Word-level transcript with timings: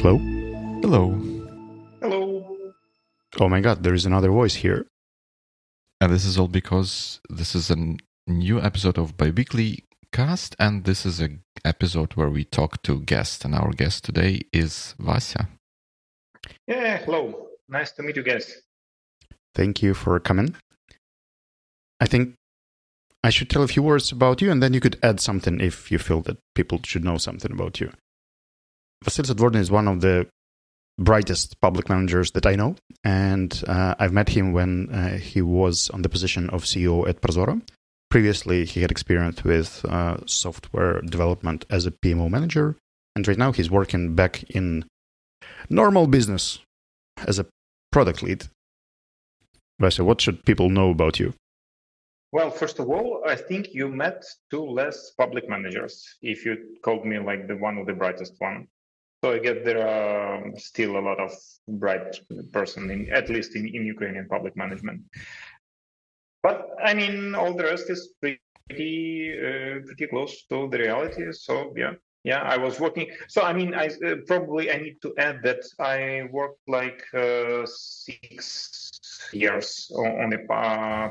Hello? 0.00 0.18
Hello. 0.82 1.12
Hello. 2.00 2.72
Oh 3.38 3.48
my 3.48 3.60
god, 3.60 3.84
there 3.84 3.94
is 3.94 4.04
another 4.04 4.30
voice 4.30 4.56
here. 4.56 4.86
And 6.00 6.12
this 6.12 6.24
is 6.24 6.36
all 6.36 6.48
because 6.48 7.20
this 7.30 7.54
is 7.54 7.70
a 7.70 7.96
new 8.26 8.60
episode 8.60 8.98
of 8.98 9.16
Biweekly 9.16 9.84
Cast, 10.12 10.56
and 10.58 10.84
this 10.84 11.06
is 11.06 11.20
an 11.20 11.44
episode 11.64 12.14
where 12.14 12.30
we 12.30 12.44
talk 12.44 12.82
to 12.82 13.00
guests. 13.02 13.44
And 13.44 13.54
our 13.54 13.70
guest 13.70 14.02
today 14.02 14.40
is 14.52 14.96
Vasya. 14.98 15.48
Yeah, 16.66 16.98
hello. 16.98 17.48
Nice 17.68 17.92
to 17.92 18.02
meet 18.02 18.16
you 18.16 18.24
guys. 18.24 18.62
Thank 19.58 19.82
you 19.82 19.92
for 19.92 20.20
coming. 20.20 20.54
I 21.98 22.06
think 22.06 22.34
I 23.24 23.30
should 23.30 23.50
tell 23.50 23.64
a 23.64 23.66
few 23.66 23.82
words 23.82 24.12
about 24.12 24.40
you, 24.40 24.52
and 24.52 24.62
then 24.62 24.72
you 24.72 24.78
could 24.78 24.96
add 25.02 25.18
something 25.18 25.60
if 25.60 25.90
you 25.90 25.98
feel 25.98 26.20
that 26.22 26.38
people 26.54 26.78
should 26.84 27.02
know 27.02 27.18
something 27.18 27.50
about 27.50 27.80
you. 27.80 27.90
Vasyl 29.04 29.24
Zadvorny 29.24 29.56
is 29.56 29.68
one 29.68 29.88
of 29.88 30.00
the 30.00 30.28
brightest 30.96 31.60
public 31.60 31.88
managers 31.88 32.30
that 32.36 32.46
I 32.46 32.54
know, 32.54 32.76
and 33.02 33.50
uh, 33.66 33.96
I've 33.98 34.12
met 34.12 34.28
him 34.28 34.52
when 34.52 34.90
uh, 34.90 35.18
he 35.18 35.42
was 35.42 35.90
on 35.90 36.02
the 36.02 36.08
position 36.08 36.48
of 36.50 36.62
CEO 36.62 37.08
at 37.08 37.20
ProZorro. 37.20 37.60
Previously, 38.12 38.64
he 38.64 38.82
had 38.82 38.92
experience 38.92 39.42
with 39.42 39.84
uh, 39.86 40.18
software 40.24 41.00
development 41.00 41.64
as 41.68 41.84
a 41.84 41.90
PMO 41.90 42.30
manager, 42.30 42.76
and 43.16 43.26
right 43.26 43.36
now 43.36 43.50
he's 43.50 43.72
working 43.72 44.14
back 44.14 44.44
in 44.50 44.84
normal 45.68 46.06
business 46.06 46.60
as 47.26 47.40
a 47.40 47.46
product 47.90 48.22
lead. 48.22 48.46
What 49.78 50.20
should 50.20 50.44
people 50.44 50.70
know 50.70 50.90
about 50.90 51.20
you? 51.20 51.34
Well, 52.32 52.50
first 52.50 52.78
of 52.78 52.90
all, 52.90 53.22
I 53.26 53.36
think 53.36 53.72
you 53.72 53.88
met 53.88 54.24
two 54.50 54.64
less 54.64 55.12
public 55.16 55.48
managers. 55.48 56.04
If 56.20 56.44
you 56.44 56.76
called 56.82 57.06
me 57.06 57.18
like 57.18 57.48
the 57.48 57.56
one 57.56 57.78
of 57.78 57.86
the 57.86 57.94
brightest 57.94 58.34
one, 58.38 58.66
so 59.24 59.32
I 59.32 59.38
get 59.38 59.64
there 59.64 59.86
are 59.86 60.42
still 60.56 60.98
a 60.98 61.00
lot 61.08 61.18
of 61.18 61.32
bright 61.66 62.20
person 62.52 62.90
in 62.90 63.10
at 63.10 63.30
least 63.30 63.56
in, 63.56 63.66
in 63.66 63.86
Ukrainian 63.86 64.28
public 64.28 64.56
management. 64.56 65.02
But 66.42 66.68
I 66.84 66.92
mean, 66.94 67.34
all 67.34 67.54
the 67.54 67.64
rest 67.64 67.88
is 67.88 68.12
pretty 68.20 69.32
uh, 69.38 69.80
pretty 69.86 70.06
close 70.08 70.44
to 70.50 70.68
the 70.68 70.78
reality. 70.78 71.32
So 71.32 71.72
yeah, 71.76 71.94
yeah, 72.24 72.42
I 72.42 72.58
was 72.58 72.78
working. 72.78 73.10
So 73.28 73.42
I 73.42 73.52
mean, 73.54 73.74
I 73.74 73.86
uh, 73.86 74.16
probably 74.26 74.70
I 74.70 74.76
need 74.76 75.00
to 75.02 75.14
add 75.18 75.42
that 75.44 75.62
I 75.80 76.28
worked 76.30 76.62
like 76.68 77.02
uh, 77.14 77.64
six 77.64 78.87
years 79.32 79.90
on, 79.94 80.32
a 80.32 80.38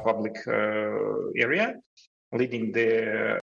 public 0.04 0.36
uh, 0.48 1.32
area, 1.36 1.76
leading 2.34 2.72
the 2.72 3.40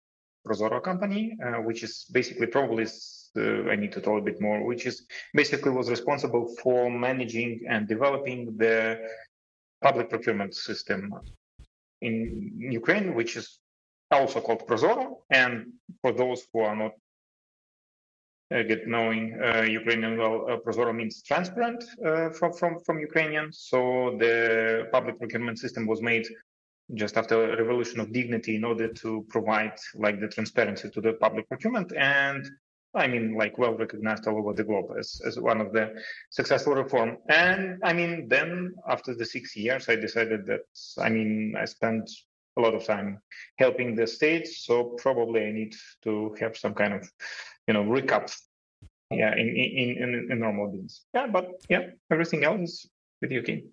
ProZorro 0.45 0.81
company, 0.81 1.37
uh, 1.43 1.61
which 1.61 1.83
is 1.83 2.05
basically 2.11 2.47
probably 2.47 2.85
uh, 3.37 3.69
I 3.69 3.75
need 3.75 3.91
to 3.93 4.01
tell 4.01 4.17
a 4.17 4.21
bit 4.21 4.41
more, 4.41 4.65
which 4.65 4.85
is 4.85 5.05
basically 5.33 5.71
was 5.71 5.89
responsible 5.89 6.53
for 6.61 6.89
managing 6.89 7.61
and 7.69 7.87
developing 7.87 8.57
the 8.57 8.99
public 9.81 10.09
procurement 10.09 10.53
system 10.53 11.13
in 12.01 12.51
Ukraine, 12.57 13.13
which 13.13 13.35
is 13.37 13.59
also 14.09 14.41
called 14.41 14.67
ProZorro. 14.67 15.21
And 15.29 15.73
for 16.01 16.11
those 16.11 16.45
who 16.51 16.61
are 16.61 16.75
not 16.75 16.93
get 18.63 18.87
knowing 18.87 19.39
uh, 19.41 19.61
Ukrainian 19.61 20.17
well, 20.17 20.45
uh, 20.49 20.57
ProZorro 20.57 20.93
means 20.95 21.21
transparent 21.23 21.83
uh, 22.05 22.29
from, 22.29 22.53
from, 22.53 22.79
from 22.85 22.99
Ukrainian. 22.99 23.51
So 23.51 24.17
the 24.19 24.87
public 24.91 25.17
procurement 25.19 25.57
system 25.59 25.87
was 25.87 26.01
made 26.01 26.27
just 26.93 27.15
after 27.17 27.53
a 27.53 27.57
revolution 27.57 27.99
of 28.01 28.11
dignity 28.11 28.55
in 28.55 28.63
order 28.65 28.87
to 28.87 29.25
provide 29.29 29.77
like 29.95 30.19
the 30.19 30.27
transparency 30.27 30.89
to 30.89 31.01
the 31.01 31.13
public 31.13 31.47
procurement 31.47 31.93
and 31.95 32.49
I 32.93 33.07
mean, 33.07 33.35
like 33.35 33.57
well 33.57 33.73
recognized 33.73 34.27
all 34.27 34.37
over 34.37 34.53
the 34.53 34.65
globe 34.65 34.91
as, 34.99 35.21
as 35.25 35.39
one 35.39 35.61
of 35.61 35.71
the 35.71 35.93
successful 36.29 36.73
reform. 36.73 37.17
And 37.29 37.79
I 37.83 37.93
mean, 37.93 38.27
then 38.27 38.73
after 38.87 39.15
the 39.15 39.25
six 39.25 39.55
years, 39.55 39.87
I 39.87 39.95
decided 39.95 40.45
that, 40.47 40.65
I 40.99 41.09
mean, 41.09 41.55
I 41.57 41.65
spent 41.65 42.09
a 42.57 42.61
lot 42.61 42.73
of 42.73 42.83
time 42.83 43.21
helping 43.57 43.95
the 43.95 44.05
states. 44.05 44.65
So 44.65 44.95
probably 44.97 45.45
I 45.45 45.51
need 45.51 45.73
to 46.03 46.35
have 46.41 46.57
some 46.57 46.73
kind 46.73 46.93
of, 46.93 47.09
you 47.67 47.73
know, 47.73 47.83
recap. 47.83 48.35
Yeah, 49.11 49.33
in, 49.33 49.49
in, 49.49 50.03
in, 50.03 50.27
in 50.31 50.39
normal 50.39 50.71
business. 50.71 51.03
Yeah, 51.13 51.27
but 51.27 51.49
yeah, 51.67 51.87
everything 52.09 52.45
else 52.45 52.61
is 52.61 52.89
pretty 53.19 53.39
okay. 53.39 53.63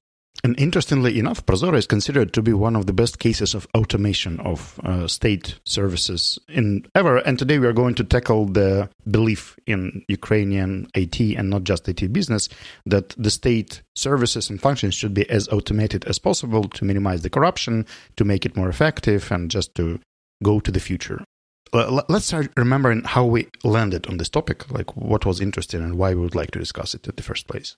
And 0.44 0.58
interestingly 0.58 1.18
enough, 1.18 1.44
ProZorro 1.44 1.76
is 1.76 1.86
considered 1.86 2.32
to 2.32 2.42
be 2.42 2.52
one 2.52 2.76
of 2.76 2.86
the 2.86 2.92
best 2.92 3.18
cases 3.18 3.54
of 3.54 3.66
automation 3.74 4.38
of 4.40 4.78
uh, 4.84 5.08
state 5.08 5.58
services 5.64 6.38
in 6.48 6.86
ever. 6.94 7.16
And 7.16 7.38
today 7.38 7.58
we 7.58 7.66
are 7.66 7.72
going 7.72 7.94
to 7.96 8.04
tackle 8.04 8.46
the 8.46 8.88
belief 9.10 9.56
in 9.66 10.04
Ukrainian 10.08 10.86
IT 10.94 11.20
and 11.20 11.50
not 11.50 11.64
just 11.64 11.88
IT 11.88 12.12
business 12.12 12.48
that 12.86 13.10
the 13.18 13.30
state 13.30 13.82
services 13.96 14.48
and 14.48 14.60
functions 14.60 14.94
should 14.94 15.14
be 15.14 15.28
as 15.28 15.48
automated 15.48 16.04
as 16.04 16.20
possible 16.20 16.68
to 16.68 16.84
minimize 16.84 17.22
the 17.22 17.30
corruption, 17.30 17.84
to 18.16 18.24
make 18.24 18.46
it 18.46 18.56
more 18.56 18.68
effective, 18.68 19.32
and 19.32 19.50
just 19.50 19.74
to 19.74 19.98
go 20.44 20.60
to 20.60 20.70
the 20.70 20.80
future. 20.80 21.24
Let's 21.72 22.26
start 22.26 22.50
remembering 22.56 23.04
how 23.04 23.24
we 23.24 23.48
landed 23.62 24.06
on 24.06 24.16
this 24.16 24.28
topic, 24.28 24.70
like 24.70 24.96
what 24.96 25.26
was 25.26 25.40
interesting 25.40 25.82
and 25.82 25.98
why 25.98 26.14
we 26.14 26.20
would 26.22 26.34
like 26.34 26.50
to 26.52 26.58
discuss 26.58 26.94
it 26.94 27.06
in 27.06 27.14
the 27.16 27.22
first 27.22 27.46
place. 27.46 27.76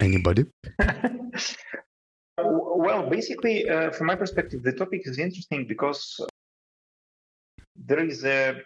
Anybody? 0.00 0.46
well, 2.38 3.08
basically, 3.08 3.68
uh, 3.68 3.90
from 3.90 4.06
my 4.06 4.16
perspective, 4.16 4.62
the 4.62 4.72
topic 4.72 5.02
is 5.04 5.18
interesting 5.18 5.66
because 5.66 6.20
there 7.76 8.04
is 8.04 8.24
a, 8.24 8.60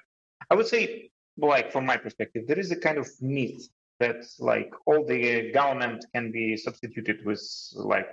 I 0.50 0.54
would 0.54 0.66
say, 0.66 1.10
like 1.36 1.72
from 1.72 1.86
my 1.86 1.96
perspective, 1.96 2.46
there 2.46 2.58
is 2.58 2.70
a 2.70 2.76
kind 2.76 2.98
of 2.98 3.08
myth 3.20 3.68
that 4.00 4.24
like 4.38 4.70
all 4.86 5.04
the 5.06 5.50
government 5.52 6.04
can 6.14 6.30
be 6.30 6.56
substituted 6.56 7.24
with 7.24 7.42
like 7.74 8.08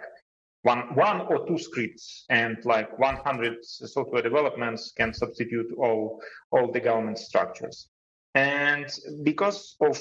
one 0.64 0.96
one 0.96 1.22
or 1.22 1.46
two 1.48 1.58
scripts 1.58 2.26
and 2.30 2.58
like 2.66 2.98
100 2.98 3.64
software 3.64 4.22
developments 4.22 4.94
can 4.98 5.14
substitute 5.14 5.72
all 5.78 6.22
all 6.52 6.72
the 6.72 6.80
government 6.80 7.18
structures 7.18 7.90
and 8.36 8.88
because 9.24 9.76
of 9.82 9.98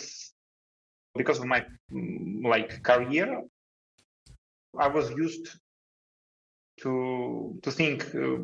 because 1.15 1.39
of 1.39 1.47
my 1.47 1.65
like 2.43 2.83
career, 2.83 3.43
I 4.78 4.89
was 4.89 5.11
used 5.11 5.49
to 6.81 7.59
to 7.62 7.71
think 7.71 8.15
uh, 8.15 8.39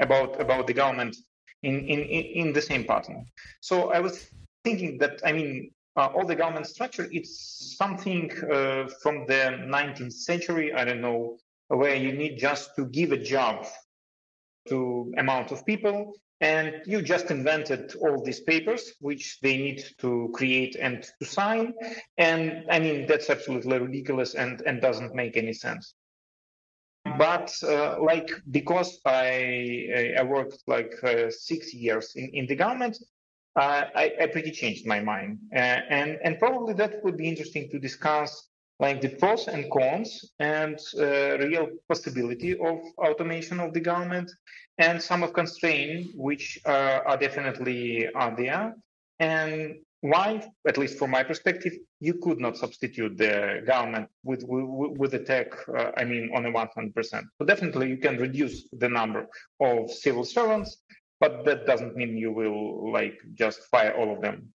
about 0.00 0.40
about 0.40 0.66
the 0.66 0.74
government 0.74 1.16
in, 1.62 1.80
in 1.80 2.00
in 2.00 2.52
the 2.52 2.60
same 2.60 2.84
pattern. 2.84 3.24
So 3.60 3.90
I 3.90 4.00
was 4.00 4.30
thinking 4.64 4.98
that 4.98 5.20
I 5.24 5.32
mean 5.32 5.70
uh, 5.96 6.08
all 6.14 6.26
the 6.26 6.36
government 6.36 6.66
structure 6.66 7.08
it's 7.10 7.76
something 7.78 8.30
uh, 8.42 8.88
from 9.02 9.24
the 9.26 9.64
19th 9.66 10.12
century. 10.12 10.74
I 10.74 10.84
don't 10.84 11.00
know 11.00 11.38
where 11.70 11.94
you 11.94 12.12
need 12.12 12.36
just 12.36 12.74
to 12.76 12.84
give 12.86 13.12
a 13.12 13.16
job 13.16 13.64
to 14.68 15.12
amount 15.16 15.52
of 15.52 15.64
people 15.64 16.12
and 16.40 16.82
you 16.86 17.02
just 17.02 17.30
invented 17.30 17.94
all 17.96 18.24
these 18.24 18.40
papers 18.40 18.92
which 19.00 19.38
they 19.40 19.56
need 19.56 19.84
to 19.98 20.30
create 20.34 20.74
and 20.76 21.06
to 21.18 21.24
sign. 21.24 21.74
And 22.18 22.64
i 22.70 22.78
mean 22.78 23.06
that's 23.06 23.30
absolutely 23.30 23.78
ridiculous 23.78 24.34
and 24.34 24.62
and 24.66 24.80
doesn't 24.80 25.14
make 25.14 25.36
any 25.36 25.52
sense. 25.52 25.94
But 27.18 27.54
uh, 27.62 28.02
like 28.02 28.30
because 28.50 29.00
i 29.04 30.14
i 30.18 30.22
worked 30.22 30.62
like 30.66 30.92
uh, 31.04 31.30
six 31.30 31.72
years 31.72 32.12
in, 32.16 32.30
in 32.34 32.46
the 32.46 32.56
government 32.56 32.96
uh, 33.56 33.84
I, 33.94 34.12
I 34.22 34.26
pretty 34.26 34.52
changed 34.52 34.86
my 34.86 35.00
mind. 35.00 35.38
Uh, 35.54 35.58
and 35.58 36.18
and 36.24 36.38
probably 36.38 36.74
that 36.74 37.02
would 37.04 37.16
be 37.16 37.28
interesting 37.28 37.68
to 37.70 37.78
discuss 37.78 38.49
like 38.80 39.00
the 39.00 39.10
pros 39.10 39.48
and 39.48 39.70
cons 39.70 40.24
and 40.38 40.78
uh, 40.98 41.38
real 41.38 41.68
possibility 41.88 42.52
of 42.58 42.78
automation 42.98 43.60
of 43.60 43.72
the 43.72 43.80
government 43.80 44.30
and 44.78 45.00
some 45.00 45.22
of 45.22 45.32
constraints 45.32 46.10
which 46.14 46.58
uh, 46.66 47.00
are 47.06 47.16
definitely 47.16 48.08
are 48.14 48.34
there. 48.36 48.74
And 49.18 49.76
why 50.00 50.42
at 50.66 50.78
least 50.78 50.98
from 50.98 51.10
my 51.10 51.22
perspective 51.22 51.74
you 52.00 52.14
could 52.14 52.40
not 52.40 52.56
substitute 52.56 53.18
the 53.18 53.62
government 53.66 54.08
with 54.24 54.42
with, 54.48 54.96
with 54.96 55.10
the 55.10 55.18
tech 55.18 55.48
uh, 55.76 55.90
i 55.98 56.04
mean 56.04 56.30
on 56.34 56.46
a 56.46 56.50
100% 56.50 56.94
so 57.36 57.44
definitely 57.44 57.90
you 57.90 57.98
can 57.98 58.16
reduce 58.16 58.66
the 58.72 58.88
number 58.88 59.26
of 59.60 59.90
civil 59.90 60.24
servants 60.24 60.78
but 61.20 61.44
that 61.44 61.66
doesn't 61.66 61.94
mean 61.94 62.16
you 62.16 62.32
will 62.32 62.90
like 62.90 63.20
just 63.34 63.60
fire 63.64 63.94
all 63.94 64.12
of 64.12 64.22
them. 64.22 64.52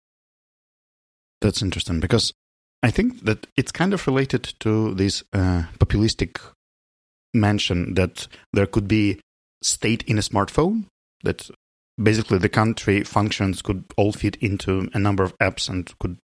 That's 1.42 1.62
interesting 1.64 2.00
because 2.00 2.34
I 2.84 2.92
think 2.92 3.26
that 3.26 3.48
it's 3.56 3.72
kind 3.72 3.94
of 3.94 4.08
related 4.08 4.54
to 4.62 4.94
this 4.96 5.24
uh, 5.34 5.64
populistic 5.78 6.40
mention 7.34 7.94
that 7.94 8.28
there 8.54 8.66
could 8.66 8.88
be 8.88 9.20
state 9.62 10.04
in 10.04 10.18
a 10.18 10.22
smartphone 10.22 10.86
that 11.24 11.50
basically 12.02 12.40
the 12.40 12.50
country 12.50 13.04
functions 13.04 13.62
could 13.62 13.84
all 13.98 14.12
fit 14.12 14.36
into 14.38 14.90
a 14.94 15.00
number 15.00 15.24
of 15.24 15.38
apps 15.38 15.70
and 15.70 15.98
could 16.00 16.18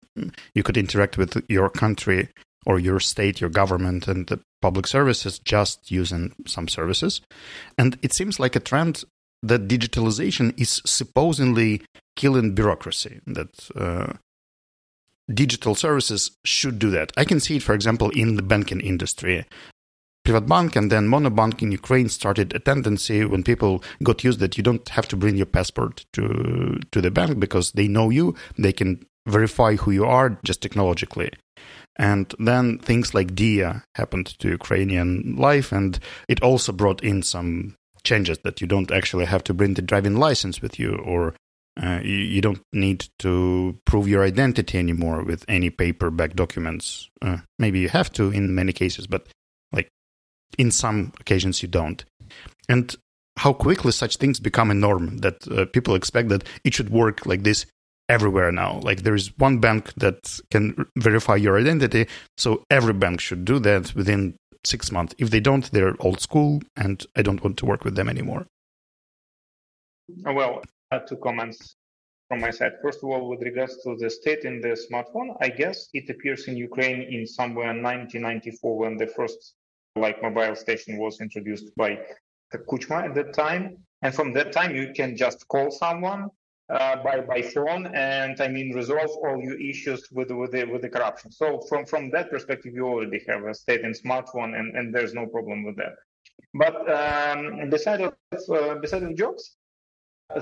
you 0.55 0.63
could 0.63 0.77
interact 0.77 1.17
with 1.17 1.43
your 1.47 1.69
country 1.69 2.29
or 2.65 2.79
your 2.79 2.99
state, 2.99 3.39
your 3.39 3.49
government, 3.49 4.07
and 4.07 4.27
the 4.27 4.39
public 4.61 4.87
services 4.87 5.39
just 5.39 5.91
using 5.91 6.33
some 6.45 6.67
services. 6.67 7.21
And 7.77 7.97
it 8.01 8.13
seems 8.13 8.39
like 8.39 8.55
a 8.55 8.59
trend 8.59 9.03
that 9.43 9.67
digitalization 9.67 10.59
is 10.59 10.81
supposedly 10.85 11.83
killing 12.15 12.55
bureaucracy, 12.55 13.21
that 13.27 13.69
uh, 13.75 14.13
digital 15.33 15.75
services 15.75 16.31
should 16.45 16.79
do 16.79 16.89
that. 16.91 17.11
I 17.17 17.25
can 17.25 17.39
see 17.39 17.57
it, 17.57 17.63
for 17.63 17.73
example, 17.73 18.09
in 18.11 18.35
the 18.35 18.41
banking 18.41 18.81
industry. 18.81 19.45
Privatbank 20.25 20.75
and 20.75 20.91
then 20.91 21.07
Monobank 21.07 21.61
in 21.61 21.71
Ukraine 21.71 22.09
started 22.09 22.53
a 22.53 22.59
tendency 22.59 23.23
when 23.23 23.43
people 23.43 23.81
got 24.03 24.25
used 24.25 24.39
that 24.39 24.57
you 24.57 24.63
don't 24.63 24.87
have 24.89 25.07
to 25.07 25.15
bring 25.15 25.37
your 25.37 25.45
passport 25.45 26.05
to 26.13 26.79
to 26.91 27.01
the 27.01 27.11
bank 27.11 27.39
because 27.39 27.71
they 27.71 27.87
know 27.87 28.09
you, 28.09 28.35
they 28.57 28.73
can 28.73 29.05
verify 29.25 29.75
who 29.75 29.91
you 29.91 30.05
are 30.05 30.37
just 30.43 30.61
technologically. 30.61 31.31
And 31.97 32.33
then 32.39 32.77
things 32.79 33.13
like 33.13 33.35
Diia 33.35 33.83
happened 33.95 34.27
to 34.39 34.49
Ukrainian 34.49 35.35
life, 35.37 35.71
and 35.71 35.97
it 36.27 36.43
also 36.43 36.71
brought 36.71 37.01
in 37.03 37.23
some 37.23 37.75
changes 38.03 38.39
that 38.39 38.61
you 38.61 38.67
don't 38.67 38.91
actually 38.91 39.25
have 39.25 39.43
to 39.45 39.53
bring 39.53 39.73
the 39.73 39.81
driving 39.81 40.17
license 40.17 40.61
with 40.61 40.77
you, 40.77 40.95
or 40.95 41.33
uh, 41.81 41.99
you, 42.03 42.15
you, 42.15 42.41
don't 42.41 42.61
need 42.73 43.07
to 43.19 43.77
prove 43.85 44.07
your 44.07 44.23
identity 44.23 44.77
anymore 44.77 45.23
with 45.23 45.45
any 45.47 45.69
paperback 45.69 46.33
documents. 46.35 47.09
Uh, 47.21 47.37
maybe 47.59 47.79
you 47.79 47.89
have 47.89 48.11
to 48.13 48.31
in 48.31 48.55
many 48.55 48.73
cases, 48.73 49.05
but 49.05 49.27
like 49.71 49.89
in 50.57 50.71
some 50.71 51.11
occasions 51.19 51.61
you 51.61 51.67
don't. 51.67 52.03
And 52.67 52.95
how 53.37 53.53
quickly 53.53 53.91
such 53.91 54.17
things 54.17 54.39
become 54.39 54.71
a 54.71 54.73
norm 54.73 55.17
that 55.17 55.47
uh, 55.49 55.65
people 55.65 55.93
expect 55.93 56.29
that 56.29 56.43
it 56.63 56.73
should 56.73 56.89
work 56.89 57.25
like 57.25 57.43
this 57.43 57.65
everywhere 58.09 58.51
now. 58.51 58.79
Like 58.81 59.03
there 59.03 59.15
is 59.15 59.37
one 59.37 59.59
bank 59.59 59.93
that 59.97 60.39
can 60.49 60.85
verify 60.97 61.35
your 61.35 61.59
identity, 61.59 62.07
so 62.37 62.63
every 62.71 62.93
bank 62.93 63.21
should 63.21 63.45
do 63.45 63.59
that 63.59 63.93
within 63.93 64.35
six 64.65 64.91
months. 64.91 65.13
If 65.17 65.29
they 65.29 65.39
don't, 65.39 65.69
they're 65.71 65.95
old 65.99 66.21
school, 66.21 66.61
and 66.75 67.05
I 67.15 67.21
don't 67.21 67.43
want 67.43 67.57
to 67.57 67.65
work 67.65 67.83
with 67.83 67.95
them 67.95 68.09
anymore. 68.09 68.47
Well, 70.23 70.63
two 71.07 71.17
comments 71.17 71.75
from 72.27 72.41
my 72.41 72.51
side. 72.51 72.73
First 72.81 72.99
of 73.03 73.09
all, 73.09 73.29
with 73.29 73.41
regards 73.41 73.81
to 73.83 73.95
the 73.97 74.09
state 74.09 74.43
in 74.43 74.61
the 74.61 74.77
smartphone, 74.89 75.35
I 75.41 75.49
guess 75.49 75.89
it 75.93 76.09
appears 76.09 76.47
in 76.47 76.57
Ukraine 76.57 77.01
in 77.01 77.25
somewhere 77.25 77.67
1994 77.67 78.77
when 78.77 78.97
the 78.97 79.07
first 79.07 79.53
like 79.95 80.21
mobile 80.21 80.55
station 80.55 80.97
was 80.97 81.21
introduced 81.21 81.75
by 81.75 81.99
the 82.51 82.59
Kuchma 82.59 83.05
at 83.05 83.15
that 83.15 83.33
time. 83.33 83.77
And 84.01 84.13
from 84.13 84.33
that 84.33 84.51
time, 84.51 84.75
you 84.75 84.93
can 84.93 85.17
just 85.17 85.47
call 85.47 85.71
someone 85.71 86.29
uh, 86.69 87.01
by 87.01 87.21
by 87.21 87.41
phone 87.41 87.87
and 87.95 88.39
I 88.41 88.47
mean 88.49 88.75
resolve 88.75 89.09
all 89.23 89.41
your 89.41 89.59
issues 89.59 90.09
with 90.11 90.31
with 90.31 90.51
the 90.51 90.65
with 90.65 90.81
the 90.81 90.89
corruption. 90.89 91.31
So 91.31 91.61
from 91.69 91.85
from 91.85 92.09
that 92.11 92.29
perspective, 92.29 92.73
you 92.73 92.85
already 92.85 93.23
have 93.27 93.43
a 93.45 93.53
state 93.53 93.81
in 93.81 93.93
smartphone, 93.93 94.57
and, 94.59 94.75
and 94.75 94.93
there's 94.93 95.13
no 95.13 95.25
problem 95.25 95.63
with 95.63 95.77
that. 95.77 95.95
But 96.53 96.75
um, 96.91 97.69
beside 97.69 98.01
of 98.01 98.13
uh, 98.49 98.75
beside 98.75 99.03
of 99.03 99.15
jokes, 99.15 99.56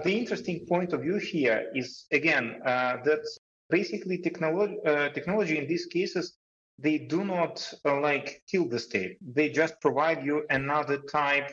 the 0.04 0.12
interesting 0.12 0.66
point 0.68 0.94
of 0.94 1.02
view 1.02 1.18
here 1.18 1.70
is 1.76 2.06
again 2.12 2.60
uh, 2.66 2.98
that 3.04 3.24
basically 3.70 4.18
technology 4.18 4.78
uh, 4.86 5.10
technology 5.10 5.58
in 5.58 5.68
these 5.68 5.86
cases 5.86 6.38
they 6.78 6.98
do 6.98 7.24
not 7.24 7.74
uh, 7.86 8.00
like 8.02 8.44
kill 8.50 8.68
the 8.68 8.80
state. 8.80 9.18
They 9.22 9.50
just 9.50 9.80
provide 9.80 10.26
you 10.26 10.46
another 10.50 10.98
type 10.98 11.50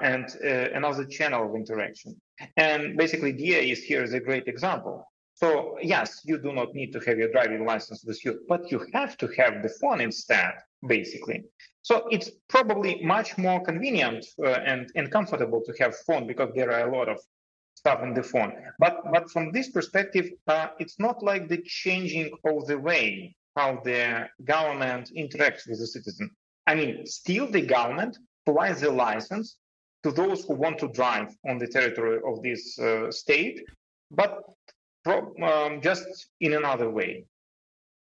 and 0.00 0.24
uh, 0.42 0.70
another 0.72 1.04
channel 1.04 1.48
of 1.48 1.54
interaction. 1.54 2.18
And 2.56 2.96
basically, 2.96 3.34
Diia 3.34 3.70
is 3.70 3.82
here 3.82 4.02
is 4.02 4.14
a 4.14 4.20
great 4.20 4.48
example. 4.48 5.06
So 5.34 5.76
yes, 5.82 6.20
you 6.24 6.38
do 6.38 6.52
not 6.52 6.74
need 6.74 6.92
to 6.92 7.00
have 7.00 7.18
your 7.18 7.30
driving 7.32 7.66
license 7.66 8.02
with 8.04 8.24
you, 8.24 8.40
but 8.48 8.70
you 8.70 8.86
have 8.94 9.16
to 9.18 9.28
have 9.36 9.62
the 9.62 9.68
phone 9.68 10.00
instead, 10.00 10.52
basically. 10.86 11.44
So 11.82 12.06
it's 12.10 12.30
probably 12.48 13.02
much 13.02 13.36
more 13.36 13.60
convenient 13.62 14.24
uh, 14.42 14.48
and, 14.48 14.90
and 14.96 15.10
comfortable 15.10 15.62
to 15.66 15.72
have 15.80 15.96
phone 16.06 16.26
because 16.26 16.50
there 16.54 16.72
are 16.72 16.88
a 16.88 16.96
lot 16.96 17.08
of 17.08 17.18
stuff 17.80 18.02
in 18.02 18.12
the 18.18 18.22
phone. 18.32 18.52
But 18.78 18.94
but 19.14 19.24
from 19.34 19.44
this 19.56 19.68
perspective, 19.76 20.26
uh, 20.54 20.68
it's 20.82 20.98
not 21.06 21.16
like 21.30 21.44
the 21.48 21.62
changing 21.82 22.28
of 22.50 22.66
the 22.70 22.78
way 22.88 23.34
how 23.56 23.70
the 23.90 24.28
government 24.54 25.04
interacts 25.22 25.64
with 25.68 25.78
the 25.82 25.86
citizen. 25.96 26.26
I 26.70 26.72
mean, 26.78 26.92
still 27.06 27.46
the 27.50 27.64
government 27.76 28.14
provides 28.44 28.80
the 28.80 28.92
license 29.06 29.46
to 30.04 30.10
those 30.12 30.44
who 30.44 30.54
want 30.54 30.78
to 30.80 30.88
drive 31.00 31.28
on 31.48 31.58
the 31.58 31.66
territory 31.66 32.18
of 32.30 32.42
this 32.42 32.78
uh, 32.78 33.10
state, 33.10 33.58
but 34.10 34.32
pro- 35.04 35.34
um, 35.50 35.80
just 35.88 36.06
in 36.40 36.52
another 36.54 36.88
way. 36.98 37.24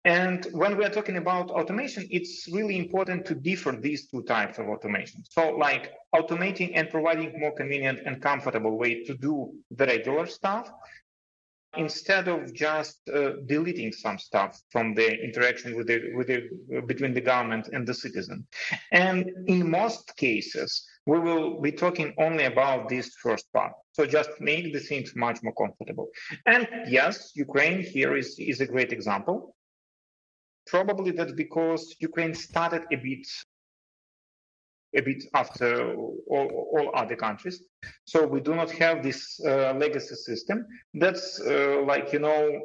And 0.04 0.46
when 0.52 0.76
we 0.76 0.84
are 0.84 0.90
talking 0.90 1.16
about 1.16 1.50
automation, 1.50 2.06
it's 2.10 2.46
really 2.52 2.76
important 2.76 3.24
to 3.26 3.34
differ 3.34 3.72
these 3.72 4.06
two 4.06 4.22
types 4.24 4.58
of 4.58 4.68
automation. 4.68 5.22
So, 5.30 5.56
like 5.56 5.92
automating 6.14 6.72
and 6.74 6.90
providing 6.90 7.40
more 7.40 7.54
convenient 7.54 8.00
and 8.04 8.20
comfortable 8.20 8.76
way 8.76 9.02
to 9.04 9.14
do 9.14 9.52
the 9.70 9.86
regular 9.86 10.26
stuff, 10.26 10.70
instead 11.76 12.28
of 12.28 12.52
just 12.52 13.00
uh, 13.08 13.32
deleting 13.46 13.92
some 13.92 14.18
stuff 14.18 14.60
from 14.70 14.94
the 14.94 15.22
interaction 15.22 15.76
with 15.76 15.86
the, 15.86 16.12
with 16.14 16.26
the, 16.26 16.80
between 16.86 17.14
the 17.14 17.20
government 17.20 17.68
and 17.72 17.86
the 17.86 17.94
citizen. 17.94 18.46
And 18.92 19.30
in 19.46 19.70
most 19.70 20.16
cases, 20.16 20.86
we 21.06 21.18
will 21.18 21.60
be 21.60 21.72
talking 21.72 22.14
only 22.18 22.44
about 22.44 22.88
this 22.88 23.14
first 23.22 23.52
part. 23.52 23.72
So 23.92 24.06
just 24.06 24.30
make 24.40 24.72
the 24.72 24.80
things 24.80 25.14
much 25.14 25.42
more 25.42 25.54
comfortable. 25.54 26.08
And 26.46 26.66
yes, 26.88 27.32
Ukraine 27.34 27.82
here 27.82 28.16
is, 28.16 28.36
is 28.38 28.60
a 28.60 28.66
great 28.66 28.92
example. 28.92 29.53
Probably 30.66 31.10
that's 31.10 31.32
because 31.32 31.94
Ukraine 32.00 32.34
started 32.34 32.82
a 32.92 32.96
bit 32.96 33.26
a 34.96 35.00
bit 35.00 35.24
after 35.34 35.94
all, 35.94 36.68
all 36.72 36.90
other 36.94 37.16
countries. 37.16 37.62
So 38.04 38.26
we 38.26 38.40
do 38.40 38.54
not 38.54 38.70
have 38.70 39.02
this 39.02 39.40
uh, 39.44 39.74
legacy 39.74 40.14
system. 40.14 40.66
That's 40.94 41.40
uh, 41.40 41.82
like, 41.84 42.12
you 42.12 42.20
know, 42.20 42.62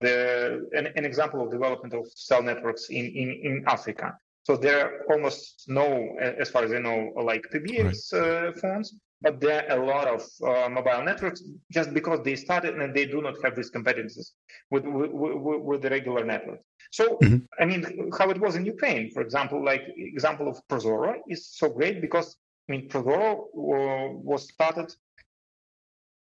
the, 0.00 0.68
an, 0.72 0.88
an, 0.96 1.04
example 1.04 1.40
of 1.42 1.50
development 1.50 1.94
of 1.94 2.06
cell 2.14 2.42
networks 2.42 2.90
in, 2.90 3.06
in, 3.06 3.30
in 3.44 3.64
Africa. 3.66 4.14
So 4.44 4.56
there 4.56 4.84
are 4.84 5.12
almost 5.12 5.64
no, 5.68 6.16
as 6.20 6.50
far 6.50 6.64
as 6.64 6.72
I 6.72 6.78
know, 6.78 7.12
like 7.22 7.46
PBX 7.52 8.12
right. 8.12 8.48
uh, 8.48 8.52
phones, 8.60 8.94
but 9.22 9.40
there 9.40 9.70
are 9.70 9.78
a 9.78 9.86
lot 9.86 10.06
of 10.08 10.22
uh, 10.44 10.68
mobile 10.68 11.02
networks 11.04 11.42
just 11.70 11.94
because 11.94 12.20
they 12.24 12.34
started 12.34 12.74
and 12.74 12.94
they 12.94 13.06
do 13.06 13.22
not 13.22 13.34
have 13.42 13.54
these 13.54 13.70
competencies 13.70 14.32
with, 14.70 14.84
with, 14.84 15.10
with 15.12 15.82
the 15.82 15.90
regular 15.90 16.24
network. 16.24 16.60
So, 16.90 17.18
mm-hmm. 17.22 17.38
I 17.60 17.64
mean, 17.64 18.10
how 18.18 18.30
it 18.30 18.40
was 18.40 18.56
in 18.56 18.66
Ukraine, 18.66 19.10
for 19.12 19.22
example, 19.22 19.64
like 19.64 19.82
example 19.96 20.48
of 20.48 20.60
ProZorro 20.68 21.14
is 21.28 21.48
so 21.48 21.68
great 21.68 22.00
because, 22.00 22.36
I 22.68 22.72
mean, 22.72 22.88
ProZorro 22.88 23.32
uh, 23.32 24.12
was 24.30 24.48
started 24.52 24.92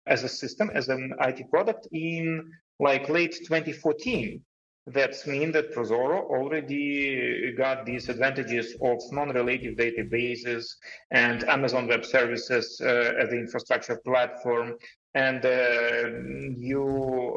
as 0.07 0.25
a 0.25 0.29
system, 0.29 0.71
as 0.75 0.89
an 0.89 1.13
IT 1.21 1.51
product 1.51 1.89
in 1.93 2.51
like 2.81 3.09
late 3.09 3.35
2014 3.35 4.43
that 4.87 5.15
means 5.27 5.53
that 5.55 5.75
ProZorro 5.75 6.23
already 6.31 7.53
got 7.57 7.85
these 7.85 8.09
advantages 8.09 8.77
of 8.81 9.01
non-relative 9.11 9.77
databases 9.77 10.67
and 11.11 11.43
Amazon 11.45 11.89
Web 11.89 12.05
Services 12.05 12.81
uh, 12.81 13.15
as 13.21 13.31
the 13.31 13.37
infrastructure 13.37 13.99
platform 14.05 14.77
and 15.15 15.45
uh, 15.45 16.09
new 16.57 16.87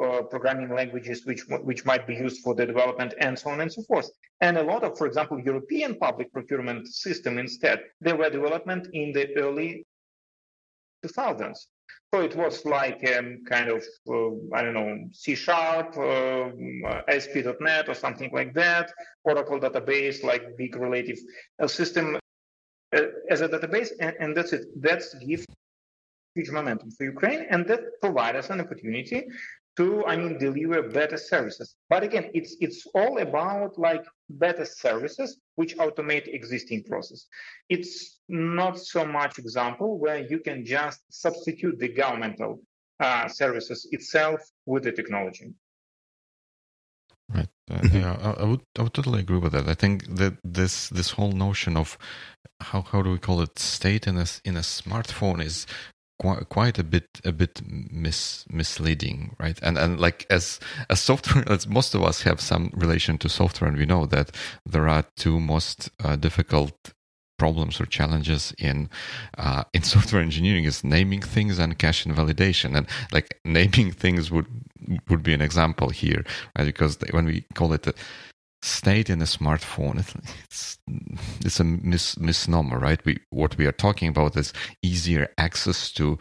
uh, 0.03 0.21
programming 0.23 0.69
languages 0.75 1.25
which 1.25 1.43
which 1.63 1.85
might 1.85 2.05
be 2.05 2.13
used 2.13 2.41
for 2.43 2.53
the 2.53 2.65
development 2.65 3.15
and 3.19 3.39
so 3.39 3.49
on 3.49 3.61
and 3.61 3.71
so 3.71 3.81
forth. 3.83 4.09
And 4.41 4.57
a 4.57 4.63
lot 4.63 4.83
of, 4.83 4.97
for 4.97 5.07
example, 5.07 5.39
European 5.39 5.95
public 5.95 6.31
procurement 6.31 6.87
system 6.87 7.39
instead, 7.39 7.79
they 7.99 8.13
were 8.13 8.29
development 8.29 8.89
in 8.93 9.11
the 9.11 9.35
early 9.37 9.87
2000s. 11.03 11.57
So 12.13 12.21
it 12.21 12.35
was 12.35 12.65
like 12.65 13.07
um, 13.15 13.43
kind 13.47 13.69
of, 13.69 13.83
uh, 14.07 14.55
I 14.55 14.63
don't 14.63 14.73
know, 14.73 15.07
C 15.11 15.35
sharp, 15.35 15.95
uh, 15.95 16.49
ASP.NET 17.07 17.87
or 17.87 17.93
something 17.93 18.31
like 18.33 18.53
that, 18.55 18.91
Oracle 19.23 19.59
database, 19.59 20.23
like 20.23 20.57
big 20.57 20.75
relative 20.75 21.19
uh, 21.61 21.67
system 21.67 22.17
uh, 22.95 23.01
as 23.29 23.41
a 23.41 23.49
database, 23.49 23.91
and, 23.99 24.15
and 24.19 24.35
that's 24.35 24.53
it. 24.53 24.65
That's 24.81 25.13
give 25.15 25.45
huge 26.35 26.49
momentum 26.49 26.89
for 26.91 27.03
Ukraine, 27.03 27.45
and 27.49 27.67
that 27.67 27.81
provide 28.01 28.35
us 28.35 28.49
an 28.49 28.59
opportunity 28.61 29.27
to, 29.77 30.05
I 30.05 30.15
mean, 30.17 30.37
deliver 30.39 30.89
better 30.89 31.17
services. 31.17 31.75
But 31.89 32.03
again, 32.03 32.31
it's 32.33 32.57
it's 32.59 32.87
all 32.95 33.19
about 33.19 33.77
like 33.77 34.05
better 34.29 34.65
services 34.65 35.39
which 35.55 35.77
automate 35.77 36.27
existing 36.27 36.83
process. 36.83 37.27
It's 37.69 38.18
not 38.29 38.79
so 38.79 39.05
much 39.05 39.39
example 39.39 39.97
where 39.97 40.19
you 40.19 40.39
can 40.39 40.63
just 40.65 41.01
substitute 41.09 41.79
the 41.79 41.89
governmental 41.89 42.61
uh, 42.99 43.27
services 43.27 43.87
itself 43.91 44.41
with 44.65 44.83
the 44.83 44.91
technology. 44.91 45.53
Right. 47.33 47.47
Uh, 47.69 47.75
mm-hmm. 47.75 47.97
yeah, 47.97 48.17
I, 48.21 48.41
I, 48.41 48.45
would 48.45 48.61
I 48.77 48.83
would 48.83 48.93
totally 48.93 49.19
agree 49.19 49.37
with 49.37 49.51
that. 49.51 49.67
I 49.67 49.75
think 49.75 50.07
that 50.15 50.37
this 50.43 50.89
this 50.89 51.11
whole 51.11 51.31
notion 51.31 51.77
of 51.77 51.97
how 52.59 52.81
how 52.81 53.01
do 53.01 53.11
we 53.11 53.19
call 53.19 53.41
it 53.41 53.59
state 53.59 54.07
in 54.07 54.17
a 54.17 54.25
in 54.43 54.57
a 54.57 54.61
smartphone 54.61 55.43
is 55.43 55.67
quite 56.19 56.49
quite 56.49 56.79
a 56.79 56.83
bit 56.83 57.05
a 57.23 57.31
bit 57.31 57.61
mis, 57.65 58.45
misleading, 58.49 59.35
right? 59.39 59.59
And 59.61 59.77
and 59.77 59.99
like 59.99 60.25
as 60.29 60.59
as 60.89 60.99
software, 60.99 61.43
as 61.51 61.67
most 61.67 61.93
of 61.93 62.03
us 62.03 62.23
have 62.23 62.41
some 62.41 62.71
relation 62.73 63.17
to 63.19 63.29
software, 63.29 63.69
and 63.69 63.77
we 63.77 63.85
know 63.85 64.07
that 64.07 64.31
there 64.65 64.89
are 64.89 65.05
two 65.15 65.39
most 65.39 65.91
uh, 66.03 66.15
difficult 66.15 66.73
problems 67.39 67.81
or 67.81 67.85
challenges 67.87 68.53
in 68.59 68.89
uh, 69.37 69.63
in 69.73 69.83
software 69.93 70.21
engineering 70.21 70.65
is 70.65 70.83
naming 70.83 71.21
things 71.21 71.57
and 71.59 71.79
cache 71.79 72.05
invalidation. 72.05 72.75
And 72.75 72.87
like 73.11 73.39
naming 73.45 73.91
things 73.91 74.29
would 74.29 74.47
would 75.09 75.23
be 75.23 75.33
an 75.33 75.41
example 75.41 75.89
here 75.89 76.23
right? 76.57 76.65
Because 76.65 76.97
when 77.11 77.25
we 77.25 77.45
call 77.55 77.73
it 77.73 77.87
a 77.87 77.93
state 78.61 79.09
in 79.09 79.21
a 79.21 79.25
smartphone 79.25 79.99
it's 80.45 80.77
it's 81.45 81.59
a 81.59 81.63
mis- 81.63 82.19
misnomer 82.19 82.77
right? 82.77 83.03
We 83.05 83.19
what 83.29 83.57
we 83.57 83.65
are 83.65 83.71
talking 83.71 84.09
about 84.09 84.35
is 84.35 84.53
easier 84.83 85.29
access 85.37 85.91
to 85.93 86.19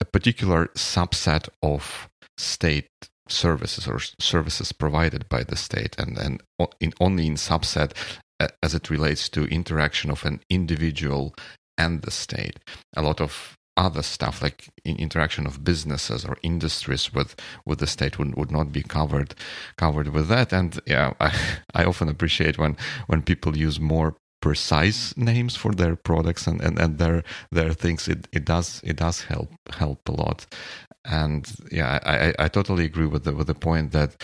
a 0.00 0.04
particular 0.04 0.66
subset 0.74 1.48
of 1.62 2.08
state 2.36 2.90
services 3.28 3.86
or 3.86 4.00
services 4.18 4.72
provided 4.72 5.28
by 5.28 5.44
the 5.44 5.56
state 5.56 5.94
and 5.98 6.18
and 6.18 6.42
in, 6.80 6.92
only 7.00 7.26
in 7.26 7.36
subset 7.36 7.92
as 8.62 8.74
it 8.74 8.90
relates 8.90 9.28
to 9.30 9.44
interaction 9.44 10.10
of 10.10 10.24
an 10.24 10.40
individual 10.48 11.34
and 11.78 12.02
the 12.02 12.10
state. 12.10 12.58
A 12.96 13.02
lot 13.02 13.20
of 13.20 13.56
other 13.76 14.02
stuff 14.02 14.42
like 14.42 14.68
interaction 14.84 15.46
of 15.46 15.64
businesses 15.64 16.24
or 16.24 16.36
industries 16.42 17.12
with 17.14 17.34
with 17.64 17.78
the 17.78 17.86
state 17.86 18.18
would, 18.18 18.34
would 18.36 18.50
not 18.50 18.70
be 18.70 18.82
covered 18.82 19.34
covered 19.76 20.08
with 20.08 20.28
that. 20.28 20.52
And 20.52 20.78
yeah 20.86 21.14
I, 21.20 21.32
I 21.74 21.84
often 21.84 22.08
appreciate 22.08 22.58
when 22.58 22.76
when 23.06 23.22
people 23.22 23.56
use 23.56 23.80
more 23.80 24.16
precise 24.42 25.16
names 25.16 25.54
for 25.56 25.72
their 25.72 25.94
products 25.94 26.46
and, 26.46 26.60
and, 26.60 26.78
and 26.78 26.98
their 26.98 27.22
their 27.50 27.72
things. 27.72 28.08
It, 28.08 28.28
it 28.32 28.44
does 28.44 28.80
it 28.84 28.96
does 28.96 29.22
help 29.22 29.50
help 29.70 30.06
a 30.08 30.12
lot. 30.12 30.46
And 31.04 31.50
yeah 31.70 31.98
I, 32.04 32.44
I 32.44 32.48
totally 32.48 32.84
agree 32.84 33.06
with 33.06 33.24
the 33.24 33.32
with 33.32 33.46
the 33.46 33.54
point 33.54 33.92
that 33.92 34.22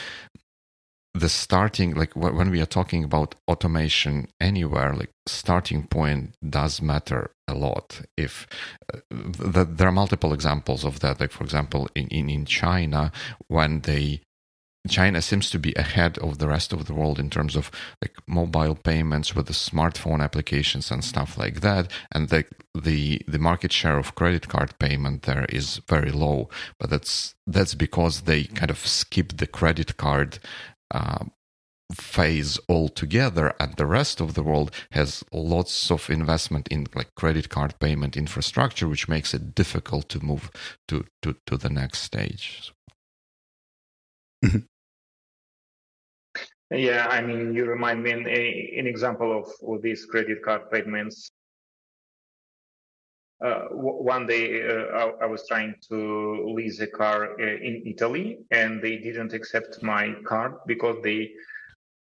the 1.19 1.29
starting 1.29 1.95
like 1.95 2.15
when 2.15 2.51
we 2.51 2.61
are 2.61 2.67
talking 2.67 3.05
about 3.05 3.35
automation 3.49 4.29
anywhere 4.41 4.95
like 4.95 5.11
starting 5.27 5.87
point 5.87 6.35
does 6.49 6.81
matter 6.81 7.31
a 7.47 7.55
lot 7.55 8.03
if 8.17 8.47
uh, 8.93 8.99
the, 9.11 9.65
there 9.65 9.89
are 9.89 9.93
multiple 9.93 10.33
examples 10.33 10.85
of 10.85 11.01
that 11.01 11.21
like 11.21 11.33
for 11.33 11.45
example 11.45 11.89
in, 11.95 12.07
in 12.09 12.29
in 12.31 12.45
china 12.45 13.13
when 13.49 13.81
they 13.81 14.21
China 14.89 15.21
seems 15.21 15.51
to 15.51 15.59
be 15.59 15.75
ahead 15.75 16.19
of 16.19 16.39
the 16.39 16.49
rest 16.49 16.73
of 16.73 16.87
the 16.87 16.95
world 16.95 17.19
in 17.19 17.31
terms 17.31 17.55
of 17.55 17.71
like 18.03 18.17
mobile 18.27 18.75
payments 18.75 19.35
with 19.35 19.47
the 19.47 19.53
smartphone 19.53 20.21
applications 20.23 20.91
and 20.91 21.05
stuff 21.05 21.39
like 21.39 21.61
that. 21.61 21.91
And 22.13 22.29
the 22.29 22.45
the 22.75 23.21
the 23.29 23.39
market 23.39 23.73
share 23.73 23.99
of 23.99 24.15
credit 24.15 24.49
card 24.49 24.79
payment 24.79 25.23
there 25.23 25.45
is 25.49 25.81
very 25.89 26.11
low. 26.11 26.49
But 26.81 26.91
that's 26.91 27.35
that's 27.47 27.75
because 27.75 28.23
they 28.23 28.45
kind 28.45 28.71
of 28.71 28.87
skip 28.87 29.37
the 29.37 29.47
credit 29.47 29.97
card 29.97 30.39
uh, 30.91 31.25
phase 31.93 32.59
altogether 32.69 33.55
and 33.59 33.75
the 33.77 33.87
rest 33.87 34.21
of 34.21 34.35
the 34.35 34.43
world 34.43 34.71
has 34.91 35.25
lots 35.33 35.91
of 35.91 36.11
investment 36.11 36.69
in 36.69 36.87
like 36.95 37.15
credit 37.15 37.49
card 37.49 37.79
payment 37.81 38.15
infrastructure 38.17 38.87
which 38.87 39.09
makes 39.09 39.33
it 39.33 39.55
difficult 39.55 40.09
to 40.09 40.23
move 40.23 40.51
to 40.87 41.05
to, 41.23 41.35
to 41.47 41.57
the 41.57 41.71
next 41.71 42.01
stage 42.01 42.75
mm-hmm. 44.45 44.59
yeah 46.71 47.07
i 47.09 47.23
mean 47.23 47.55
you 47.55 47.65
remind 47.65 48.03
me 48.03 48.11
an, 48.11 48.27
an 48.27 48.87
example 48.87 49.39
of, 49.39 49.51
of 49.67 49.81
these 49.81 50.05
credit 50.05 50.43
card 50.43 50.71
payments 50.71 51.31
one 53.41 54.27
day 54.27 54.63
uh, 54.69 54.85
I, 54.97 55.25
I, 55.25 55.27
was 55.27 55.47
trying 55.47 55.75
to 55.89 56.53
lease 56.57 56.81
a 56.81 56.89
car 56.89 57.41
uh, 57.41 57.45
in 57.45 57.83
Italy 57.87 58.39
and 58.51 58.83
they 58.83 58.97
didn't 58.97 59.33
accept 59.33 59.81
my 59.83 60.15
card 60.25 60.55
because 60.67 60.97
they 61.05 61.31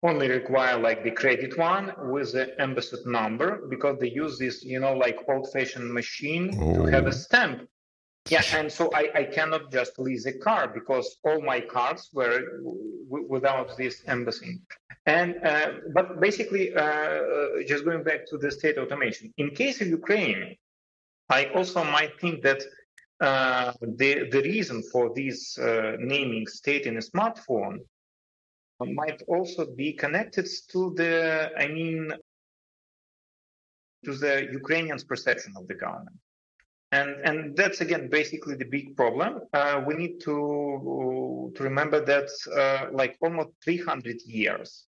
only 0.02 0.28
require 0.28 0.78
like 0.78 1.04
the 1.04 1.10
credit 1.10 1.58
one 1.58 1.92
with 2.10 2.32
the 2.32 2.58
embassy 2.60 2.96
number 3.04 3.66
because 3.68 3.98
they 3.98 4.10
use 4.10 4.38
this, 4.38 4.64
you 4.64 4.80
know, 4.80 4.94
like 4.94 5.18
old 5.28 5.50
fashioned 5.52 5.92
machine 5.92 6.56
oh. 6.60 6.86
to 6.86 6.92
have 6.92 7.06
a 7.06 7.12
stamp. 7.12 7.68
Yeah, 8.30 8.42
and 8.54 8.70
so 8.70 8.90
I, 8.94 9.08
I 9.14 9.24
cannot 9.24 9.72
just 9.72 9.98
lease 9.98 10.26
a 10.26 10.38
car 10.38 10.68
because 10.68 11.16
all 11.24 11.40
my 11.40 11.60
cards 11.60 12.10
were 12.12 12.40
w- 12.62 13.26
without 13.28 13.76
this 13.78 14.02
embassy. 14.06 14.60
And 15.06 15.36
uh, 15.42 15.68
but 15.94 16.20
basically, 16.20 16.74
uh, 16.74 17.20
just 17.66 17.86
going 17.86 18.02
back 18.02 18.26
to 18.26 18.36
the 18.36 18.50
state 18.50 18.76
automation. 18.76 19.32
In 19.38 19.54
case 19.54 19.80
of 19.80 19.88
Ukraine, 19.88 20.56
I 21.30 21.46
also 21.54 21.84
might 21.84 22.18
think 22.20 22.42
that 22.42 22.62
uh, 23.20 23.72
the 23.80 24.28
the 24.30 24.42
reason 24.42 24.82
for 24.92 25.12
this 25.14 25.58
uh, 25.58 25.96
naming 25.98 26.46
state 26.46 26.86
in 26.86 26.96
a 26.96 27.00
smartphone 27.00 27.80
might 28.86 29.22
also 29.26 29.66
be 29.74 29.92
connected 29.92 30.48
to 30.70 30.94
the, 30.96 31.50
I 31.58 31.66
mean, 31.66 32.12
to 34.04 34.14
the 34.14 34.48
Ukrainians' 34.52 35.04
perception 35.04 35.54
of 35.56 35.66
the 35.66 35.74
government. 35.74 36.16
And, 36.92 37.10
and 37.24 37.56
that's 37.56 37.80
again 37.82 38.08
basically 38.08 38.54
the 38.54 38.64
big 38.64 38.96
problem. 38.96 39.40
Uh, 39.52 39.82
we 39.86 39.94
need 39.94 40.20
to 40.20 41.52
to 41.54 41.62
remember 41.62 42.02
that 42.04 42.30
uh, 42.56 42.86
like 42.92 43.18
almost 43.20 43.50
300 43.62 44.22
years, 44.24 44.86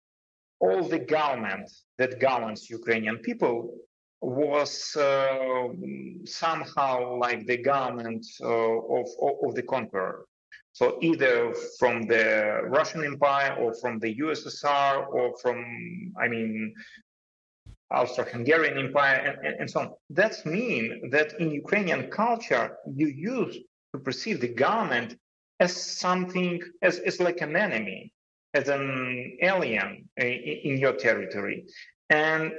all 0.61 0.83
the 0.83 0.99
government 0.99 1.69
that 1.97 2.19
governs 2.19 2.69
Ukrainian 2.69 3.17
people 3.17 3.75
was 4.21 4.95
uh, 4.95 5.67
somehow 6.25 7.17
like 7.17 7.45
the 7.45 7.57
government 7.57 8.25
uh, 8.41 8.47
of, 8.47 9.07
of 9.43 9.55
the 9.55 9.63
conqueror. 9.63 10.25
So 10.73 10.97
either 11.01 11.53
from 11.77 12.03
the 12.03 12.61
Russian 12.65 13.03
Empire 13.03 13.55
or 13.59 13.73
from 13.73 13.99
the 13.99 14.15
USSR 14.15 15.07
or 15.11 15.37
from, 15.41 16.13
I 16.19 16.27
mean, 16.27 16.73
Austro-Hungarian 17.91 18.77
Empire 18.77 19.15
and, 19.15 19.45
and, 19.45 19.59
and 19.61 19.69
so 19.69 19.79
on. 19.81 19.93
That 20.11 20.45
means 20.45 21.11
that 21.11 21.39
in 21.39 21.51
Ukrainian 21.51 22.09
culture, 22.11 22.77
you 22.85 23.07
used 23.07 23.59
to 23.93 23.99
perceive 23.99 24.41
the 24.41 24.47
government 24.47 25.17
as 25.59 25.75
something, 25.75 26.61
as, 26.81 26.99
as 26.99 27.19
like 27.19 27.41
an 27.41 27.55
enemy, 27.55 28.13
as 28.53 28.69
an 28.69 29.37
alien 29.41 30.07
in, 30.17 30.27
in 30.27 30.77
your 30.77 30.93
territory. 30.93 31.65
And 32.09 32.51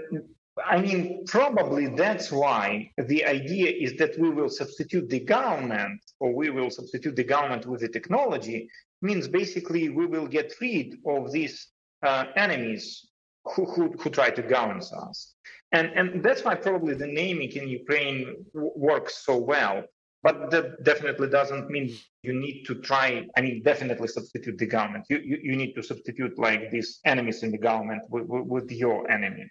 I 0.66 0.80
mean, 0.80 1.24
probably 1.26 1.88
that's 1.88 2.30
why 2.32 2.90
the 2.96 3.24
idea 3.24 3.70
is 3.70 3.96
that 3.98 4.18
we 4.18 4.30
will 4.30 4.48
substitute 4.48 5.08
the 5.08 5.20
government 5.20 6.00
or 6.18 6.34
we 6.34 6.50
will 6.50 6.70
substitute 6.70 7.16
the 7.16 7.24
government 7.24 7.66
with 7.66 7.80
the 7.80 7.88
technology 7.88 8.68
means 9.02 9.28
basically 9.28 9.88
we 9.88 10.06
will 10.06 10.26
get 10.26 10.52
rid 10.60 10.98
of 11.06 11.32
these 11.32 11.68
uh, 12.02 12.24
enemies 12.36 13.08
who, 13.44 13.64
who, 13.64 13.88
who, 13.98 14.10
try 14.10 14.30
to 14.30 14.42
govern 14.42 14.78
us. 14.78 15.34
And, 15.72 15.88
and 15.94 16.22
that's 16.22 16.44
why 16.44 16.54
probably 16.54 16.94
the 16.94 17.06
naming 17.06 17.52
in 17.52 17.68
Ukraine 17.68 18.44
w- 18.54 18.72
works 18.76 19.24
so 19.24 19.36
well. 19.38 19.84
But 20.22 20.50
that 20.50 20.84
definitely 20.84 21.28
doesn't 21.28 21.70
mean 21.70 21.96
you 22.22 22.34
need 22.34 22.64
to 22.64 22.74
try, 22.74 23.26
I 23.36 23.40
mean, 23.40 23.62
definitely 23.62 24.08
substitute 24.08 24.58
the 24.58 24.66
government. 24.66 25.06
You, 25.08 25.18
you, 25.18 25.38
you 25.42 25.56
need 25.56 25.72
to 25.74 25.82
substitute 25.82 26.38
like 26.38 26.70
these 26.70 27.00
enemies 27.06 27.42
in 27.42 27.50
the 27.50 27.58
government 27.58 28.02
with, 28.10 28.26
with, 28.26 28.44
with 28.44 28.70
your 28.70 29.10
enemy 29.10 29.50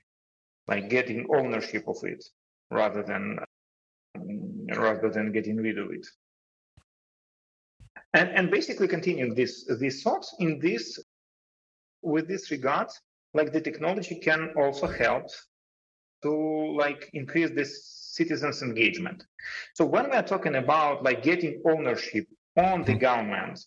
like 0.70 0.90
getting 0.90 1.26
ownership 1.34 1.88
of 1.88 1.98
it 2.04 2.24
rather 2.70 3.04
than 3.04 3.40
rather 4.76 5.10
than 5.10 5.32
getting 5.32 5.58
rid 5.58 5.78
of 5.80 5.92
it. 5.92 6.06
And, 8.14 8.30
and 8.30 8.52
basically 8.52 8.88
continuing 8.88 9.34
this 9.34 9.54
these 9.80 10.04
thoughts 10.04 10.36
in 10.40 10.60
this 10.60 11.00
with 12.02 12.28
this 12.28 12.52
regard, 12.52 12.90
like 13.34 13.52
the 13.52 13.62
technology 13.62 14.16
can 14.20 14.54
also 14.56 14.88
help 14.88 15.26
to 16.24 16.34
like 16.84 17.10
increase 17.14 17.52
this 17.52 17.72
citizens 18.20 18.62
engagement. 18.62 19.24
So 19.74 19.86
when 19.86 20.06
we 20.10 20.16
are 20.18 20.24
talking 20.34 20.56
about 20.56 21.04
like 21.04 21.24
getting 21.24 21.62
ownership 21.66 22.26
on 22.58 22.84
the 22.84 22.94
government, 22.94 23.60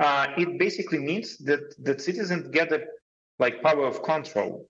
uh, 0.00 0.26
it 0.36 0.58
basically 0.58 0.98
means 0.98 1.36
that 1.48 1.62
that 1.84 2.00
citizens 2.00 2.48
get 2.48 2.72
a 2.72 2.80
like 3.38 3.62
power 3.62 3.86
of 3.86 4.02
control 4.02 4.69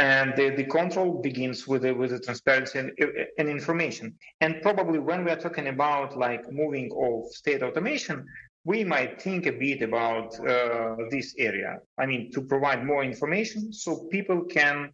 and 0.00 0.34
the, 0.34 0.48
the 0.50 0.64
control 0.64 1.20
begins 1.20 1.68
with 1.68 1.82
the, 1.82 1.92
with 1.92 2.10
the 2.10 2.18
transparency 2.18 2.78
and, 2.78 2.90
and 3.38 3.48
information. 3.48 4.14
And 4.40 4.62
probably 4.62 4.98
when 4.98 5.24
we 5.24 5.30
are 5.30 5.36
talking 5.46 5.68
about 5.68 6.16
like 6.16 6.50
moving 6.50 6.90
of 7.06 7.30
state 7.32 7.62
automation 7.62 8.26
we 8.64 8.84
might 8.84 9.20
think 9.20 9.46
a 9.46 9.52
bit 9.52 9.82
about 9.82 10.38
uh, 10.40 10.96
this 11.10 11.34
area. 11.38 11.78
I 11.98 12.06
mean 12.06 12.30
to 12.32 12.42
provide 12.42 12.84
more 12.84 13.02
information 13.02 13.72
so 13.72 14.06
people 14.10 14.44
can 14.44 14.92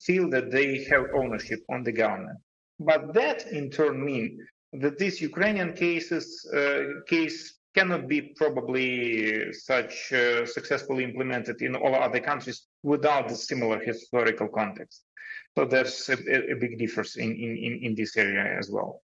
feel 0.00 0.30
that 0.30 0.50
they 0.50 0.84
have 0.84 1.06
ownership 1.14 1.60
on 1.68 1.82
the 1.82 1.92
government. 1.92 2.38
But 2.78 3.12
that 3.14 3.48
in 3.48 3.70
turn 3.70 4.04
mean 4.04 4.38
that 4.72 4.98
this 4.98 5.20
ukrainian 5.20 5.72
cases 5.74 6.48
uh, 6.54 7.02
case 7.06 7.58
cannot 7.76 8.08
be 8.08 8.20
probably 8.36 9.52
such 9.52 10.12
uh, 10.12 10.46
successfully 10.46 11.04
implemented 11.04 11.60
in 11.62 11.74
all 11.74 11.94
other 11.94 12.20
countries 12.20 12.66
without 12.82 13.28
the 13.28 13.34
similar 13.34 13.78
historical 13.78 14.48
context. 14.48 15.02
So 15.56 15.64
there's 15.64 16.08
a, 16.08 16.52
a 16.52 16.54
big 16.54 16.78
difference 16.78 17.16
in, 17.16 17.32
in, 17.32 17.80
in 17.82 17.94
this 17.94 18.16
area 18.16 18.56
as 18.58 18.70
well. 18.70 19.02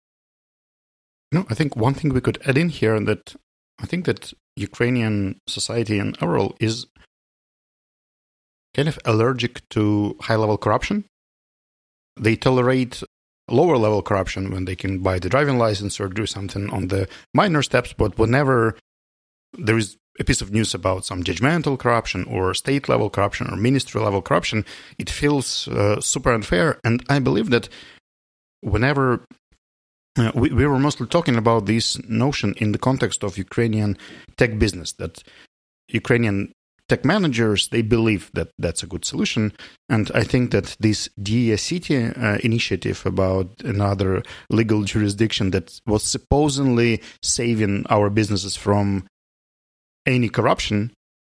No, 1.32 1.46
I 1.48 1.54
think 1.54 1.76
one 1.76 1.94
thing 1.94 2.12
we 2.12 2.20
could 2.20 2.38
add 2.46 2.58
in 2.58 2.70
here 2.70 2.98
that 3.00 3.34
I 3.78 3.86
think 3.86 4.04
that 4.06 4.32
Ukrainian 4.56 5.40
society 5.46 5.98
in 5.98 6.14
overall 6.20 6.56
is 6.60 6.86
kind 8.74 8.88
of 8.88 8.98
allergic 9.04 9.68
to 9.70 10.16
high 10.20 10.36
level 10.36 10.58
corruption. 10.58 11.04
They 12.18 12.36
tolerate 12.36 13.02
lower 13.48 13.76
level 13.76 14.02
corruption 14.02 14.50
when 14.52 14.64
they 14.64 14.76
can 14.76 15.00
buy 15.00 15.18
the 15.18 15.28
driving 15.28 15.58
license 15.58 16.00
or 16.00 16.08
do 16.08 16.26
something 16.26 16.70
on 16.70 16.88
the 16.88 17.08
minor 17.34 17.62
steps, 17.62 17.92
but 17.92 18.18
whenever 18.18 18.76
there 19.58 19.76
is 19.76 19.96
a 20.18 20.24
piece 20.24 20.42
of 20.42 20.52
news 20.52 20.74
about 20.74 21.04
some 21.04 21.22
judgmental 21.22 21.78
corruption 21.78 22.24
or 22.24 22.54
state 22.54 22.88
level 22.88 23.08
corruption 23.08 23.48
or 23.50 23.56
ministry 23.56 24.00
level 24.00 24.22
corruption, 24.22 24.64
it 24.98 25.08
feels 25.08 25.68
uh, 25.68 26.00
super 26.00 26.32
unfair. 26.32 26.78
And 26.84 27.02
I 27.08 27.18
believe 27.20 27.50
that 27.50 27.68
whenever 28.60 29.24
uh, 30.18 30.32
we, 30.34 30.50
we 30.50 30.66
were 30.66 30.78
mostly 30.78 31.06
talking 31.06 31.36
about 31.36 31.66
this 31.66 31.98
notion 32.08 32.54
in 32.58 32.72
the 32.72 32.78
context 32.78 33.24
of 33.24 33.38
Ukrainian 33.38 33.96
tech 34.36 34.58
business, 34.58 34.92
that 34.92 35.22
Ukrainian 35.88 36.52
tech 36.90 37.04
managers 37.04 37.68
they 37.68 37.82
believe 37.82 38.32
that 38.34 38.48
that's 38.58 38.82
a 38.82 38.86
good 38.92 39.04
solution 39.04 39.52
and 39.88 40.10
i 40.12 40.24
think 40.24 40.50
that 40.50 40.76
this 40.80 41.08
Diia 41.22 41.56
uh, 42.18 42.38
initiative 42.42 43.00
about 43.06 43.48
another 43.62 44.24
legal 44.50 44.82
jurisdiction 44.82 45.52
that 45.52 45.80
was 45.86 46.02
supposedly 46.02 47.00
saving 47.22 47.86
our 47.88 48.10
businesses 48.10 48.56
from 48.56 49.06
any 50.06 50.28
corruption 50.28 50.92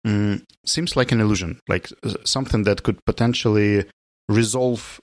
um, 0.06 0.44
seems 0.65 0.96
like 0.96 1.12
an 1.12 1.22
illusion 1.22 1.60
like 1.68 1.91
uh, 2.03 2.13
something 2.24 2.63
that 2.63 2.84
could 2.84 3.03
potentially 3.06 3.86
resolve 4.30 5.00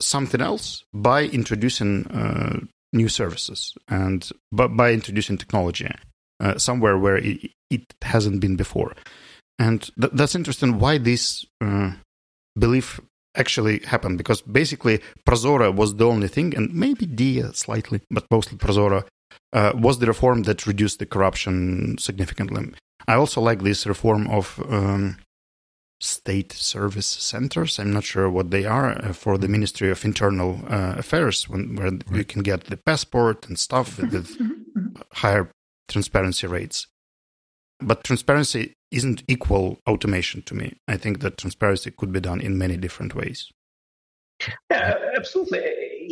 something 0.00 0.40
else 0.40 0.84
by 0.92 1.24
introducing 1.24 2.06
uh, 2.08 2.58
new 2.92 3.08
services 3.08 3.74
and 3.88 4.30
by, 4.50 4.66
by 4.66 4.92
introducing 4.92 5.38
technology 5.38 5.88
uh, 6.40 6.58
somewhere 6.58 6.98
where 6.98 7.16
it, 7.16 7.50
it 7.70 7.94
hasn't 8.02 8.40
been 8.40 8.56
before. 8.56 8.94
And 9.58 9.80
th- 10.00 10.12
that's 10.12 10.34
interesting 10.34 10.78
why 10.78 10.98
this 10.98 11.46
uh, 11.60 11.92
belief 12.58 13.00
actually 13.34 13.78
happened 13.80 14.18
because 14.18 14.42
basically 14.42 15.00
ProZorro 15.26 15.74
was 15.74 15.96
the 15.96 16.06
only 16.06 16.28
thing, 16.28 16.54
and 16.56 16.74
maybe 16.74 17.06
Diia 17.06 17.54
slightly, 17.54 18.00
but 18.10 18.26
mostly 18.30 18.58
ProZorro 18.58 19.04
uh, 19.52 19.72
was 19.74 19.98
the 19.98 20.06
reform 20.06 20.42
that 20.44 20.66
reduced 20.66 20.98
the 20.98 21.06
corruption 21.06 21.96
significantly. 21.98 22.72
I 23.06 23.14
also 23.14 23.40
like 23.40 23.62
this 23.62 23.86
reform 23.86 24.28
of 24.28 24.62
um, 24.68 25.16
state 26.00 26.52
service 26.52 27.06
centers. 27.06 27.78
I'm 27.78 27.92
not 27.92 28.04
sure 28.04 28.28
what 28.28 28.50
they 28.50 28.64
are 28.64 28.90
uh, 28.90 29.12
for 29.12 29.38
the 29.38 29.48
Ministry 29.48 29.90
of 29.90 30.04
Internal 30.04 30.60
uh, 30.68 30.94
Affairs, 30.98 31.48
when, 31.48 31.76
where 31.76 31.90
right. 31.90 32.04
you 32.10 32.24
can 32.24 32.42
get 32.42 32.64
the 32.64 32.76
passport 32.76 33.48
and 33.48 33.58
stuff 33.58 33.98
with 33.98 34.36
higher 35.12 35.50
transparency 35.88 36.46
rates. 36.46 36.86
But 37.80 38.04
transparency 38.04 38.74
isn't 38.90 39.24
equal 39.26 39.78
automation 39.88 40.42
to 40.42 40.54
me. 40.54 40.76
I 40.86 40.96
think 40.96 41.20
that 41.20 41.38
transparency 41.38 41.90
could 41.90 42.12
be 42.12 42.20
done 42.20 42.40
in 42.40 42.58
many 42.58 42.76
different 42.76 43.14
ways. 43.14 43.50
Yeah, 44.70 44.94
absolutely. 45.16 45.60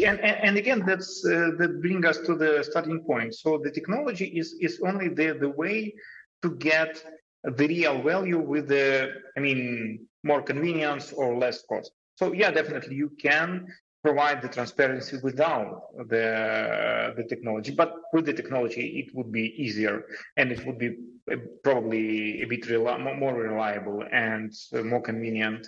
And, 0.05 0.21
and, 0.21 0.57
again, 0.57 0.83
that's 0.87 1.25
uh, 1.25 1.51
that 1.59 1.81
brings 1.81 2.05
us 2.07 2.19
to 2.27 2.35
the 2.35 2.63
starting 2.63 3.01
point. 3.05 3.35
So 3.35 3.59
the 3.59 3.71
technology 3.71 4.27
is 4.27 4.57
is 4.61 4.81
only 4.87 5.09
the 5.09 5.37
the 5.39 5.49
way 5.49 5.95
to 6.43 6.51
get 6.57 7.03
the 7.45 7.67
real 7.67 8.03
value 8.03 8.39
with 8.39 8.69
the, 8.69 9.11
I 9.37 9.41
mean, 9.41 10.07
more 10.23 10.43
convenience 10.43 11.13
or 11.13 11.37
less 11.37 11.63
cost. 11.67 11.93
So 12.17 12.33
yeah, 12.33 12.51
definitely 12.51 12.97
you 12.97 13.11
can 13.21 13.67
provide 14.03 14.43
the 14.43 14.49
transparency 14.49 15.19
without 15.23 15.83
the 16.09 17.15
the 17.17 17.25
technology, 17.25 17.73
but 17.73 17.95
with 18.13 18.27
the 18.27 18.33
technology 18.33 19.01
it 19.01 19.15
would 19.15 19.31
be 19.31 19.55
easier 19.57 20.05
and 20.37 20.53
it 20.53 20.65
would 20.67 20.79
be 20.79 20.97
uh, 21.31 21.37
probably 21.63 22.43
a 22.43 22.47
bit 22.47 22.69
rel- 22.71 22.99
more 22.99 23.35
reliable 23.35 24.05
and 24.13 24.53
more 24.85 25.03
convenient 25.03 25.67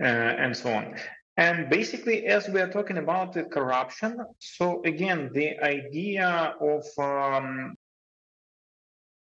uh, 0.00 0.04
and 0.42 0.56
so 0.56 0.72
on. 0.72 0.94
And 1.36 1.70
basically, 1.70 2.26
as 2.26 2.48
we 2.48 2.60
are 2.60 2.68
talking 2.68 2.98
about 2.98 3.32
the 3.32 3.44
corruption, 3.44 4.18
so 4.38 4.82
again, 4.84 5.30
the 5.32 5.58
idea 5.64 6.54
of 6.60 6.84
um, 6.98 7.74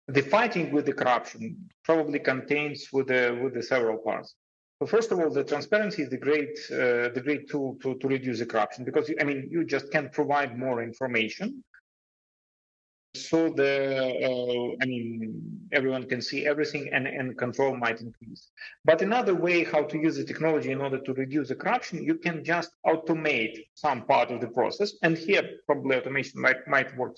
the 0.09 0.23
fighting 0.23 0.73
with 0.73 0.87
the 0.87 0.93
corruption 0.93 1.71
probably 1.85 2.19
contains 2.19 2.89
with 2.93 3.09
the 3.09 3.39
with 3.43 3.55
the 3.55 3.63
several 3.63 3.99
parts. 3.99 4.35
So 4.81 4.87
first 4.87 5.13
of 5.13 5.21
all, 5.21 5.31
the 5.31 5.45
transparency 5.45 6.03
is 6.03 6.11
the 6.11 6.17
great 6.17 6.59
uh, 6.73 7.11
the 7.15 7.23
great 7.23 7.49
tool 7.49 7.77
to, 7.83 7.97
to 7.99 8.09
reduce 8.09 8.41
the 8.41 8.47
corruption 8.47 8.85
because 8.85 9.11
I 9.21 9.25
mean 9.25 9.49
you 9.51 9.65
just 9.65 9.93
can 9.93 10.09
provide 10.09 10.59
more 10.59 10.83
information. 10.83 11.63
So 13.15 13.51
the 13.51 13.73
uh, 14.29 14.83
I 14.83 14.87
mean 14.87 15.69
everyone 15.73 16.05
can 16.09 16.23
see 16.23 16.47
everything 16.47 16.91
and, 16.93 17.07
and 17.07 17.37
control 17.37 17.77
might 17.77 18.01
increase. 18.01 18.51
But 18.85 19.03
another 19.03 19.35
way 19.35 19.65
how 19.65 19.83
to 19.83 19.99
use 19.99 20.17
the 20.17 20.25
technology 20.25 20.71
in 20.71 20.81
order 20.81 21.01
to 21.01 21.13
reduce 21.15 21.49
the 21.49 21.57
corruption, 21.57 22.05
you 22.05 22.17
can 22.17 22.45
just 22.45 22.71
automate 22.87 23.57
some 23.75 24.03
part 24.03 24.31
of 24.31 24.41
the 24.41 24.49
process. 24.49 24.95
And 25.03 25.19
here 25.19 25.43
probably 25.67 25.97
automation 25.97 26.41
might 26.41 26.67
might 26.69 26.97
work 26.97 27.17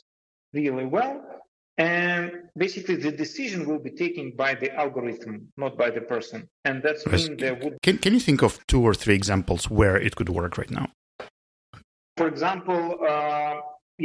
really 0.55 0.87
well 0.87 1.43
and 1.79 2.33
basically, 2.57 2.97
the 2.97 3.11
decision 3.11 3.67
will 3.67 3.79
be 3.79 3.91
taken 3.91 4.33
by 4.37 4.55
the 4.55 4.75
algorithm, 4.75 5.49
not 5.57 5.79
by 5.79 5.91
the 5.91 6.03
person. 6.03 6.49
And 6.65 6.83
that's 6.83 7.05
yes. 7.07 7.29
mean 7.29 7.37
there 7.39 7.55
would. 7.55 7.81
Can 7.83 7.97
Can 7.99 8.13
you 8.13 8.21
think 8.21 8.43
of 8.43 8.65
two 8.67 8.83
or 8.83 8.95
three 8.95 9.15
examples 9.15 9.71
where 9.71 9.97
it 9.97 10.15
could 10.17 10.29
work 10.29 10.59
right 10.59 10.71
now? 10.71 10.87
For 12.19 12.29
example, 12.29 12.99
uh, 13.09 13.55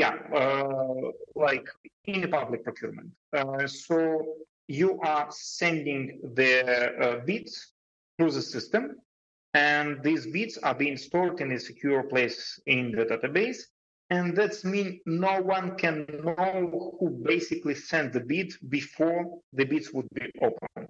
yeah, 0.02 0.16
uh, 0.42 1.12
like 1.36 1.68
in 2.06 2.22
the 2.22 2.28
public 2.28 2.64
procurement. 2.64 3.10
Uh, 3.34 3.66
so 3.68 4.00
you 4.68 5.00
are 5.02 5.28
sending 5.32 6.20
the 6.40 6.54
uh, 7.04 7.26
bids 7.26 7.74
through 8.18 8.32
the 8.32 8.42
system, 8.42 8.84
and 9.54 10.04
these 10.04 10.28
bids 10.28 10.58
are 10.60 10.76
being 10.76 10.98
stored 10.98 11.42
in 11.42 11.52
a 11.52 11.60
secure 11.60 12.04
place 12.04 12.60
in 12.66 12.92
the 12.92 13.06
database 13.06 13.60
and 14.10 14.36
that's 14.38 14.64
mean 14.64 15.02
no 15.06 15.42
one 15.42 15.76
can 15.76 16.06
know 16.24 16.96
who 17.00 17.10
basically 17.24 17.76
sent 17.76 18.14
the 18.14 18.22
bid 18.22 18.54
before 18.70 19.40
the 19.54 19.66
bids 19.66 19.92
would 19.92 20.08
be 20.14 20.32
open. 20.42 20.88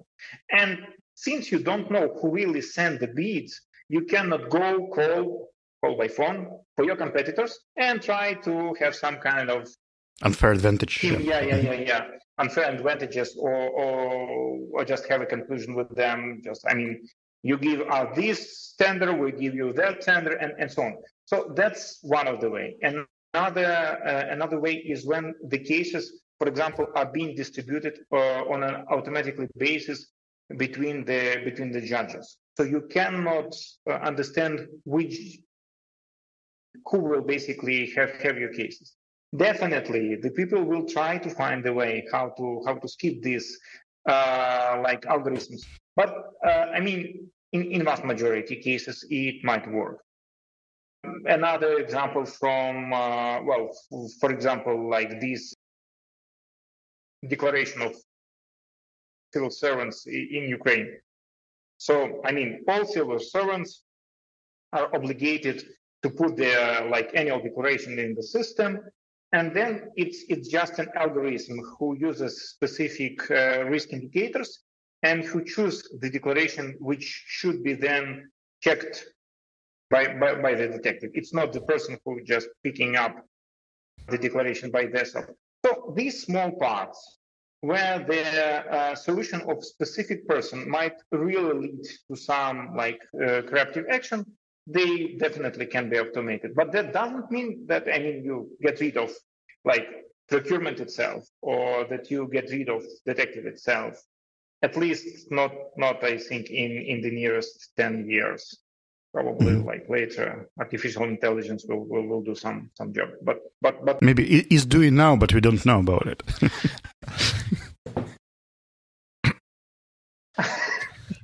And 0.51 0.79
since 1.15 1.51
you 1.51 1.59
don't 1.59 1.89
know 1.89 2.15
who 2.19 2.29
really 2.29 2.61
sent 2.61 2.99
the 2.99 3.07
bids, 3.07 3.61
you 3.89 4.01
cannot 4.05 4.49
go 4.49 4.87
call 4.93 5.49
call 5.81 5.97
by 5.97 6.07
phone 6.07 6.47
for 6.75 6.85
your 6.85 6.95
competitors 6.95 7.59
and 7.75 8.01
try 8.01 8.33
to 8.33 8.75
have 8.79 8.95
some 8.95 9.17
kind 9.17 9.49
of 9.49 9.67
unfair 10.23 10.51
advantage. 10.51 11.03
Yeah, 11.03 11.41
yeah, 11.41 11.55
yeah, 11.57 11.73
yeah. 11.73 12.07
Unfair 12.39 12.69
advantages, 12.71 13.35
or, 13.39 13.51
or 13.51 14.59
or 14.73 14.85
just 14.85 15.07
have 15.09 15.21
a 15.21 15.25
conclusion 15.25 15.73
with 15.73 15.89
them. 15.95 16.41
Just, 16.43 16.65
I 16.69 16.73
mean, 16.75 17.07
you 17.41 17.57
give 17.57 17.81
us 17.81 18.15
this 18.15 18.75
tender, 18.77 19.11
we 19.13 19.31
give 19.31 19.55
you 19.55 19.73
that 19.73 20.01
tender, 20.01 20.33
and, 20.35 20.53
and 20.59 20.71
so 20.71 20.83
on. 20.83 20.97
So 21.25 21.51
that's 21.55 21.99
one 22.03 22.27
of 22.27 22.39
the 22.39 22.49
way. 22.49 22.77
And 22.83 23.05
another 23.33 23.65
uh, 23.65 24.25
another 24.29 24.59
way 24.59 24.75
is 24.75 25.05
when 25.05 25.33
the 25.47 25.59
cases, 25.59 26.21
for 26.37 26.47
example, 26.47 26.85
are 26.95 27.05
being 27.05 27.35
distributed 27.35 27.99
uh, 28.11 28.43
on 28.53 28.63
an 28.63 28.85
automatically 28.91 29.47
basis 29.57 30.07
between 30.57 31.05
the 31.05 31.41
between 31.43 31.71
the 31.71 31.81
judges. 31.81 32.37
So 32.55 32.63
you 32.63 32.81
cannot 32.89 33.55
uh, 33.89 33.93
understand 33.93 34.67
which 34.85 35.39
who 36.85 36.99
will 36.99 37.21
basically 37.21 37.91
have 37.91 38.37
your 38.37 38.53
cases. 38.53 38.95
Definitely, 39.35 40.15
the 40.15 40.31
people 40.31 40.63
will 40.63 40.85
try 40.85 41.17
to 41.17 41.29
find 41.29 41.65
a 41.65 41.73
way 41.73 42.07
how 42.11 42.29
to 42.37 42.63
how 42.65 42.75
to 42.75 42.87
skip 42.87 43.21
these 43.21 43.59
uh, 44.07 44.79
like 44.83 45.01
algorithms. 45.01 45.65
But 45.95 46.15
uh, 46.45 46.67
I 46.73 46.79
mean, 46.79 47.29
in, 47.51 47.63
in 47.71 47.83
vast 47.83 48.05
majority 48.05 48.55
cases, 48.57 49.05
it 49.09 49.43
might 49.43 49.69
work. 49.69 49.99
Another 51.25 51.77
example 51.79 52.25
from, 52.25 52.93
uh, 52.93 53.41
well, 53.43 53.69
for 54.19 54.31
example, 54.31 54.89
like 54.89 55.19
this 55.21 55.53
declaration 57.27 57.81
of 57.81 57.95
civil 59.33 59.49
servants 59.49 60.05
in 60.07 60.43
Ukraine. 60.47 60.87
So, 61.77 62.21
I 62.25 62.31
mean, 62.31 62.63
all 62.67 62.85
civil 62.85 63.19
servants 63.19 63.83
are 64.73 64.93
obligated 64.95 65.63
to 66.03 66.09
put 66.09 66.37
their 66.37 66.87
like 66.89 67.11
annual 67.15 67.41
declaration 67.41 67.99
in 67.99 68.15
the 68.15 68.23
system, 68.23 68.79
and 69.33 69.55
then 69.55 69.89
it's 69.95 70.23
it's 70.29 70.47
just 70.47 70.79
an 70.79 70.89
algorithm 70.95 71.59
who 71.77 71.97
uses 71.97 72.49
specific 72.49 73.29
uh, 73.31 73.63
risk 73.65 73.91
indicators 73.91 74.63
and 75.03 75.23
who 75.23 75.43
choose 75.43 75.87
the 75.99 76.09
declaration 76.09 76.75
which 76.79 77.23
should 77.27 77.63
be 77.63 77.73
then 77.73 78.29
checked 78.61 79.05
by, 79.89 80.13
by, 80.19 80.35
by 80.35 80.55
the 80.55 80.67
detective. 80.67 81.11
It's 81.13 81.33
not 81.33 81.53
the 81.53 81.61
person 81.61 81.97
who 82.03 82.21
just 82.23 82.49
picking 82.63 82.95
up 82.95 83.15
the 84.09 84.17
declaration 84.17 84.71
by 84.71 84.85
themselves. 84.85 85.29
So 85.65 85.93
these 85.95 86.23
small 86.23 86.51
parts 86.51 87.19
where 87.61 87.99
the 87.99 88.23
uh, 88.23 88.95
solution 88.95 89.41
of 89.49 89.63
specific 89.63 90.27
person 90.27 90.69
might 90.69 90.93
really 91.11 91.67
lead 91.67 91.83
to 92.09 92.15
some 92.15 92.75
like 92.75 93.01
uh, 93.15 93.41
corrective 93.41 93.85
action, 93.89 94.25
they 94.67 95.15
definitely 95.17 95.65
can 95.65 95.89
be 95.89 95.97
automated. 95.97 96.53
But 96.53 96.71
that 96.73 96.93
doesn't 96.93 97.31
mean 97.31 97.65
that 97.67 97.87
I 97.91 97.99
mean 97.99 98.23
you 98.23 98.49
get 98.61 98.79
rid 98.79 98.97
of 98.97 99.11
like 99.63 99.87
procurement 100.27 100.79
itself 100.79 101.25
or 101.41 101.85
that 101.85 102.11
you 102.11 102.27
get 102.31 102.49
rid 102.51 102.69
of 102.69 102.83
detective 103.05 103.45
itself 103.45 104.01
at 104.63 104.75
least 104.75 105.31
not 105.31 105.51
not 105.77 106.03
i 106.03 106.17
think 106.17 106.49
in 106.49 106.71
in 106.71 107.01
the 107.01 107.11
nearest 107.11 107.71
10 107.77 108.09
years 108.09 108.57
probably 109.13 109.53
mm-hmm. 109.53 109.67
like 109.67 109.87
later 109.89 110.49
artificial 110.59 111.03
intelligence 111.03 111.65
will, 111.67 111.85
will 111.85 112.07
will 112.07 112.21
do 112.21 112.35
some 112.35 112.69
some 112.75 112.93
job 112.93 113.09
but 113.23 113.39
but 113.61 113.85
but 113.85 114.01
maybe 114.01 114.23
it 114.39 114.47
is 114.51 114.65
doing 114.65 114.95
now 114.95 115.15
but 115.15 115.33
we 115.33 115.39
don't 115.39 115.65
know 115.65 115.79
about 115.79 116.07
it 116.07 116.23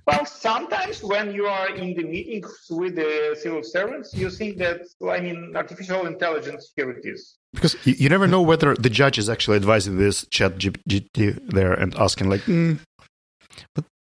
well 0.05 0.25
sometimes 0.25 1.03
when 1.03 1.33
you 1.33 1.45
are 1.45 1.69
in 1.75 1.93
the 1.95 2.03
meetings 2.03 2.67
with 2.69 2.95
the 2.95 3.37
civil 3.39 3.63
servants 3.63 4.13
you 4.13 4.29
think 4.29 4.57
that 4.57 4.81
i 5.09 5.19
mean 5.19 5.53
artificial 5.55 6.05
intelligence 6.05 6.71
here 6.75 6.91
it 6.91 7.05
is. 7.05 7.37
Because 7.53 7.75
you, 7.85 8.09
never 8.09 8.27
know 8.27 8.41
whether 8.41 8.73
the 8.73 8.89
judge 8.89 9.19
is 9.19 9.29
actually 9.29 9.57
advising 9.57 9.97
this 9.97 10.25
ChatGPT 10.25 11.51
there 11.51 11.73
and 11.73 11.95
asking 11.95 12.29
like 12.29 12.41
mm, 12.41 12.79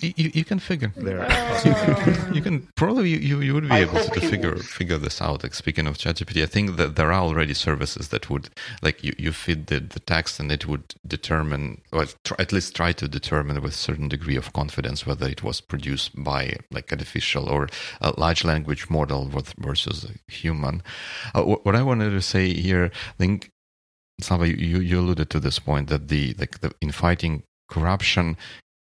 you, 0.03 0.31
you 0.33 0.45
can 0.45 0.59
figure 0.59 0.91
there. 0.95 1.23
you, 1.65 1.73
can, 2.03 2.33
you 2.33 2.41
can 2.41 2.67
probably 2.75 3.09
you, 3.09 3.41
you 3.41 3.53
would 3.53 3.69
be 3.69 3.75
able 3.75 3.99
to, 3.99 4.19
to 4.19 4.21
figure 4.21 4.55
figure 4.57 4.97
this 4.97 5.21
out. 5.21 5.43
Like 5.43 5.53
speaking 5.53 5.87
of 5.87 5.97
ChatGPT, 5.97 6.43
I 6.43 6.45
think 6.45 6.77
that 6.77 6.95
there 6.95 7.11
are 7.11 7.21
already 7.21 7.53
services 7.53 8.09
that 8.09 8.29
would 8.29 8.49
like 8.81 9.03
you, 9.03 9.13
you 9.17 9.31
feed 9.31 9.67
the, 9.67 9.79
the 9.79 9.99
text 9.99 10.39
and 10.39 10.51
it 10.51 10.67
would 10.67 10.95
determine 11.07 11.81
or 11.91 12.05
try, 12.23 12.37
at 12.39 12.51
least 12.51 12.75
try 12.75 12.91
to 12.93 13.07
determine 13.07 13.61
with 13.61 13.73
certain 13.73 14.07
degree 14.07 14.35
of 14.35 14.53
confidence 14.53 15.05
whether 15.05 15.27
it 15.27 15.43
was 15.43 15.61
produced 15.61 16.11
by 16.23 16.57
like 16.71 16.91
artificial 16.91 17.49
or 17.49 17.69
a 18.01 18.13
large 18.19 18.43
language 18.43 18.89
model 18.89 19.29
versus 19.57 20.05
a 20.05 20.31
human. 20.31 20.83
Uh, 21.33 21.43
what, 21.43 21.75
I 21.75 21.83
wanted 21.83 22.11
to 22.11 22.21
say 22.21 22.53
here, 22.53 22.91
I 22.93 23.17
think 23.17 23.51
Slava, 24.21 24.47
you, 24.47 24.79
you 24.79 24.99
alluded 24.99 25.29
to 25.31 25.39
this 25.39 25.59
point 25.59 25.89
that 25.89 26.07
the 26.07 26.35
like 26.37 26.59
the 26.59 26.71
in 26.81 26.91
fighting 26.91 27.43
corruption 27.69 28.37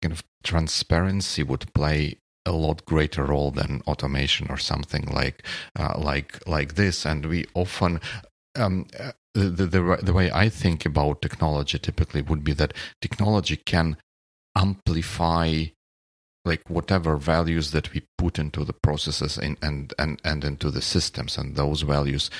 kind 0.02 0.12
of 0.12 0.22
transparency 0.42 1.42
would 1.42 1.72
play 1.74 2.18
a 2.46 2.52
lot 2.52 2.84
greater 2.86 3.24
role 3.24 3.50
than 3.50 3.82
automation 3.86 4.46
or 4.48 4.56
something 4.56 5.06
like 5.06 5.44
uh, 5.78 5.94
like 5.98 6.46
like 6.46 6.74
this. 6.74 7.04
And 7.04 7.26
we 7.26 7.44
often 7.54 8.00
um, 8.56 8.86
uh, 8.98 9.12
the, 9.34 9.66
the 9.66 9.98
the 10.02 10.12
way 10.12 10.30
I 10.30 10.48
think 10.48 10.86
about 10.86 11.22
technology 11.22 11.78
typically 11.78 12.22
would 12.22 12.42
be 12.42 12.54
that 12.54 12.74
technology 13.00 13.56
can 13.56 13.96
amplify 14.56 15.64
like 16.44 16.68
whatever 16.68 17.16
values 17.16 17.72
that 17.72 17.92
we 17.92 18.02
put 18.16 18.38
into 18.38 18.64
the 18.64 18.72
processes 18.72 19.36
in, 19.38 19.56
and 19.62 19.92
and 19.98 20.20
and 20.24 20.44
into 20.44 20.70
the 20.70 20.82
systems 20.82 21.36
and 21.36 21.56
those 21.56 21.82
values 21.82 22.30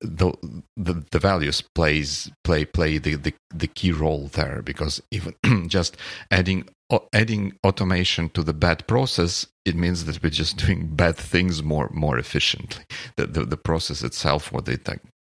the, 0.00 0.32
the 0.76 1.04
the 1.10 1.18
values 1.18 1.62
plays 1.74 2.30
play 2.42 2.64
play 2.64 2.98
the, 2.98 3.14
the 3.14 3.34
the 3.54 3.68
key 3.68 3.92
role 3.92 4.28
there 4.28 4.60
because 4.62 5.00
even 5.10 5.34
just 5.68 5.96
adding 6.30 6.68
adding 7.12 7.52
automation 7.64 8.28
to 8.30 8.42
the 8.42 8.54
bad 8.54 8.86
process, 8.86 9.46
it 9.64 9.76
means 9.76 10.04
that 10.04 10.22
we're 10.22 10.30
just 10.30 10.56
doing 10.66 10.88
bad 10.94 11.16
things 11.16 11.62
more 11.62 11.90
more 11.92 12.18
efficiently. 12.18 12.84
The 13.16 13.26
the, 13.26 13.44
the 13.44 13.56
process 13.56 14.02
itself, 14.02 14.52
what 14.52 14.64
they 14.64 14.76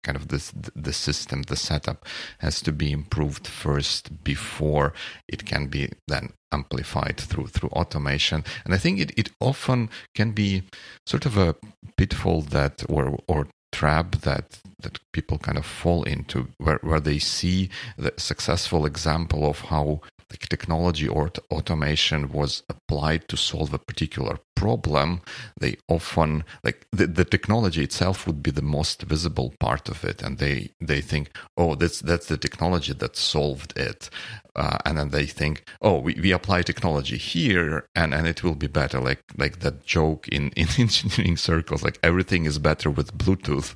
kind 0.05 0.17
of 0.17 0.29
this 0.29 0.53
the 0.75 0.93
system, 0.93 1.43
the 1.43 1.57
setup 1.57 2.07
has 2.39 2.63
to 2.63 2.73
be 2.73 2.93
improved 2.93 3.47
first 3.47 4.25
before 4.25 4.95
it 5.29 5.45
can 5.45 5.67
be 5.67 5.91
then 6.07 6.33
amplified 6.53 7.19
through 7.19 7.49
through 7.49 7.69
automation. 7.71 8.45
And 8.65 8.73
I 8.73 8.79
think 8.79 9.01
it, 9.01 9.13
it 9.19 9.31
often 9.41 9.91
can 10.15 10.33
be 10.33 10.63
sort 11.07 11.27
of 11.27 11.37
a 11.37 11.57
pitfall 11.97 12.43
that 12.43 12.85
or 12.89 13.19
or 13.29 13.49
trap 13.73 14.17
that 14.23 14.61
that 14.81 15.01
people 15.13 15.39
kind 15.39 15.59
of 15.59 15.67
fall 15.67 16.05
into 16.05 16.49
where, 16.59 16.79
where 16.83 17.01
they 17.01 17.19
see 17.19 17.69
the 17.97 18.13
successful 18.17 18.87
example 18.87 19.49
of 19.49 19.61
how 19.63 20.01
like 20.31 20.49
technology 20.49 21.09
or 21.09 21.31
automation 21.51 22.31
was 22.31 22.63
applied 22.69 23.29
to 23.29 23.37
solve 23.37 23.73
a 23.73 23.79
particular 23.79 24.39
problem, 24.55 25.23
they 25.59 25.77
often 25.89 26.45
like 26.65 26.87
the, 26.93 27.07
the 27.07 27.25
technology 27.25 27.83
itself 27.83 28.27
would 28.27 28.43
be 28.43 28.51
the 28.51 28.63
most 28.63 29.03
visible 29.03 29.55
part 29.61 29.89
of 29.89 30.05
it, 30.05 30.23
and 30.23 30.39
they 30.39 30.71
they 30.81 31.01
think, 31.01 31.31
oh, 31.57 31.75
that's 31.75 32.01
that's 32.01 32.27
the 32.27 32.37
technology 32.37 32.93
that 32.93 33.17
solved 33.17 33.79
it, 33.79 34.11
uh, 34.57 34.79
and 34.85 34.99
then 34.99 35.11
they 35.11 35.27
think, 35.27 35.65
oh, 35.81 35.99
we, 35.99 36.15
we 36.15 36.33
apply 36.33 36.63
technology 36.63 37.17
here, 37.17 37.89
and 37.95 38.13
and 38.13 38.27
it 38.27 38.43
will 38.43 38.57
be 38.57 38.67
better, 38.67 39.01
like 39.01 39.23
like 39.39 39.61
that 39.61 39.87
joke 39.87 40.29
in 40.29 40.51
in 40.51 40.69
engineering 40.79 41.37
circles, 41.37 41.83
like 41.83 41.99
everything 42.03 42.45
is 42.45 42.59
better 42.59 42.91
with 42.91 43.17
Bluetooth, 43.17 43.75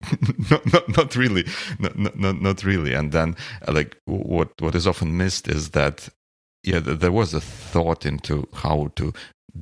not, 0.50 0.72
not, 0.72 0.96
not 0.96 1.16
really. 1.16 1.44
Not, 1.78 2.16
not, 2.16 2.40
not 2.40 2.64
really. 2.64 2.94
And 2.94 3.12
then 3.12 3.36
uh, 3.66 3.72
like 3.72 3.96
what 4.04 4.50
what 4.60 4.74
is 4.74 4.86
often 4.86 5.16
missed 5.16 5.48
is 5.48 5.70
that 5.70 6.08
yeah 6.62 6.78
there 6.80 7.12
was 7.12 7.34
a 7.34 7.40
thought 7.40 8.06
into 8.06 8.46
how 8.54 8.90
to 8.96 9.12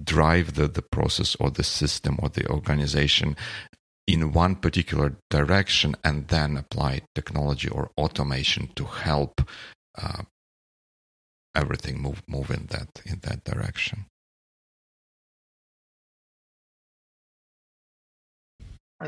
drive 0.05 0.55
the 0.55 0.68
the 0.68 0.83
process 0.83 1.37
or 1.37 1.51
the 1.51 1.64
system 1.64 2.18
or 2.22 2.29
the 2.29 2.46
organization 2.49 3.37
in 4.07 4.33
one 4.33 4.55
particular 4.55 5.16
direction 5.31 5.96
and 6.05 6.29
then 6.29 6.57
apply 6.57 7.01
technology 7.14 7.68
or 7.68 7.90
automation 7.99 8.68
to 8.77 8.85
help 8.85 9.42
uh, 9.99 10.22
everything 11.55 12.01
move 12.01 12.22
move 12.29 12.51
in 12.51 12.66
that 12.66 13.01
in 13.05 13.20
that 13.20 13.42
direction 13.44 14.07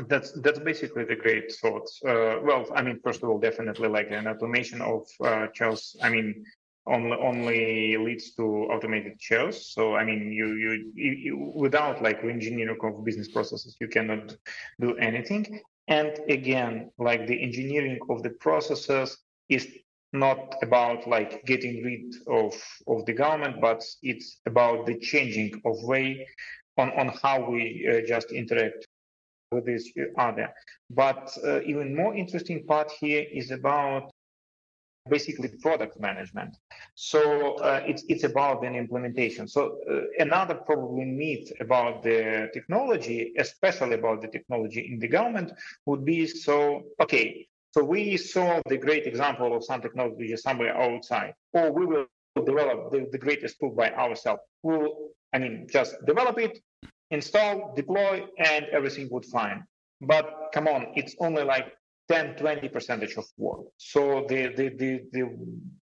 That's 0.07 0.31
that's 0.33 0.59
basically 0.59 1.03
the 1.05 1.15
great 1.15 1.51
thought. 1.51 1.87
Uh, 2.05 2.39
well, 2.43 2.67
I 2.75 2.83
mean, 2.83 2.99
first 3.03 3.23
of 3.23 3.29
all, 3.29 3.39
definitely 3.39 3.87
like 3.87 4.11
an 4.11 4.27
automation 4.27 4.81
of 4.81 5.07
uh, 5.23 5.47
chess. 5.47 5.95
I 6.01 6.09
mean, 6.09 6.45
only 6.85 7.17
only 7.17 7.97
leads 7.97 8.35
to 8.35 8.43
automated 8.43 9.19
chess. 9.19 9.73
So 9.73 9.95
I 9.95 10.03
mean, 10.05 10.31
you, 10.31 10.47
you 10.53 10.91
you 10.95 11.51
without 11.55 12.03
like 12.03 12.23
engineering 12.23 12.77
of 12.83 13.03
business 13.03 13.29
processes, 13.29 13.77
you 13.81 13.87
cannot 13.87 14.35
do 14.79 14.95
anything. 14.97 15.59
And 15.87 16.19
again, 16.29 16.91
like 16.99 17.25
the 17.25 17.41
engineering 17.41 17.97
of 18.11 18.21
the 18.21 18.29
processes 18.29 19.17
is 19.49 19.67
not 20.13 20.55
about 20.61 21.07
like 21.07 21.45
getting 21.45 21.83
rid 21.83 22.13
of 22.27 22.53
of 22.87 23.05
the 23.07 23.13
government, 23.13 23.59
but 23.59 23.83
it's 24.03 24.39
about 24.45 24.85
the 24.85 24.99
changing 24.99 25.59
of 25.65 25.81
way 25.81 26.27
on 26.77 26.91
on 26.91 27.07
how 27.23 27.49
we 27.49 27.89
uh, 27.91 28.07
just 28.07 28.31
interact 28.31 28.85
with 29.51 29.65
this 29.65 29.91
other. 30.17 30.53
But 30.89 31.37
uh, 31.43 31.61
even 31.61 31.95
more 31.95 32.15
interesting 32.15 32.65
part 32.65 32.91
here 32.91 33.25
is 33.31 33.51
about 33.51 34.11
basically 35.09 35.49
product 35.61 35.99
management. 35.99 36.55
So 36.95 37.55
uh, 37.55 37.81
it's 37.85 38.03
it's 38.09 38.23
about 38.23 38.63
an 38.63 38.75
implementation. 38.75 39.47
So 39.47 39.79
uh, 39.89 40.01
another 40.19 40.55
probably 40.55 41.05
myth 41.05 41.51
about 41.59 42.03
the 42.03 42.49
technology, 42.53 43.33
especially 43.37 43.95
about 43.95 44.21
the 44.21 44.27
technology 44.27 44.89
in 44.91 44.99
the 44.99 45.07
government, 45.07 45.51
would 45.85 46.05
be 46.05 46.27
so 46.27 46.83
okay. 47.01 47.47
So 47.71 47.83
we 47.83 48.17
saw 48.17 48.61
the 48.67 48.77
great 48.77 49.05
example 49.05 49.55
of 49.55 49.63
some 49.63 49.81
technology 49.81 50.35
somewhere 50.37 50.75
outside, 50.75 51.33
or 51.53 51.71
we 51.71 51.85
will 51.85 52.07
develop 52.45 52.91
the, 52.91 53.07
the 53.11 53.17
greatest 53.17 53.59
tool 53.59 53.71
by 53.71 53.91
ourselves. 53.91 54.41
We'll, 54.63 55.11
I 55.33 55.37
mean, 55.37 55.67
just 55.69 55.95
develop 56.07 56.39
it, 56.39 56.59
install, 57.11 57.73
deploy, 57.75 58.25
and 58.37 58.65
everything 58.71 59.07
would 59.11 59.25
fine. 59.25 59.63
But 60.01 60.49
come 60.53 60.67
on, 60.67 60.87
it's 60.95 61.15
only 61.19 61.43
like 61.43 61.73
10, 62.09 62.35
20 62.35 62.69
percentage 62.69 63.17
of 63.17 63.25
work. 63.37 63.65
So 63.77 64.25
the, 64.27 64.47
the, 64.55 64.69
the, 64.69 65.01
the 65.11 65.37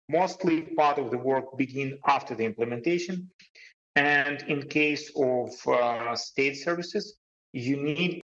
mostly 0.09 0.63
part 0.77 0.99
of 0.99 1.11
the 1.11 1.19
work 1.19 1.57
begin 1.57 1.99
after 2.07 2.35
the 2.35 2.45
implementation. 2.45 3.31
And 3.97 4.43
in 4.49 4.69
case 4.69 5.11
of 5.17 5.51
uh, 5.67 6.15
state 6.17 6.55
services, 6.55 7.17
you 7.53 7.77
need 7.77 8.23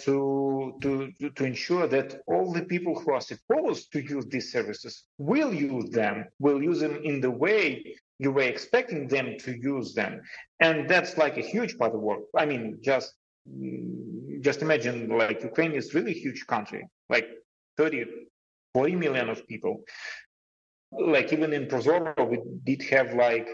to, 0.00 0.74
to, 0.80 1.12
to 1.34 1.44
ensure 1.44 1.86
that 1.86 2.20
all 2.26 2.52
the 2.52 2.62
people 2.62 2.98
who 2.98 3.12
are 3.12 3.20
supposed 3.20 3.92
to 3.92 4.00
use 4.00 4.26
these 4.26 4.50
services 4.50 5.04
will 5.18 5.52
use 5.52 5.90
them, 5.90 6.26
will 6.38 6.62
use 6.62 6.80
them 6.80 6.98
in 7.04 7.20
the 7.20 7.30
way 7.30 7.96
you 8.22 8.30
were 8.32 8.48
expecting 8.54 9.08
them 9.08 9.36
to 9.44 9.50
use 9.72 9.94
them. 9.94 10.12
And 10.60 10.88
that's 10.88 11.16
like 11.16 11.36
a 11.38 11.46
huge 11.54 11.76
part 11.78 11.94
of 11.94 12.00
work 12.00 12.24
i 12.42 12.44
mean 12.50 12.64
just 12.90 13.08
mm, 13.48 14.40
just 14.40 14.62
imagine 14.66 14.96
like 15.22 15.38
ukraine 15.42 15.74
is 15.80 15.94
really 15.96 16.14
huge 16.24 16.42
country 16.54 16.82
like 17.14 17.28
30 17.78 18.04
40 18.74 18.96
million 18.96 19.28
of 19.28 19.46
people. 19.46 19.84
Like 20.92 21.32
even 21.32 21.52
in 21.52 21.66
ProZorro 21.66 22.28
we 22.28 22.38
did 22.64 22.82
have 22.90 23.14
like 23.14 23.48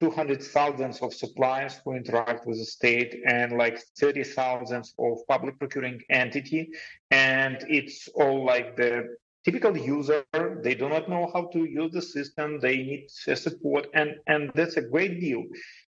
200,000 0.00 0.98
of 1.02 1.12
suppliers 1.12 1.80
who 1.84 1.94
interact 1.94 2.46
with 2.46 2.58
the 2.58 2.64
state 2.64 3.20
and 3.26 3.58
like 3.58 3.78
30,000 3.98 4.84
of 4.98 5.18
public 5.28 5.58
procuring 5.58 6.00
entity. 6.08 6.70
And 7.10 7.58
it's 7.68 8.08
all 8.14 8.44
like 8.44 8.76
the 8.76 9.16
typical 9.44 9.76
user 9.76 10.24
they 10.62 10.74
do 10.74 10.88
not 10.88 11.08
know 11.08 11.30
how 11.32 11.46
to 11.52 11.64
use 11.64 11.92
the 11.92 12.02
system. 12.02 12.60
They 12.60 12.76
need 12.76 13.10
support 13.10 13.86
and 13.94 14.16
and 14.26 14.50
that's 14.54 14.76
a 14.76 14.82
great 14.82 15.20
deal. 15.20 15.44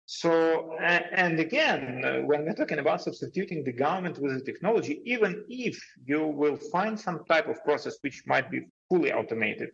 So 0.07 0.77
and 0.81 1.39
again 1.39 2.03
when 2.27 2.45
we're 2.45 2.55
talking 2.55 2.79
about 2.79 3.03
substituting 3.03 3.65
the 3.65 3.73
government 3.73 4.19
with 4.19 4.33
the 4.39 4.45
technology 4.53 5.03
even 5.05 5.45
if 5.49 5.77
you 6.05 6.27
will 6.27 6.57
find 6.57 6.99
some 6.99 7.25
type 7.25 7.49
of 7.49 7.63
process 7.65 7.97
which 8.03 8.23
might 8.27 8.51
be 8.51 8.61
fully 8.89 9.13
automated, 9.13 9.71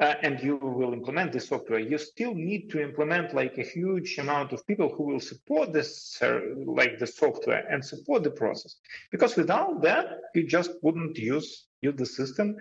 uh, 0.00 0.14
and 0.22 0.40
you 0.40 0.56
will 0.56 0.92
implement 0.92 1.32
the 1.32 1.40
software, 1.40 1.80
you 1.80 1.98
still 1.98 2.34
need 2.34 2.70
to 2.70 2.80
implement 2.80 3.34
like 3.34 3.58
a 3.58 3.62
huge 3.62 4.16
amount 4.18 4.52
of 4.52 4.64
people 4.66 4.88
who 4.94 5.02
will 5.02 5.20
support 5.20 5.72
this, 5.72 6.18
uh, 6.22 6.40
like 6.64 6.98
the 6.98 7.06
software 7.06 7.66
and 7.68 7.84
support 7.84 8.22
the 8.22 8.30
process. 8.30 8.76
Because 9.10 9.34
without 9.36 9.82
that, 9.82 10.06
you 10.34 10.46
just 10.46 10.70
wouldn't 10.82 11.18
use 11.18 11.66
use 11.80 11.94
the 11.96 12.06
system, 12.06 12.56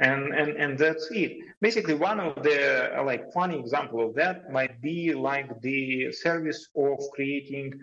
and 0.00 0.34
and 0.34 0.56
and 0.56 0.78
that's 0.78 1.08
it. 1.10 1.32
Basically, 1.60 1.94
one 1.94 2.18
of 2.20 2.42
the 2.42 2.98
uh, 2.98 3.04
like 3.04 3.32
funny 3.32 3.58
example 3.58 4.00
of 4.06 4.14
that 4.14 4.50
might 4.50 4.80
be 4.80 5.14
like 5.14 5.48
the 5.60 6.10
service 6.12 6.68
of 6.74 6.98
creating 7.12 7.78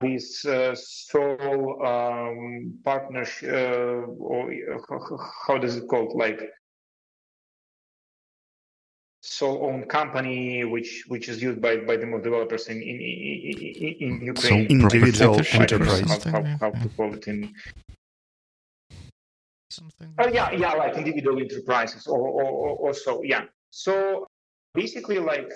this 0.00 0.44
uh, 0.44 0.74
sole 0.74 1.86
um, 1.86 2.78
partnership, 2.84 3.48
uh, 3.48 4.10
or 4.18 4.52
uh, 4.52 5.16
how 5.46 5.56
does 5.56 5.76
it 5.76 5.86
called 5.88 6.14
like 6.16 6.42
sole 9.22 9.64
owned 9.66 9.88
company 9.88 10.64
which 10.64 11.04
which 11.08 11.28
is 11.28 11.40
used 11.40 11.60
by 11.60 11.76
by 11.76 11.96
the 11.96 12.06
most 12.06 12.24
developers 12.24 12.66
in 12.66 12.82
in 12.82 13.00
in, 13.00 13.94
in 14.00 14.26
Ukraine. 14.34 14.68
So 14.68 14.74
individual 14.74 15.40
enterprise. 15.52 16.24
How, 16.24 16.42
how, 16.42 16.56
how 16.60 16.70
to 16.70 16.88
call 16.96 17.14
it 17.14 17.26
in 17.28 17.54
something. 19.74 20.14
Oh 20.18 20.28
yeah, 20.28 20.50
yeah, 20.52 20.72
like 20.72 20.96
individual 20.96 21.38
enterprises 21.38 22.06
or 22.06 22.22
or, 22.28 22.50
or 22.84 22.94
so. 22.94 23.22
Yeah. 23.22 23.44
So 23.70 24.26
basically, 24.74 25.18
like 25.18 25.50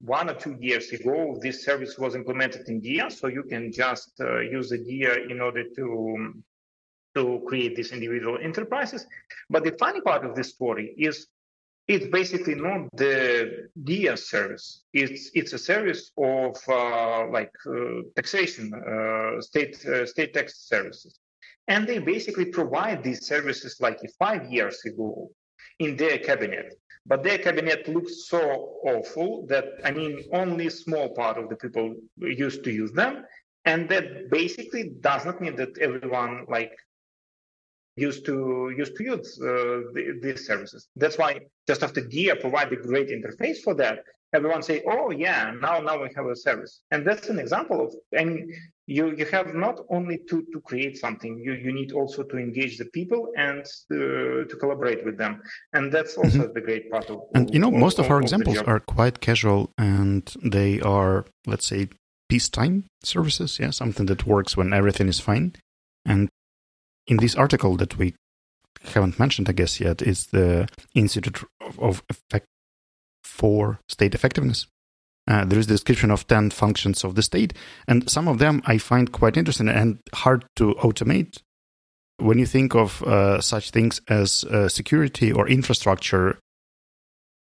one 0.00 0.30
or 0.30 0.34
two 0.34 0.56
years 0.60 0.92
ago, 0.92 1.38
this 1.42 1.64
service 1.64 1.98
was 1.98 2.14
implemented 2.14 2.68
in 2.68 2.80
Diia, 2.80 3.10
so 3.10 3.26
you 3.26 3.42
can 3.42 3.72
just 3.72 4.12
uh, 4.20 4.38
use 4.40 4.68
the 4.70 4.78
Diia 4.78 5.30
in 5.30 5.40
order 5.40 5.64
to 5.76 5.86
to 7.16 7.42
create 7.48 7.74
these 7.74 7.92
individual 7.92 8.38
enterprises. 8.40 9.06
But 9.50 9.64
the 9.64 9.74
funny 9.78 10.00
part 10.00 10.24
of 10.24 10.34
this 10.34 10.50
story 10.50 10.94
is 10.96 11.26
it's 11.88 12.06
basically 12.06 12.54
not 12.54 12.88
the 12.92 13.70
Diia 13.82 14.16
service. 14.18 14.84
It's 14.92 15.30
it's 15.34 15.52
a 15.54 15.58
service 15.58 16.12
of 16.18 16.56
uh, 16.68 17.26
like 17.28 17.54
uh, 17.66 18.02
taxation, 18.14 18.72
uh, 18.74 19.40
state 19.40 19.84
uh, 19.86 20.04
state 20.06 20.34
tax 20.34 20.68
services, 20.68 21.18
and 21.68 21.86
they 21.86 21.98
basically 21.98 22.46
provide 22.46 23.04
these 23.04 23.26
services 23.26 23.76
like 23.80 23.98
five 24.18 24.50
years 24.50 24.82
ago 24.84 25.30
in 25.78 25.96
their 25.96 26.18
cabinet. 26.18 26.74
But 27.06 27.22
their 27.22 27.38
cabinet 27.38 27.88
looks 27.88 28.28
so 28.28 28.40
awful 28.84 29.46
that 29.46 29.66
I 29.84 29.90
mean 29.92 30.24
only 30.32 30.66
a 30.66 30.70
small 30.70 31.14
part 31.14 31.38
of 31.38 31.48
the 31.48 31.56
people 31.56 31.94
used 32.18 32.64
to 32.64 32.70
use 32.70 32.92
them, 32.92 33.24
and 33.64 33.88
that 33.88 34.30
basically 34.30 34.92
does 35.00 35.24
not 35.24 35.40
mean 35.40 35.56
that 35.56 35.78
everyone 35.78 36.44
like 36.48 36.72
used 37.96 38.24
to 38.26 38.72
used 38.76 38.96
to 38.96 39.04
use 39.04 39.40
uh, 39.40 39.46
the, 39.94 40.18
these 40.22 40.46
services. 40.46 40.88
That's 40.96 41.16
why 41.16 41.40
just 41.66 41.82
after 41.82 42.02
Diia 42.02 42.40
provide 42.40 42.72
a 42.72 42.76
great 42.76 43.08
interface 43.08 43.58
for 43.58 43.74
that, 43.74 44.04
everyone 44.34 44.62
say, 44.62 44.82
"Oh 44.86 45.10
yeah, 45.10 45.52
now 45.60 45.80
now 45.80 46.02
we 46.02 46.10
have 46.14 46.26
a 46.26 46.36
service," 46.36 46.82
and 46.90 47.06
that's 47.06 47.28
an 47.28 47.38
example 47.38 47.78
of. 47.86 47.94
I 48.18 48.24
mean, 48.24 48.52
you 48.88 49.14
you 49.14 49.26
have 49.26 49.54
not 49.54 49.80
only 49.90 50.16
to 50.28 50.36
to 50.52 50.60
create 50.62 50.96
something, 50.96 51.38
you 51.38 51.52
you 51.52 51.72
need 51.72 51.92
also 51.92 52.22
to 52.22 52.36
engage 52.38 52.78
the 52.78 52.86
people 52.86 53.28
and 53.36 53.60
uh, 53.92 54.48
to 54.50 54.56
collaborate 54.58 55.04
with 55.04 55.18
them, 55.18 55.42
and 55.74 55.92
that's 55.92 56.16
also 56.16 56.38
mm-hmm. 56.38 56.54
the 56.54 56.62
great 56.62 56.90
part 56.90 57.10
of. 57.10 57.20
And 57.34 57.52
you 57.52 57.60
know, 57.60 57.68
of, 57.68 57.74
most 57.74 57.98
of, 57.98 58.06
of 58.06 58.10
our 58.10 58.16
of 58.16 58.22
examples 58.22 58.58
are 58.58 58.80
quite 58.80 59.20
casual, 59.20 59.70
and 59.76 60.22
they 60.42 60.80
are, 60.80 61.26
let's 61.46 61.66
say, 61.66 61.90
peacetime 62.30 62.84
services. 63.04 63.58
Yeah, 63.60 63.70
something 63.70 64.06
that 64.06 64.26
works 64.26 64.56
when 64.56 64.72
everything 64.72 65.08
is 65.08 65.20
fine. 65.20 65.54
And 66.06 66.30
in 67.06 67.18
this 67.18 67.34
article 67.34 67.76
that 67.76 67.98
we 67.98 68.14
haven't 68.94 69.18
mentioned, 69.18 69.50
I 69.50 69.52
guess, 69.52 69.80
yet, 69.80 70.00
is 70.00 70.28
the 70.28 70.66
Institute 70.94 71.44
of 71.78 72.02
Effect 72.08 72.46
for 73.22 73.80
State 73.86 74.14
Effectiveness. 74.14 74.66
Uh, 75.28 75.44
there 75.44 75.58
is 75.58 75.66
a 75.66 75.68
description 75.68 76.10
of 76.10 76.26
10 76.26 76.50
functions 76.50 77.04
of 77.04 77.14
the 77.14 77.22
state, 77.22 77.52
and 77.86 78.08
some 78.10 78.26
of 78.26 78.38
them 78.38 78.62
I 78.64 78.78
find 78.78 79.12
quite 79.12 79.36
interesting 79.36 79.68
and 79.68 79.98
hard 80.14 80.44
to 80.56 80.74
automate. 80.76 81.42
When 82.16 82.38
you 82.38 82.46
think 82.46 82.74
of 82.74 83.02
uh, 83.02 83.40
such 83.40 83.70
things 83.70 84.00
as 84.08 84.44
uh, 84.44 84.68
security 84.68 85.30
or 85.30 85.46
infrastructure, 85.46 86.38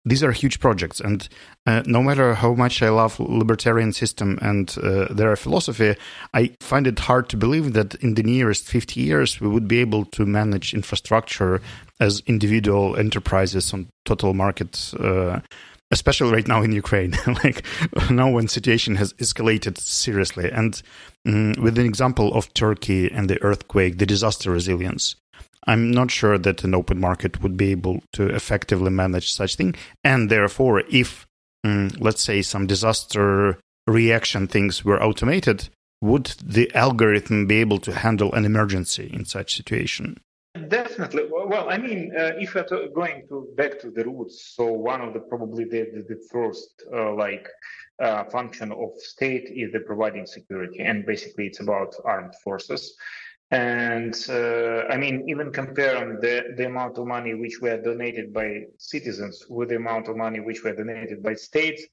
these 0.06 0.24
are 0.24 0.32
huge 0.32 0.60
projects 0.60 1.00
and 1.00 1.30
uh, 1.67 1.84
no 1.86 2.02
matter 2.02 2.34
how 2.34 2.56
much 2.56 2.82
i 2.82 2.89
love 2.89 3.20
libertarian 3.20 3.94
system 3.94 4.39
and 4.41 4.76
uh, 4.82 5.06
their 5.13 5.36
philosophy 5.36 5.96
i 6.34 6.52
find 6.60 6.88
it 6.88 6.98
hard 6.98 7.30
to 7.30 7.38
believe 7.38 7.74
that 7.74 7.94
in 7.96 8.15
the 8.15 8.24
nearest 8.24 8.65
50 8.65 9.00
years 9.00 9.39
we 9.39 9.48
would 9.48 9.67
be 9.67 9.80
able 9.80 10.06
to 10.06 10.26
manage 10.26 10.74
infrastructure 10.74 11.62
as 12.00 12.24
individual 12.26 12.96
enterprises 12.96 13.74
on 13.74 13.89
total 14.04 14.34
market 14.34 14.91
especially 15.91 16.32
right 16.32 16.47
now 16.47 16.62
in 16.62 16.71
ukraine 16.71 17.15
like 17.43 17.63
now 18.10 18.30
when 18.30 18.47
situation 18.47 18.95
has 18.95 19.13
escalated 19.13 19.77
seriously 19.77 20.49
and 20.51 20.82
um, 21.27 21.54
with 21.62 21.77
an 21.77 21.86
example 21.86 22.34
of 22.34 22.54
turkey 22.54 23.12
and 23.12 23.30
the 23.30 23.41
earthquake 23.43 23.97
the 23.97 24.06
disaster 24.06 24.51
resilience 24.51 25.15
I'm 25.67 25.91
not 25.91 26.10
sure 26.10 26.38
that 26.38 26.63
an 26.63 26.73
open 26.73 26.99
market 26.99 27.41
would 27.43 27.56
be 27.56 27.71
able 27.71 28.01
to 28.13 28.27
effectively 28.27 28.89
manage 28.89 29.32
such 29.32 29.56
thing. 29.56 29.75
And 30.04 30.30
therefore, 30.30 30.84
if 30.89 31.27
mm, 31.65 31.95
let's 31.99 32.21
say 32.21 32.41
some 32.41 32.65
disaster 32.65 33.60
reaction 33.88 34.47
things 34.47 34.84
were 34.84 35.01
automated, 35.01 35.69
would 36.01 36.34
the 36.43 36.73
algorithm 36.73 37.45
be 37.45 37.58
able 37.58 37.77
to 37.80 37.93
handle 37.93 38.34
an 38.34 38.45
emergency 38.45 39.10
in 39.13 39.25
such 39.25 39.56
situation? 39.56 40.19
Definitely. 40.54 41.24
Well, 41.30 41.70
I 41.70 41.78
mean, 41.78 42.12
uh, 42.18 42.34
if 42.38 42.56
we're 42.56 42.90
going 42.94 43.26
to 43.30 43.48
back 43.56 43.80
to 43.80 43.90
the 43.90 44.04
roots, 44.04 44.54
so 44.54 44.66
one 44.66 45.00
of 45.00 45.14
the 45.14 45.22
probably 45.22 45.64
the, 45.64 45.90
the, 45.94 46.04
the 46.10 46.22
first 46.30 46.84
uh, 46.94 47.14
like 47.14 47.48
uh, 48.02 48.26
function 48.26 48.74
of 48.74 48.90
state 48.98 49.50
is 49.50 49.72
the 49.72 49.80
providing 49.80 50.26
security, 50.26 50.80
and 50.82 51.06
basically 51.06 51.48
it's 51.48 51.62
about 51.62 51.96
armed 52.04 52.36
forces. 52.44 52.96
And 53.52 54.14
uh, 54.30 54.84
I 54.90 54.98
mean, 54.98 55.30
even 55.30 55.52
comparing 55.54 56.20
the, 56.20 56.54
the 56.58 56.66
amount 56.66 56.98
of 56.98 57.08
money 57.08 57.34
which 57.34 57.60
were 57.62 57.78
donated 57.82 58.34
by 58.34 58.64
citizens 58.78 59.46
with 59.50 59.70
the 59.70 59.76
amount 59.78 60.10
of 60.10 60.18
money 60.18 60.42
which 60.42 60.64
were 60.64 60.76
donated 60.76 61.24
by 61.24 61.34
states 61.34 61.84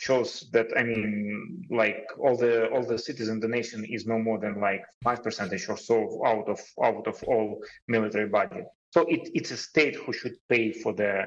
shows 0.00 0.48
that 0.54 0.68
I 0.78 0.82
mean, 0.82 1.66
like 1.70 2.06
all 2.18 2.34
the 2.34 2.70
all 2.70 2.82
the 2.82 2.98
cities 2.98 3.28
in 3.28 3.38
the 3.38 3.48
nation 3.58 3.84
is 3.84 4.06
no 4.06 4.18
more 4.18 4.38
than 4.38 4.58
like 4.58 4.82
five 5.04 5.22
percentage 5.22 5.68
or 5.68 5.76
so 5.76 6.22
out 6.24 6.48
of 6.48 6.60
out 6.82 7.06
of 7.06 7.22
all 7.24 7.62
military 7.86 8.28
budget. 8.28 8.64
So 8.94 9.02
it, 9.02 9.28
it's 9.34 9.50
a 9.50 9.58
state 9.58 9.96
who 9.96 10.12
should 10.14 10.36
pay 10.48 10.72
for 10.72 10.94
the 10.94 11.26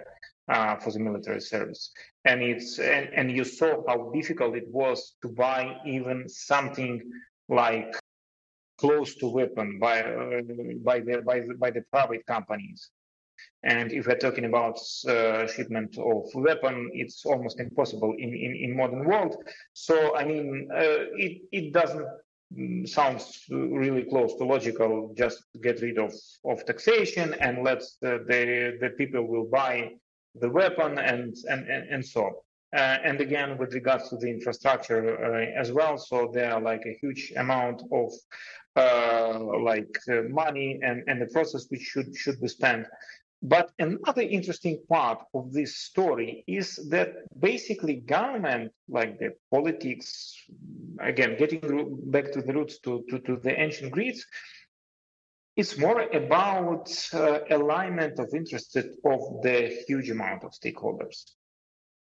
uh, 0.50 0.76
for 0.78 0.92
the 0.92 1.00
military 1.00 1.40
service, 1.40 1.92
and 2.26 2.42
it's 2.42 2.80
and, 2.80 3.10
and 3.14 3.32
you 3.32 3.44
saw 3.44 3.84
how 3.88 4.10
difficult 4.12 4.56
it 4.56 4.68
was 4.68 5.18
to 5.22 5.28
buy 5.28 5.78
even 5.86 6.28
something 6.28 7.00
like 7.50 7.94
close 8.80 9.14
to 9.22 9.28
weapon 9.28 9.78
by 9.78 10.02
uh, 10.02 10.42
by 10.84 11.00
the 11.00 11.22
by 11.24 11.40
the, 11.42 11.54
by 11.60 11.70
the 11.70 11.84
private 11.92 12.26
companies. 12.26 12.90
And 13.64 13.92
if 13.92 14.08
we're 14.08 14.18
talking 14.18 14.46
about 14.46 14.78
uh, 15.08 15.48
shipment 15.48 15.98
of 15.98 16.26
weapon, 16.36 16.90
it's 16.94 17.26
almost 17.26 17.60
impossible 17.60 18.14
in, 18.18 18.30
in, 18.34 18.56
in 18.64 18.76
modern 18.76 19.06
world. 19.06 19.38
So 19.74 20.16
I 20.16 20.26
mean, 20.26 20.70
uh, 20.72 21.06
it 21.26 21.42
it 21.52 21.74
doesn't 21.74 22.08
mm, 22.58 22.88
sounds 22.88 23.46
really 23.50 24.04
close 24.04 24.36
to 24.38 24.44
logical. 24.44 25.14
Just 25.18 25.44
get 25.62 25.82
rid 25.82 25.98
of, 25.98 26.14
of 26.44 26.66
taxation 26.66 27.36
and 27.40 27.64
let 27.64 27.82
the, 28.02 28.24
the, 28.28 28.78
the 28.82 28.90
people 28.98 29.26
will 29.26 29.46
buy 29.46 29.94
the 30.36 30.50
weapon 30.50 30.98
and 30.98 31.36
and 31.50 31.68
and, 31.68 31.90
and 31.90 32.06
so 32.06 32.26
on. 32.26 32.34
Uh, 32.74 32.98
and 33.04 33.22
again, 33.22 33.56
with 33.60 33.72
regards 33.74 34.10
to 34.10 34.18
the 34.18 34.28
infrastructure 34.28 35.24
uh, 35.24 35.62
as 35.62 35.72
well, 35.72 35.96
so 35.96 36.32
there 36.34 36.52
are 36.52 36.60
like 36.60 36.84
a 36.88 36.98
huge 37.00 37.32
amount 37.38 37.84
of 37.92 38.12
uh, 38.76 39.40
like 39.62 39.96
uh, 40.10 40.24
money 40.24 40.80
and, 40.84 41.04
and 41.08 41.22
the 41.22 41.28
process 41.28 41.68
which 41.70 41.82
should 41.82 42.16
should 42.16 42.42
be 42.42 42.48
spent. 42.48 42.88
But 43.46 43.72
another 43.78 44.22
interesting 44.22 44.82
part 44.88 45.22
of 45.34 45.52
this 45.52 45.76
story 45.76 46.46
is 46.48 46.78
that 46.90 47.10
basically 47.38 47.96
government, 47.96 48.72
like 48.88 49.20
the 49.20 49.34
politics, 49.52 50.34
again 51.02 51.36
getting 51.38 51.60
back 52.06 52.32
to 52.32 52.42
the 52.42 52.54
roots 52.54 52.80
to, 52.80 53.04
to, 53.10 53.20
to 53.20 53.36
the 53.36 53.60
ancient 53.60 53.92
Greeks, 53.92 54.26
it's 55.58 55.78
more 55.78 56.04
about 56.04 56.90
uh, 57.14 57.40
alignment 57.52 58.18
of 58.18 58.34
interest 58.34 58.78
of 58.78 59.42
the 59.44 59.84
huge 59.88 60.10
amount 60.10 60.46
of 60.46 60.52
stakeholders. 60.52 61.32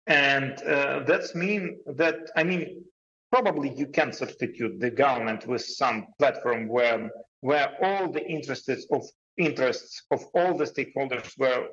And 0.06 0.62
uh, 0.62 1.04
that's 1.06 1.34
mean 1.34 1.78
that 1.86 2.30
I 2.36 2.44
mean 2.44 2.84
probably 3.30 3.72
you 3.74 3.86
can 3.86 4.12
substitute 4.12 4.78
the 4.78 4.90
government 4.90 5.46
with 5.46 5.64
some 5.64 6.08
platform 6.18 6.68
where 6.68 7.10
where 7.40 7.74
all 7.82 8.12
the 8.12 8.24
interests 8.28 8.86
of 8.92 9.02
interests 9.36 10.02
of 10.10 10.24
all 10.34 10.56
the 10.56 10.64
stakeholders 10.64 11.36
were 11.38 11.68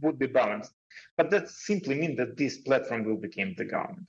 would 0.00 0.18
be 0.18 0.26
balanced. 0.26 0.72
But 1.16 1.30
that 1.30 1.48
simply 1.48 1.94
means 1.94 2.16
that 2.16 2.36
this 2.36 2.58
platform 2.58 3.04
will 3.04 3.16
become 3.16 3.54
the 3.56 3.64
government. 3.64 4.06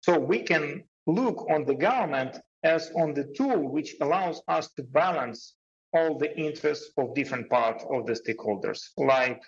So 0.00 0.18
we 0.18 0.42
can 0.42 0.84
look 1.06 1.46
on 1.50 1.64
the 1.64 1.74
government 1.74 2.38
as 2.62 2.90
on 2.96 3.14
the 3.14 3.32
tool 3.36 3.68
which 3.70 3.94
allows 4.00 4.40
us 4.48 4.68
to 4.76 4.82
balance 4.82 5.54
all 5.92 6.18
the 6.18 6.36
interests 6.38 6.90
of 6.96 7.14
different 7.14 7.48
parts 7.48 7.84
of 7.90 8.06
the 8.06 8.12
stakeholders, 8.12 8.80
like 8.96 9.40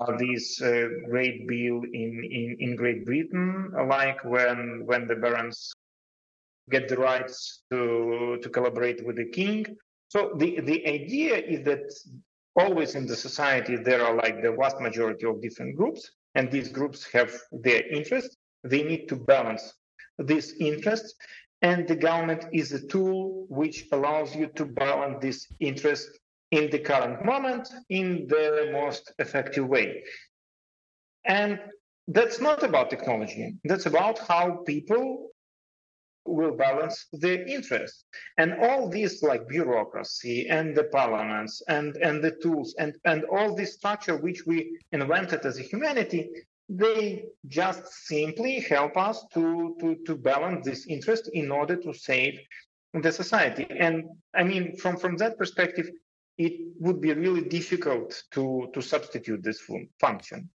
uh, 0.00 0.16
this 0.18 0.60
uh, 0.62 0.88
great 1.08 1.46
bill 1.48 1.82
in, 1.82 2.22
in, 2.24 2.56
in 2.60 2.76
Great 2.76 3.04
Britain, 3.04 3.72
like 3.88 4.22
when 4.24 4.82
when 4.84 5.06
the 5.06 5.16
barons 5.16 5.72
get 6.70 6.88
the 6.88 6.96
rights 6.96 7.62
to 7.70 8.38
to 8.42 8.48
collaborate 8.48 9.04
with 9.06 9.16
the 9.16 9.24
king. 9.24 9.64
So 10.08 10.34
the, 10.36 10.60
the 10.60 10.86
idea 10.86 11.36
is 11.36 11.64
that 11.64 11.92
always 12.54 12.94
in 12.94 13.06
the 13.06 13.16
society 13.16 13.76
there 13.76 14.02
are 14.02 14.14
like 14.14 14.42
the 14.42 14.52
vast 14.52 14.80
majority 14.80 15.26
of 15.26 15.42
different 15.42 15.76
groups, 15.76 16.10
and 16.34 16.50
these 16.50 16.68
groups 16.68 17.06
have 17.12 17.32
their 17.52 17.86
interests. 17.88 18.36
They 18.64 18.82
need 18.82 19.08
to 19.08 19.16
balance 19.16 19.74
these 20.18 20.54
interests, 20.60 21.14
and 21.62 21.86
the 21.86 21.96
government 21.96 22.46
is 22.52 22.72
a 22.72 22.86
tool 22.86 23.46
which 23.48 23.86
allows 23.92 24.34
you 24.34 24.46
to 24.56 24.64
balance 24.64 25.18
this 25.20 25.46
interest 25.60 26.08
in 26.50 26.70
the 26.70 26.78
current 26.78 27.24
moment 27.24 27.68
in 27.90 28.26
the 28.28 28.70
most 28.72 29.12
effective 29.18 29.66
way. 29.66 30.02
And 31.24 31.58
that's 32.08 32.40
not 32.40 32.62
about 32.62 32.90
technology. 32.90 33.56
That's 33.64 33.86
about 33.86 34.18
how 34.18 34.62
people 34.64 35.30
will 36.26 36.56
balance 36.56 37.06
their 37.12 37.46
interests. 37.46 38.04
And 38.38 38.54
all 38.54 38.88
this 38.88 39.22
like 39.22 39.48
bureaucracy 39.48 40.48
and 40.48 40.76
the 40.76 40.84
parliaments 40.84 41.62
and, 41.68 41.96
and 41.96 42.22
the 42.22 42.36
tools 42.42 42.74
and, 42.78 42.94
and 43.04 43.24
all 43.24 43.54
this 43.54 43.74
structure 43.74 44.16
which 44.16 44.46
we 44.46 44.78
invented 44.92 45.44
as 45.44 45.58
a 45.58 45.62
humanity, 45.62 46.30
they 46.68 47.24
just 47.46 47.86
simply 48.06 48.60
help 48.60 48.96
us 48.96 49.24
to, 49.34 49.76
to, 49.80 49.96
to 50.06 50.16
balance 50.16 50.64
this 50.64 50.86
interest 50.86 51.30
in 51.32 51.50
order 51.50 51.76
to 51.76 51.92
save 51.92 52.38
the 52.92 53.12
society. 53.12 53.66
And 53.78 54.04
I 54.34 54.42
mean, 54.42 54.76
from, 54.76 54.96
from 54.96 55.16
that 55.18 55.38
perspective, 55.38 55.88
it 56.38 56.54
would 56.78 57.00
be 57.00 57.12
really 57.14 57.42
difficult 57.42 58.22
to, 58.32 58.68
to 58.74 58.82
substitute 58.82 59.42
this 59.42 59.60
fun- 59.60 59.88
function. 60.00 60.50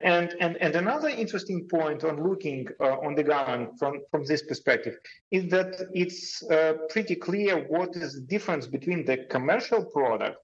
And, 0.00 0.34
and, 0.40 0.56
and 0.58 0.76
another 0.76 1.08
interesting 1.08 1.66
point 1.68 2.04
on 2.04 2.22
looking 2.22 2.68
uh, 2.80 2.98
on 2.98 3.16
the 3.16 3.24
government 3.24 3.78
from, 3.78 4.02
from 4.12 4.24
this 4.24 4.42
perspective 4.42 4.96
is 5.32 5.50
that 5.50 5.74
it's 5.92 6.42
uh, 6.50 6.74
pretty 6.88 7.16
clear 7.16 7.66
what 7.68 7.96
is 7.96 8.14
the 8.14 8.20
difference 8.20 8.66
between 8.66 9.04
the 9.04 9.26
commercial 9.28 9.84
product 9.84 10.38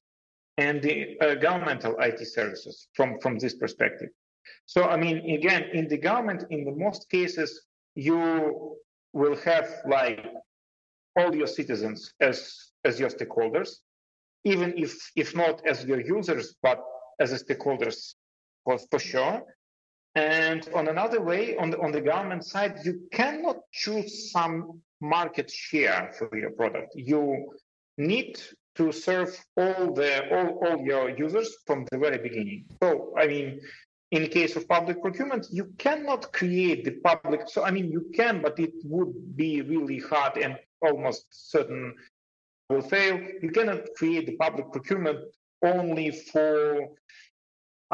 and 0.59 0.83
the 0.83 1.17
uh, 1.21 1.35
governmental 1.37 1.97
IT 2.01 2.27
services 2.27 2.89
from, 2.95 3.19
from 3.21 3.39
this 3.39 3.55
perspective. 3.55 4.09
So, 4.67 4.85
I 4.85 4.97
mean, 4.97 5.19
again, 5.31 5.65
in 5.73 5.87
the 5.89 5.99
government, 5.99 6.45
in 6.51 6.65
the 6.65 6.73
most 6.73 7.09
cases, 7.09 7.63
you 7.95 8.77
will 9.13 9.37
have 9.37 9.69
like 9.87 10.27
all 11.17 11.35
your 11.35 11.47
citizens 11.47 12.13
as, 12.21 12.73
as 12.85 12.99
your 12.99 13.09
stakeholders, 13.09 13.77
even 14.45 14.75
if, 14.77 14.97
if 15.15 15.35
not 15.37 15.65
as 15.65 15.85
your 15.85 16.01
users, 16.01 16.57
but 16.61 16.83
as 17.21 17.31
stakeholders 17.43 18.15
for, 18.65 18.99
sure. 18.99 19.43
And 20.15 20.69
on 20.75 20.89
another 20.89 21.21
way, 21.21 21.57
on 21.57 21.71
the, 21.71 21.81
on 21.81 21.93
the 21.93 22.01
government 22.01 22.45
side, 22.45 22.81
you 22.85 23.03
cannot 23.13 23.59
choose 23.73 24.31
some 24.31 24.81
market 25.01 25.51
share 25.51 26.13
for 26.17 26.37
your 26.37 26.51
product. 26.51 26.95
You 26.95 27.53
need 27.99 28.41
to 28.77 28.93
serve 28.93 29.37
all 29.57 29.93
the 29.93 30.29
all, 30.35 30.67
all 30.67 30.81
your 30.81 31.11
users 31.11 31.57
from 31.67 31.87
the 31.91 31.99
very 31.99 32.19
beginning. 32.19 32.65
So 32.83 33.15
I 33.17 33.27
mean, 33.27 33.61
in 34.11 34.29
case 34.29 34.57
of 34.57 34.69
public 34.69 35.01
procurement, 35.03 35.47
you 35.51 35.73
cannot 35.79 36.33
create 36.33 36.85
the 36.85 36.93
public. 36.93 37.49
So 37.49 37.65
I 37.65 37.71
mean, 37.71 37.91
you 37.91 38.11
can, 38.15 38.43
but 38.43 38.59
it 38.59 38.73
would 38.85 39.37
be 39.37 39.63
really 39.63 39.99
hard 39.99 40.39
and 40.39 40.57
almost 40.81 41.27
certain 41.31 41.95
will 42.69 42.83
fail. 42.83 43.21
You 43.43 43.51
cannot 43.51 43.81
create 43.97 44.27
the 44.27 44.37
public 44.37 44.73
procurement 44.73 45.21
only 45.63 46.11
for 46.11 46.89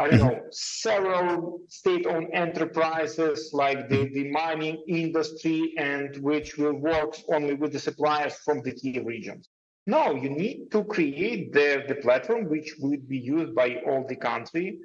I 0.00 0.08
don't 0.08 0.20
know, 0.20 0.40
several 0.50 1.60
state-owned 1.68 2.30
enterprises 2.32 3.50
like 3.52 3.90
the, 3.90 4.08
the 4.14 4.30
mining 4.30 4.82
industry 4.88 5.74
and 5.76 6.16
which 6.22 6.56
will 6.56 6.72
work 6.72 7.16
only 7.28 7.52
with 7.52 7.72
the 7.72 7.78
suppliers 7.78 8.34
from 8.44 8.62
the 8.62 8.72
key 8.72 8.98
regions. 9.00 9.50
No, 9.86 10.14
you 10.14 10.30
need 10.30 10.70
to 10.72 10.84
create 10.84 11.52
the, 11.52 11.84
the 11.86 11.96
platform 11.96 12.48
which 12.48 12.76
would 12.78 13.06
be 13.08 13.18
used 13.18 13.54
by 13.54 13.82
all 13.86 14.06
the 14.08 14.16
country 14.16 14.78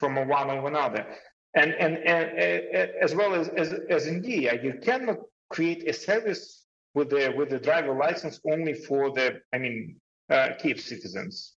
from 0.00 0.16
one 0.28 0.50
of 0.50 0.64
another. 0.64 1.06
And, 1.54 1.72
and, 1.74 1.98
and, 1.98 2.36
and 2.36 2.90
as 3.00 3.14
well 3.14 3.34
as, 3.34 3.48
as, 3.50 3.72
as 3.88 4.08
in 4.08 4.20
Diia, 4.20 4.64
you 4.64 4.80
cannot 4.82 5.18
create 5.48 5.88
a 5.88 5.92
service 5.92 6.64
with 6.94 7.10
the, 7.10 7.32
with 7.36 7.50
the 7.50 7.60
driver 7.60 7.94
license 7.94 8.40
only 8.50 8.74
for 8.74 9.12
the, 9.12 9.40
I 9.52 9.58
mean, 9.58 10.00
uh, 10.28 10.50
Kiev 10.58 10.80
citizens. 10.80 11.55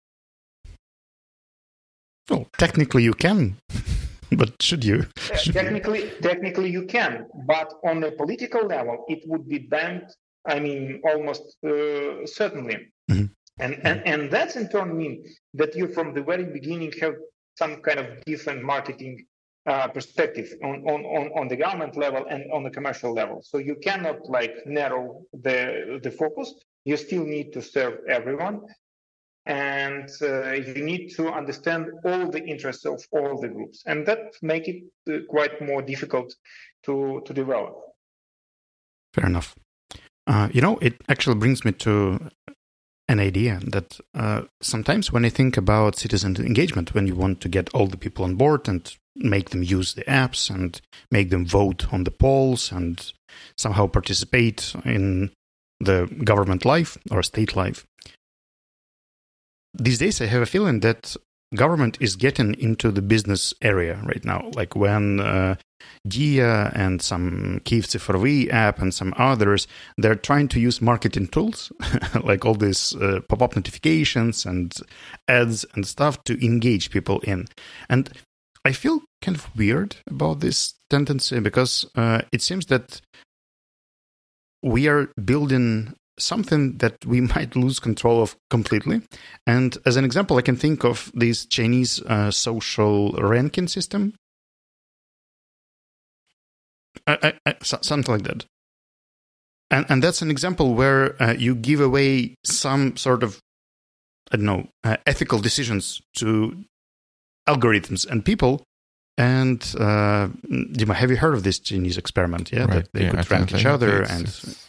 Well, 2.28 2.46
technically 2.58 3.02
you 3.02 3.14
can, 3.14 3.56
but 4.32 4.60
should 4.60 4.84
you? 4.84 5.06
Should 5.36 5.54
technically, 5.54 6.02
you? 6.04 6.10
technically 6.20 6.70
you 6.70 6.84
can, 6.84 7.26
but 7.46 7.72
on 7.84 8.04
a 8.04 8.10
political 8.12 8.66
level, 8.66 9.04
it 9.08 9.22
would 9.26 9.48
be 9.48 9.58
banned. 9.58 10.08
I 10.46 10.60
mean, 10.60 11.00
almost 11.04 11.56
uh, 11.64 12.26
certainly. 12.26 12.76
Mm-hmm. 13.10 13.26
And, 13.60 13.80
and 13.82 14.06
and 14.06 14.30
that's 14.30 14.54
in 14.56 14.68
turn 14.68 14.96
mean 14.96 15.24
that 15.54 15.74
you 15.74 15.88
from 15.88 16.14
the 16.14 16.22
very 16.22 16.44
beginning 16.44 16.92
have 17.00 17.14
some 17.56 17.82
kind 17.82 17.98
of 17.98 18.06
different 18.24 18.62
marketing 18.62 19.26
uh, 19.66 19.88
perspective 19.88 20.48
on, 20.62 20.76
on, 20.88 21.04
on, 21.04 21.30
on 21.38 21.48
the 21.48 21.56
government 21.56 21.96
level 21.96 22.24
and 22.30 22.44
on 22.52 22.62
the 22.62 22.70
commercial 22.70 23.12
level. 23.12 23.42
So 23.42 23.58
you 23.58 23.76
cannot 23.82 24.28
like 24.28 24.54
narrow 24.64 25.22
the 25.32 26.00
the 26.02 26.10
focus. 26.10 26.54
You 26.84 26.96
still 26.96 27.24
need 27.24 27.52
to 27.52 27.60
serve 27.60 27.94
everyone, 28.08 28.62
and 29.46 30.08
uh, 30.22 30.52
you 30.52 30.74
need 30.84 31.08
to 31.16 31.28
understand 31.32 31.86
all 32.04 32.30
the 32.30 32.44
interests 32.44 32.84
of 32.84 33.02
all 33.12 33.40
the 33.40 33.48
groups 33.48 33.82
and 33.86 34.06
that 34.06 34.34
make 34.42 34.68
it 34.68 34.82
uh, 35.10 35.18
quite 35.28 35.60
more 35.60 35.82
difficult 35.82 36.34
to 36.84 37.22
to 37.24 37.32
develop. 37.32 37.74
Fair 39.14 39.26
enough. 39.26 39.54
Uh, 40.26 40.48
you 40.52 40.60
know 40.60 40.78
it 40.78 40.94
actually 41.08 41.36
brings 41.36 41.64
me 41.64 41.72
to 41.72 42.30
an 43.08 43.18
idea 43.20 43.58
that 43.66 43.98
uh, 44.14 44.42
sometimes 44.60 45.10
when 45.10 45.24
i 45.24 45.30
think 45.30 45.56
about 45.56 45.96
citizen 45.96 46.36
engagement 46.36 46.92
when 46.94 47.06
you 47.06 47.14
want 47.14 47.40
to 47.40 47.48
get 47.48 47.70
all 47.74 47.86
the 47.86 47.96
people 47.96 48.24
on 48.24 48.34
board 48.34 48.68
and 48.68 48.96
make 49.16 49.50
them 49.50 49.62
use 49.62 49.94
the 49.94 50.04
apps 50.04 50.50
and 50.50 50.80
make 51.10 51.30
them 51.30 51.46
vote 51.46 51.92
on 51.92 52.04
the 52.04 52.10
polls 52.10 52.70
and 52.70 53.12
somehow 53.56 53.86
participate 53.86 54.74
in 54.84 55.30
the 55.80 56.06
government 56.24 56.64
life 56.64 56.98
or 57.10 57.22
state 57.22 57.56
life 57.56 57.86
these 59.78 59.98
days 59.98 60.20
I 60.20 60.26
have 60.26 60.42
a 60.42 60.46
feeling 60.46 60.80
that 60.80 61.16
government 61.54 61.96
is 62.00 62.16
getting 62.16 62.54
into 62.54 62.90
the 62.90 63.02
business 63.02 63.54
area 63.62 64.00
right 64.04 64.24
now. 64.24 64.50
Like 64.54 64.76
when 64.76 65.20
uh, 65.20 65.56
and 66.74 67.00
some 67.02 67.60
Kiev 67.64 67.86
Cifrovi 67.86 68.52
app 68.52 68.80
and 68.80 68.92
some 68.92 69.14
others, 69.16 69.66
they're 69.96 70.14
trying 70.14 70.48
to 70.48 70.60
use 70.60 70.80
marketing 70.80 71.28
tools, 71.28 71.72
like 72.24 72.44
all 72.44 72.54
these 72.54 72.94
uh, 72.96 73.20
pop-up 73.28 73.56
notifications 73.56 74.44
and 74.46 74.74
ads 75.28 75.64
and 75.74 75.86
stuff 75.86 76.22
to 76.24 76.44
engage 76.44 76.90
people 76.90 77.20
in. 77.20 77.46
And 77.88 78.10
I 78.64 78.72
feel 78.72 79.02
kind 79.22 79.36
of 79.36 79.56
weird 79.56 79.96
about 80.08 80.40
this 80.40 80.74
tendency 80.90 81.40
because 81.40 81.86
uh, 81.94 82.22
it 82.32 82.42
seems 82.42 82.66
that 82.66 83.00
we 84.62 84.88
are 84.88 85.10
building 85.24 85.94
something 86.18 86.78
that 86.78 87.04
we 87.06 87.20
might 87.34 87.56
lose 87.56 87.80
control 87.80 88.22
of 88.22 88.36
completely. 88.50 89.02
And 89.46 89.76
as 89.86 89.96
an 89.96 90.04
example, 90.04 90.36
I 90.36 90.42
can 90.42 90.56
think 90.56 90.84
of 90.84 91.10
this 91.14 91.46
Chinese 91.46 92.02
uh, 92.02 92.30
social 92.30 93.12
ranking 93.12 93.68
system. 93.68 94.14
I, 97.06 97.32
I, 97.46 97.50
I, 97.50 97.54
something 97.62 98.12
like 98.12 98.24
that. 98.24 98.44
And, 99.70 99.86
and 99.88 100.02
that's 100.02 100.22
an 100.22 100.30
example 100.30 100.74
where 100.74 101.20
uh, 101.22 101.32
you 101.32 101.54
give 101.54 101.80
away 101.80 102.34
some 102.44 102.96
sort 102.96 103.22
of, 103.22 103.38
I 104.32 104.36
don't 104.36 104.46
know, 104.46 104.68
uh, 104.82 104.96
ethical 105.06 105.38
decisions 105.38 106.00
to 106.16 106.64
algorithms 107.46 108.06
and 108.08 108.24
people. 108.24 108.62
And 109.18 109.60
uh, 109.78 110.28
Dima, 110.48 110.94
have 110.94 111.10
you 111.10 111.16
heard 111.16 111.34
of 111.34 111.42
this 111.42 111.58
Chinese 111.58 111.98
experiment? 111.98 112.52
Yeah, 112.52 112.60
right. 112.60 112.70
that 112.70 112.88
they 112.92 113.04
yeah, 113.04 113.10
could 113.10 113.30
rank 113.30 113.52
each 113.52 113.66
other 113.66 114.02
and 114.02 114.28
it's 114.28 114.67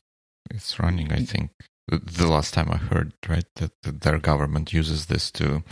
running. 0.80 1.12
I 1.12 1.24
think 1.24 1.52
the 1.88 2.28
last 2.28 2.54
time 2.54 2.70
I 2.72 2.78
heard, 2.78 3.14
right, 3.28 3.46
that, 3.56 3.72
that 3.84 4.02
their 4.02 4.20
government 4.20 4.74
uses 4.74 5.08
this 5.08 5.32
to 5.32 5.64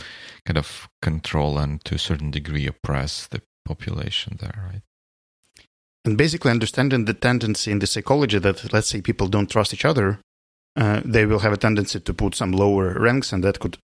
kind 0.44 0.58
of 0.58 0.88
control 1.00 1.58
and 1.58 1.84
to 1.84 1.94
a 1.94 1.98
certain 1.98 2.30
degree 2.30 2.66
oppress 2.66 3.26
the 3.26 3.42
population 3.64 4.38
there, 4.40 4.64
right? 4.70 4.82
And 6.04 6.16
basically, 6.16 6.50
understanding 6.50 7.04
the 7.04 7.14
tendency 7.14 7.70
in 7.70 7.80
the 7.80 7.86
psychology 7.86 8.38
that, 8.38 8.72
let's 8.72 8.88
say, 8.88 9.00
people 9.00 9.28
don't 9.28 9.50
trust 9.50 9.74
each 9.74 9.84
other, 9.84 10.20
uh, 10.76 11.02
they 11.04 11.26
will 11.26 11.40
have 11.40 11.52
a 11.52 11.56
tendency 11.56 12.00
to 12.00 12.14
put 12.14 12.34
some 12.34 12.52
lower 12.52 12.98
ranks, 12.98 13.32
and 13.32 13.44
that 13.44 13.60
could 13.60 13.78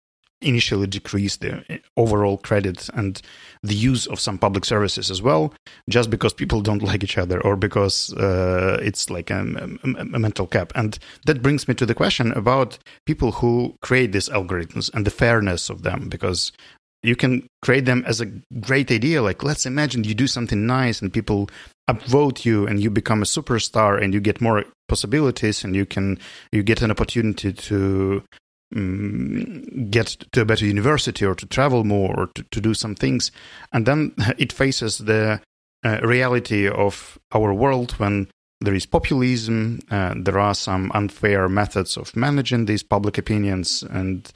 initially 0.44 0.88
decrease 0.88 1.38
the 1.38 1.64
overall 1.98 2.38
credit 2.38 2.89
and 2.94 3.22
the 3.62 3.76
use 3.76 4.08
of 4.08 4.20
some 4.20 4.38
public 4.38 4.66
services 4.66 5.10
as 5.10 5.22
well, 5.22 5.54
just 5.89 6.10
because 6.10 6.34
people 6.34 6.62
don't 6.62 6.84
like 6.89 7.04
each 7.04 7.18
other 7.18 7.41
or 7.41 7.56
because 7.56 8.14
uh, 8.14 8.80
it's 8.82 9.10
like 9.10 9.30
a, 9.30 9.39
a, 9.84 10.02
a, 10.02 10.20
mental 10.20 10.48
cap. 10.48 10.72
And 10.76 10.98
that 11.26 11.41
brings 11.41 11.68
me 11.68 11.74
to 11.76 11.86
the 11.86 11.96
question 11.96 12.32
about 12.34 12.78
people 13.06 13.32
who 13.32 13.76
create 13.82 14.12
these 14.12 14.30
algorithms 14.30 14.94
and 14.94 15.06
the 15.06 15.12
fairness 15.12 15.70
of 15.70 15.84
them, 15.84 16.10
because 16.10 16.52
you 17.04 17.16
can 17.16 17.46
create 17.62 17.86
them 17.86 18.04
as 18.08 18.22
a 18.22 18.26
great 18.62 18.89
idea. 18.91 19.22
Like, 19.22 19.44
let's 19.44 19.66
imagine 19.66 20.06
you 20.06 20.16
do 20.16 20.28
something 20.28 20.66
nice 20.66 21.02
and 21.02 21.12
people 21.12 21.50
upvote 21.89 22.46
you 22.46 22.66
and 22.66 22.82
you 22.82 22.89
become 22.89 23.22
a 23.22 23.26
superstar 23.26 24.02
and 24.02 24.14
you 24.14 24.22
get 24.22 24.39
more 24.39 24.64
possibilities 24.88 25.64
and 25.64 25.76
you 25.76 25.86
can 25.86 26.18
you 26.52 26.64
get 26.64 26.82
an 26.82 26.91
opportunity 26.91 27.52
to 27.52 28.24
um, 28.76 29.90
get 29.90 30.08
to 30.32 30.42
a 30.42 30.46
better 30.46 30.66
university 30.66 31.26
or 31.26 31.36
to 31.36 31.46
travel 31.46 31.84
more 31.84 32.14
or 32.16 32.28
to, 32.36 32.44
to 32.52 32.62
do 32.62 32.74
some 32.74 32.96
things 32.96 33.32
and 33.72 33.86
then 33.86 34.14
it 34.38 34.52
faces 34.52 35.00
the 35.00 35.42
uh, 35.86 36.00
reality 36.02 36.68
of 36.68 37.18
our 37.34 37.54
world 37.54 37.92
when 37.94 38.30
there 38.62 38.74
is 38.74 38.86
populism 38.86 39.80
uh, 39.92 40.14
there 40.18 40.40
are 40.40 40.56
some 40.56 40.92
unfair 40.94 41.50
methods 41.50 41.98
of 41.98 42.16
managing 42.16 42.66
these 42.66 42.84
public 42.84 43.18
opinions 43.18 43.84
and 43.92 44.32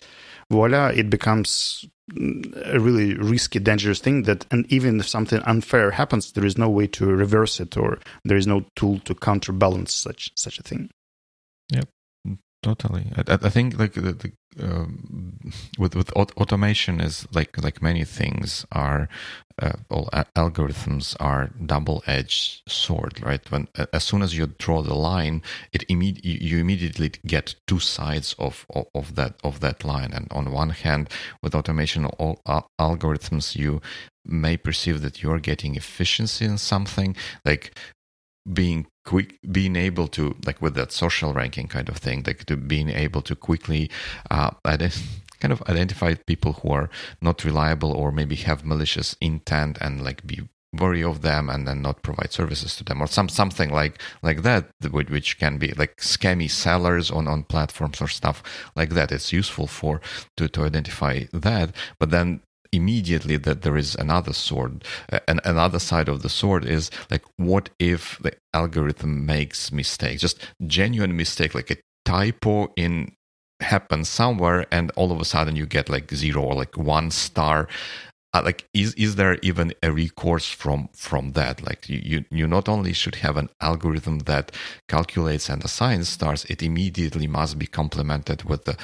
voila 0.49 0.87
it 0.87 1.09
becomes 1.09 1.85
a 2.15 2.79
really 2.79 3.15
risky, 3.15 3.59
dangerous 3.59 3.99
thing 3.99 4.23
that, 4.23 4.45
and 4.51 4.65
even 4.71 4.99
if 4.99 5.07
something 5.07 5.41
unfair 5.41 5.91
happens, 5.91 6.31
there 6.31 6.45
is 6.45 6.57
no 6.57 6.69
way 6.69 6.87
to 6.87 7.05
reverse 7.05 7.59
it, 7.59 7.75
or 7.75 7.99
there 8.23 8.37
is 8.37 8.47
no 8.47 8.65
tool 8.75 8.99
to 8.99 9.13
counterbalance 9.13 9.93
such 9.93 10.31
such 10.35 10.59
a 10.59 10.63
thing. 10.63 10.89
Yep, 11.69 11.89
totally. 12.61 13.11
I, 13.15 13.37
I 13.41 13.49
think 13.49 13.77
like 13.77 13.93
the, 13.93 14.13
the 14.13 14.31
um, 14.59 15.39
with 15.77 15.95
with 15.95 16.11
automation 16.13 16.99
is 16.99 17.27
like 17.33 17.61
like 17.61 17.81
many 17.81 18.03
things 18.03 18.65
are 18.71 19.07
uh, 19.61 19.73
all 19.89 20.09
algorithms 20.35 21.15
are 21.19 21.51
double-edged 21.65 22.61
sword 22.67 23.21
right 23.23 23.49
when 23.51 23.67
as 23.93 24.03
soon 24.03 24.21
as 24.21 24.37
you 24.37 24.47
draw 24.47 24.81
the 24.81 24.93
line 24.93 25.41
it 25.73 25.87
imme- 25.87 26.19
you 26.23 26.59
immediately 26.59 27.11
get 27.25 27.55
two 27.67 27.79
sides 27.79 28.35
of, 28.37 28.65
of, 28.69 28.85
of 28.93 29.15
that 29.15 29.35
of 29.43 29.59
that 29.59 29.83
line 29.83 30.11
and 30.13 30.27
on 30.31 30.51
one 30.51 30.69
hand 30.69 31.09
with 31.41 31.55
automation 31.55 32.05
all, 32.05 32.39
uh, 32.45 32.61
algorithms 32.79 33.55
you 33.55 33.81
may 34.25 34.57
perceive 34.57 35.01
that 35.01 35.21
you're 35.23 35.39
getting 35.39 35.75
efficiency 35.75 36.45
in 36.45 36.57
something 36.57 37.15
like 37.45 37.77
being 38.51 38.87
quick 39.07 39.39
being 39.49 39.77
able 39.77 40.07
to 40.09 40.35
like 40.45 40.61
with 40.61 40.75
that 40.75 40.91
social 40.91 41.33
ranking 41.33 41.67
kind 41.67 41.87
of 41.87 41.95
thing 41.95 42.21
like 42.27 42.43
to 42.43 42.57
being 42.57 42.89
able 42.89 43.21
to 43.21 43.35
quickly 43.35 43.89
uh, 44.29 44.51
kind 45.39 45.53
of 45.53 45.61
identify 45.69 46.13
people 46.13 46.53
who 46.59 46.69
are 46.71 46.89
not 47.21 47.45
reliable 47.45 47.93
or 47.93 48.11
maybe 48.11 48.35
have 48.35 48.65
malicious 48.65 49.15
intent 49.21 49.77
and 49.79 50.03
like 50.03 50.27
be 50.27 50.41
worry 50.73 51.01
of 51.01 51.21
them 51.21 51.49
and 51.49 51.65
then 51.65 51.81
not 51.81 52.03
provide 52.03 52.31
services 52.33 52.75
to 52.75 52.83
them 52.83 53.01
or 53.01 53.07
some 53.07 53.29
something 53.29 53.69
like 53.69 54.01
like 54.21 54.41
that 54.43 54.69
which 54.91 55.39
can 55.39 55.57
be 55.57 55.71
like 55.73 55.95
scammy 55.97 56.49
sellers 56.49 57.09
on 57.09 57.27
on 57.27 57.43
platforms 57.43 58.01
or 58.01 58.09
stuff 58.09 58.43
like 58.75 58.89
that. 58.89 59.11
It's 59.11 59.31
useful 59.31 59.67
for 59.67 60.01
to 60.35 60.49
to 60.49 60.65
identify 60.65 61.23
that. 61.31 61.73
But 61.99 62.11
then 62.11 62.41
immediately 62.71 63.37
that 63.37 63.61
there 63.61 63.77
is 63.77 63.95
another 63.95 64.33
sword. 64.33 64.83
And 65.27 65.41
another 65.43 65.79
side 65.79 66.09
of 66.09 66.21
the 66.21 66.29
sword 66.29 66.65
is 66.65 66.89
like 67.09 67.23
what 67.37 67.69
if 67.79 68.19
the 68.19 68.33
algorithm 68.53 69.25
makes 69.25 69.71
mistakes? 69.71 70.21
Just 70.21 70.45
genuine 70.65 71.15
mistake 71.15 71.53
like 71.55 71.71
a 71.71 71.77
typo 72.05 72.71
in 72.75 73.13
happens 73.59 74.07
somewhere 74.07 74.65
and 74.71 74.91
all 74.95 75.11
of 75.11 75.19
a 75.19 75.25
sudden 75.25 75.55
you 75.55 75.65
get 75.65 75.89
like 75.89 76.11
zero 76.13 76.43
or 76.43 76.55
like 76.55 76.77
one 76.77 77.11
star. 77.11 77.67
Uh, 78.33 78.41
like 78.43 78.67
is 78.73 78.93
is 78.95 79.15
there 79.15 79.37
even 79.41 79.73
a 79.81 79.91
recourse 79.91 80.49
from 80.49 80.89
from 80.93 81.31
that? 81.31 81.63
Like 81.65 81.87
you, 81.89 82.01
you 82.03 82.25
you 82.29 82.47
not 82.47 82.67
only 82.69 82.93
should 82.93 83.15
have 83.15 83.37
an 83.37 83.49
algorithm 83.61 84.19
that 84.19 84.51
calculates 84.89 85.49
and 85.49 85.63
assigns 85.63 86.09
stars 86.09 86.45
it 86.45 86.61
immediately 86.61 87.25
must 87.25 87.57
be 87.57 87.65
complemented 87.65 88.43
with 88.43 88.65
the 88.65 88.77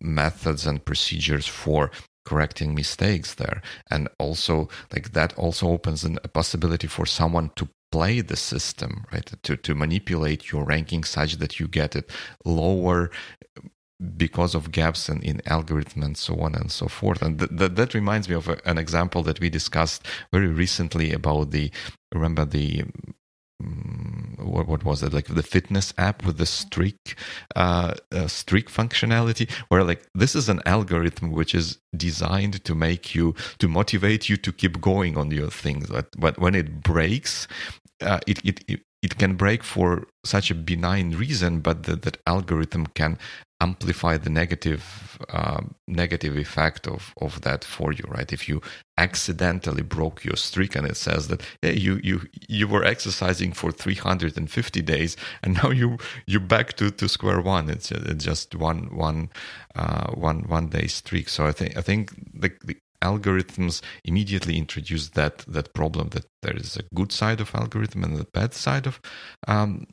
methods 0.00 0.66
and 0.66 0.84
procedures 0.84 1.46
for 1.46 1.90
correcting 2.30 2.74
mistakes 2.74 3.34
there. 3.34 3.60
And 3.90 4.08
also 4.18 4.54
like 4.92 5.12
that 5.18 5.30
also 5.36 5.64
opens 5.76 6.04
an, 6.04 6.18
a 6.24 6.28
possibility 6.28 6.86
for 6.86 7.06
someone 7.06 7.50
to 7.56 7.68
play 7.92 8.20
the 8.22 8.36
system 8.36 8.92
right? 9.12 9.28
To 9.46 9.56
to 9.66 9.74
manipulate 9.74 10.42
your 10.52 10.64
ranking 10.74 11.04
such 11.04 11.32
that 11.42 11.52
you 11.58 11.66
get 11.80 11.96
it 12.00 12.06
lower 12.44 13.10
because 14.16 14.54
of 14.54 14.72
gaps 14.72 15.08
in, 15.12 15.22
in 15.30 15.42
algorithm 15.46 16.02
and 16.02 16.16
so 16.16 16.34
on 16.40 16.54
and 16.54 16.70
so 16.72 16.86
forth. 16.88 17.20
And 17.22 17.38
th- 17.40 17.50
th- 17.58 17.74
that 17.78 17.94
reminds 17.94 18.28
me 18.30 18.34
of 18.34 18.48
a, 18.48 18.56
an 18.64 18.78
example 18.78 19.22
that 19.24 19.40
we 19.40 19.50
discussed 19.50 20.02
very 20.32 20.48
recently 20.64 21.12
about 21.12 21.50
the 21.50 21.70
remember 22.14 22.44
the 22.46 22.84
what, 24.38 24.66
what 24.66 24.84
was 24.84 25.02
it? 25.02 25.12
Like 25.12 25.26
the 25.26 25.42
fitness 25.42 25.92
app 25.98 26.24
with 26.24 26.38
the 26.38 26.46
streak 26.46 27.16
uh, 27.56 27.94
uh, 28.12 28.26
streak 28.26 28.70
functionality 28.70 29.50
where 29.68 29.84
like 29.84 30.06
this 30.14 30.34
is 30.34 30.48
an 30.48 30.60
algorithm 30.66 31.32
which 31.32 31.54
is 31.54 31.78
designed 31.96 32.64
to 32.64 32.74
make 32.74 33.14
you 33.14 33.34
to 33.58 33.68
motivate 33.68 34.28
you 34.28 34.36
to 34.38 34.52
keep 34.52 34.80
going 34.80 35.16
on 35.16 35.30
your 35.30 35.50
things. 35.50 35.88
But, 35.88 36.08
but 36.18 36.38
when 36.38 36.54
it 36.54 36.82
breaks 36.82 37.46
uh, 38.00 38.20
it, 38.26 38.44
it, 38.44 38.64
it 38.68 38.80
it 39.02 39.18
can 39.18 39.34
break 39.34 39.64
for 39.64 40.06
such 40.24 40.50
a 40.50 40.54
benign 40.54 41.12
reason, 41.12 41.60
but 41.60 41.84
the, 41.84 41.96
that 41.96 42.18
algorithm 42.26 42.86
can 42.88 43.18
amplify 43.60 44.16
the 44.16 44.30
negative 44.30 45.18
uh, 45.28 45.60
negative 45.86 46.36
effect 46.36 46.86
of, 46.86 47.12
of 47.20 47.42
that 47.42 47.62
for 47.64 47.92
you, 47.92 48.04
right? 48.08 48.32
If 48.32 48.48
you 48.48 48.62
accidentally 48.96 49.82
broke 49.82 50.24
your 50.24 50.36
streak 50.36 50.74
and 50.74 50.86
it 50.86 50.96
says 50.96 51.28
that 51.28 51.42
hey, 51.62 51.76
you 51.76 52.00
you 52.02 52.22
you 52.48 52.66
were 52.66 52.84
exercising 52.84 53.52
for 53.52 53.70
350 53.70 54.82
days 54.82 55.16
and 55.42 55.54
now 55.62 55.70
you 55.70 55.98
you're 56.26 56.40
back 56.40 56.74
to, 56.74 56.90
to 56.90 57.08
square 57.08 57.40
one. 57.40 57.68
It's, 57.68 57.90
it's 57.92 58.24
just 58.24 58.54
one 58.54 58.94
one 58.96 59.30
uh, 59.74 60.10
one 60.12 60.48
one 60.48 60.68
day 60.68 60.86
streak. 60.86 61.28
So 61.28 61.46
I 61.46 61.52
think 61.52 61.76
I 61.76 61.82
think 61.82 62.14
the, 62.32 62.50
the 62.64 62.76
algorithms 63.02 63.80
immediately 64.04 64.58
introduce 64.58 65.10
that 65.10 65.38
that 65.48 65.72
problem 65.72 66.10
that 66.10 66.26
there 66.42 66.56
is 66.56 66.76
a 66.76 66.82
good 66.94 67.12
side 67.12 67.40
of 67.40 67.54
algorithm 67.54 68.04
and 68.04 68.20
a 68.20 68.24
bad 68.24 68.52
side 68.54 68.86
of 68.86 69.00
um, 69.48 69.86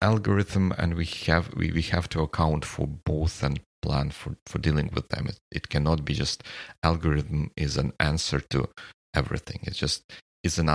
algorithm, 0.00 0.72
and 0.78 0.94
we 0.94 1.04
have 1.26 1.54
we, 1.54 1.72
we 1.72 1.82
have 1.82 2.08
to 2.10 2.22
account 2.22 2.64
for 2.64 2.86
both 2.86 3.42
and 3.42 3.60
plan 3.82 4.10
for, 4.10 4.36
for 4.46 4.58
dealing 4.58 4.90
with 4.94 5.08
them. 5.08 5.26
It, 5.26 5.38
it 5.50 5.68
cannot 5.68 6.04
be 6.04 6.14
just 6.14 6.42
algorithm 6.82 7.50
is 7.56 7.76
an 7.76 7.92
answer 8.00 8.40
to 8.50 8.68
everything. 9.14 9.60
It 9.62 9.74
just 9.74 10.04
is 10.42 10.58
an, 10.58 10.68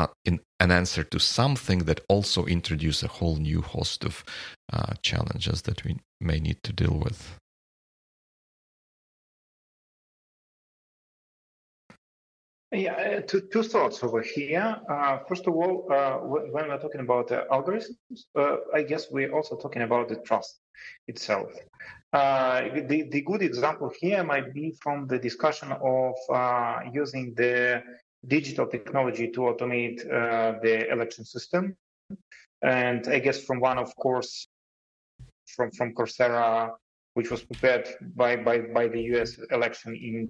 an 0.59 0.71
answer 0.71 1.03
to 1.03 1.19
something 1.19 1.79
that 1.79 2.01
also 2.09 2.45
introduce 2.45 3.03
a 3.03 3.07
whole 3.07 3.37
new 3.37 3.61
host 3.61 4.03
of 4.03 4.23
uh, 4.71 4.93
challenges 5.01 5.63
that 5.63 5.83
we 5.85 5.97
may 6.19 6.39
need 6.39 6.61
to 6.63 6.73
deal 6.73 6.97
with. 6.97 7.37
Yeah, 12.73 12.93
uh, 12.93 13.21
two, 13.21 13.41
two 13.51 13.63
thoughts 13.63 14.01
over 14.01 14.21
here. 14.21 14.79
Uh, 14.89 15.17
first 15.27 15.45
of 15.45 15.53
all, 15.53 15.87
uh, 15.91 16.19
when 16.19 16.69
we're 16.69 16.79
talking 16.79 17.01
about 17.01 17.27
algorithms, 17.27 18.21
uh, 18.33 18.57
I 18.73 18.83
guess 18.83 19.11
we're 19.11 19.33
also 19.33 19.57
talking 19.57 19.81
about 19.81 20.07
the 20.07 20.15
trust 20.15 20.61
itself. 21.09 21.51
Uh, 22.13 22.61
the, 22.87 23.09
the 23.11 23.21
good 23.23 23.41
example 23.41 23.91
here 23.99 24.23
might 24.23 24.53
be 24.53 24.73
from 24.81 25.05
the 25.07 25.19
discussion 25.19 25.73
of 25.73 26.15
using 26.93 27.33
the 27.35 27.83
digital 28.27 28.65
technology 28.65 29.29
to 29.31 29.41
automate 29.41 30.03
the 30.61 30.89
election 30.89 31.25
system. 31.25 31.75
And 32.61 33.05
I 33.09 33.19
guess 33.19 33.43
from 33.43 33.59
one, 33.59 33.79
of 33.79 33.93
course, 33.97 34.47
from, 35.45 35.71
from 35.71 35.93
Coursera, 35.93 36.71
which 37.15 37.31
was 37.31 37.43
prepared 37.43 37.89
by, 38.15 38.37
by, 38.37 38.59
by 38.59 38.87
the 38.87 39.01
US 39.15 39.39
election 39.51 39.93
in 39.93 40.29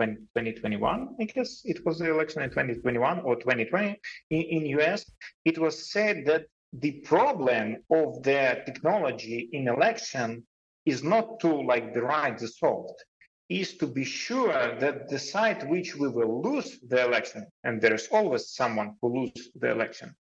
2021, 0.00 1.16
I 1.20 1.24
guess 1.24 1.62
it 1.64 1.84
was 1.84 1.98
the 1.98 2.10
election 2.10 2.42
in 2.42 2.50
2021 2.50 3.20
or 3.20 3.36
2020 3.36 4.00
in, 4.30 4.42
in 4.42 4.66
US, 4.78 5.10
it 5.44 5.58
was 5.58 5.90
said 5.90 6.24
that 6.26 6.46
the 6.72 7.00
problem 7.02 7.76
of 7.90 8.22
the 8.22 8.62
technology 8.66 9.48
in 9.52 9.68
election 9.68 10.46
is 10.84 11.02
not 11.02 11.40
to 11.40 11.48
like 11.48 11.94
derive 11.94 12.38
the 12.38 12.46
result, 12.46 13.02
is 13.48 13.76
to 13.78 13.86
be 13.86 14.04
sure 14.04 14.78
that 14.78 15.08
the 15.08 15.18
side 15.18 15.68
which 15.68 15.96
we 15.96 16.08
will 16.08 16.42
lose 16.42 16.78
the 16.88 17.04
election, 17.04 17.46
and 17.64 17.80
there 17.80 17.94
is 17.94 18.08
always 18.10 18.50
someone 18.50 18.96
who 19.00 19.20
loses 19.20 19.50
the 19.54 19.70
election, 19.70 20.14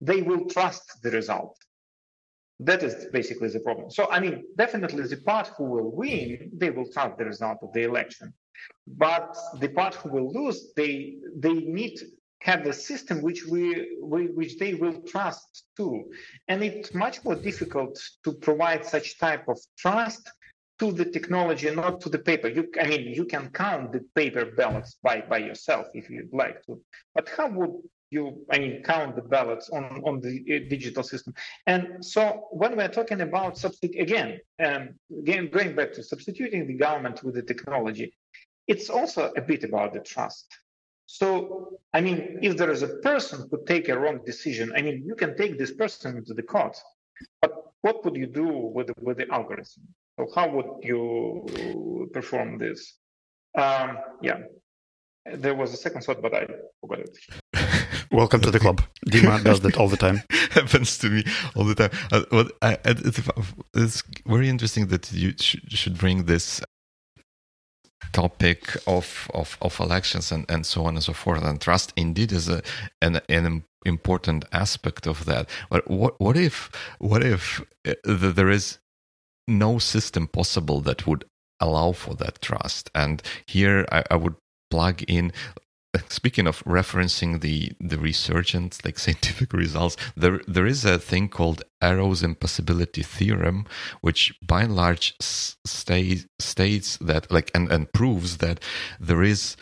they 0.00 0.22
will 0.22 0.46
trust 0.46 1.02
the 1.02 1.10
result. 1.10 1.56
That 2.60 2.82
is 2.82 3.06
basically 3.12 3.48
the 3.48 3.60
problem. 3.60 3.90
So, 3.90 4.08
I 4.10 4.20
mean, 4.20 4.44
definitely 4.56 5.04
the 5.04 5.16
part 5.16 5.48
who 5.56 5.64
will 5.64 5.90
win, 5.90 6.50
they 6.54 6.70
will 6.70 6.90
trust 6.92 7.18
the 7.18 7.24
result 7.24 7.58
of 7.62 7.72
the 7.72 7.82
election. 7.82 8.32
But 8.86 9.36
the 9.60 9.68
part 9.68 9.94
who 9.94 10.10
will 10.10 10.32
lose, 10.32 10.72
they 10.76 11.16
they 11.36 11.54
need 11.54 11.98
have 12.42 12.66
a 12.66 12.72
system 12.72 13.22
which 13.22 13.46
we, 13.46 13.96
we, 14.02 14.26
which 14.26 14.58
they 14.58 14.74
will 14.74 15.00
trust 15.02 15.64
too, 15.76 16.10
and 16.48 16.62
it's 16.62 16.92
much 16.92 17.22
more 17.24 17.36
difficult 17.36 18.00
to 18.24 18.32
provide 18.32 18.84
such 18.84 19.18
type 19.18 19.48
of 19.48 19.58
trust 19.78 20.28
to 20.80 20.90
the 20.90 21.04
technology, 21.04 21.70
not 21.70 22.00
to 22.00 22.08
the 22.08 22.18
paper. 22.18 22.48
You, 22.48 22.68
I 22.80 22.88
mean, 22.88 23.14
you 23.14 23.26
can 23.26 23.50
count 23.50 23.92
the 23.92 24.00
paper 24.16 24.44
ballots 24.44 24.98
by 25.02 25.20
by 25.20 25.38
yourself 25.38 25.86
if 25.94 26.10
you'd 26.10 26.32
like 26.32 26.64
to, 26.66 26.80
but 27.14 27.28
how 27.28 27.48
would 27.48 27.74
you, 28.12 28.44
I 28.50 28.58
mean, 28.58 28.82
count 28.82 29.16
the 29.16 29.22
ballots 29.22 29.70
on, 29.70 29.84
on 30.04 30.20
the 30.20 30.44
uh, 30.44 30.68
digital 30.68 31.02
system. 31.02 31.32
And 31.66 32.04
so 32.04 32.46
when 32.50 32.76
we're 32.76 32.88
talking 32.88 33.22
about 33.22 33.56
substitute 33.56 34.00
again, 34.00 34.38
um, 34.62 34.90
again, 35.18 35.48
going 35.48 35.74
back 35.74 35.92
to 35.94 36.02
substituting 36.02 36.66
the 36.66 36.74
government 36.74 37.24
with 37.24 37.34
the 37.36 37.42
technology, 37.42 38.12
it's 38.66 38.90
also 38.90 39.32
a 39.36 39.40
bit 39.40 39.64
about 39.64 39.92
the 39.92 40.00
trust. 40.00 40.46
So, 41.06 41.78
I 41.92 42.00
mean, 42.00 42.38
if 42.42 42.56
there 42.56 42.70
is 42.70 42.82
a 42.82 42.88
person 42.98 43.48
who 43.50 43.62
take 43.66 43.88
a 43.88 43.98
wrong 43.98 44.20
decision, 44.24 44.72
I 44.76 44.82
mean, 44.82 45.04
you 45.06 45.14
can 45.14 45.36
take 45.36 45.58
this 45.58 45.72
person 45.72 46.16
into 46.16 46.32
the 46.32 46.42
court, 46.42 46.76
but 47.40 47.52
what 47.82 48.04
would 48.04 48.16
you 48.16 48.26
do 48.26 48.46
with 48.46 48.86
the, 48.86 48.94
with 49.00 49.18
the 49.18 49.30
algorithm? 49.30 49.82
So, 50.16 50.28
how 50.34 50.48
would 50.48 50.82
you 50.82 52.08
perform 52.12 52.58
this? 52.58 52.96
Um, 53.56 53.98
yeah, 54.22 54.38
there 55.26 55.54
was 55.54 55.74
a 55.74 55.76
second 55.76 56.02
thought, 56.02 56.22
but 56.22 56.34
I 56.34 56.46
forgot 56.80 57.00
it. 57.00 57.18
Welcome 58.12 58.40
to 58.42 58.50
the 58.50 58.60
club. 58.60 58.82
Dima 59.06 59.42
does 59.42 59.60
that 59.60 59.76
all 59.78 59.88
the 59.88 59.96
time. 59.96 60.22
Happens 60.50 60.98
to 60.98 61.08
me 61.08 61.24
all 61.56 61.64
the 61.64 61.74
time. 61.74 61.90
Uh, 62.10 62.24
well, 62.30 62.48
I, 62.60 62.76
it's, 62.84 63.20
it's, 63.74 64.02
very 64.26 64.48
interesting 64.48 64.88
that 64.88 65.10
you 65.12 65.32
sh- 65.38 65.56
should 65.68 65.96
bring 65.96 66.24
this 66.24 66.60
topic 68.12 68.76
of, 68.86 69.30
of, 69.34 69.56
of 69.60 69.80
elections 69.80 70.32
and, 70.32 70.44
and 70.48 70.64
so 70.66 70.84
on 70.84 70.94
and 70.94 71.04
so 71.04 71.12
forth. 71.12 71.42
And 71.44 71.60
trust 71.60 71.92
indeed 71.96 72.32
is 72.32 72.48
a, 72.48 72.62
an, 73.00 73.20
an 73.28 73.64
important 73.84 74.44
aspect 74.52 75.06
of 75.06 75.24
that. 75.24 75.48
But 75.70 75.90
what, 75.90 76.20
what 76.20 76.36
if, 76.36 76.70
what 76.98 77.22
if 77.22 77.60
uh, 77.86 77.94
there 78.04 78.50
is 78.50 78.78
no 79.48 79.78
system 79.78 80.26
possible 80.26 80.80
that 80.82 81.06
would 81.06 81.24
allow 81.60 81.92
for 81.92 82.14
that 82.14 82.40
trust? 82.40 82.90
And 82.94 83.22
here 83.46 83.86
I, 83.90 84.04
I 84.10 84.16
would 84.16 84.34
plug 84.70 85.02
in 85.08 85.32
speaking 86.08 86.46
of 86.46 86.62
referencing 86.64 87.40
the 87.40 87.72
the 87.80 87.98
and 87.98 88.78
like 88.84 88.98
scientific 89.04 89.52
results 89.52 89.96
there 90.16 90.40
there 90.46 90.66
is 90.66 90.84
a 90.84 90.98
thing 90.98 91.28
called 91.28 91.62
arrow's 91.80 92.22
impossibility 92.22 93.02
theorem 93.02 93.66
which 94.00 94.34
by 94.46 94.62
and 94.62 94.74
large 94.76 95.14
stay, 95.20 96.20
states 96.38 96.96
that 96.98 97.30
like 97.30 97.50
and, 97.54 97.70
and 97.70 97.92
proves 97.92 98.38
that 98.38 98.60
there 99.00 99.22
is 99.22 99.56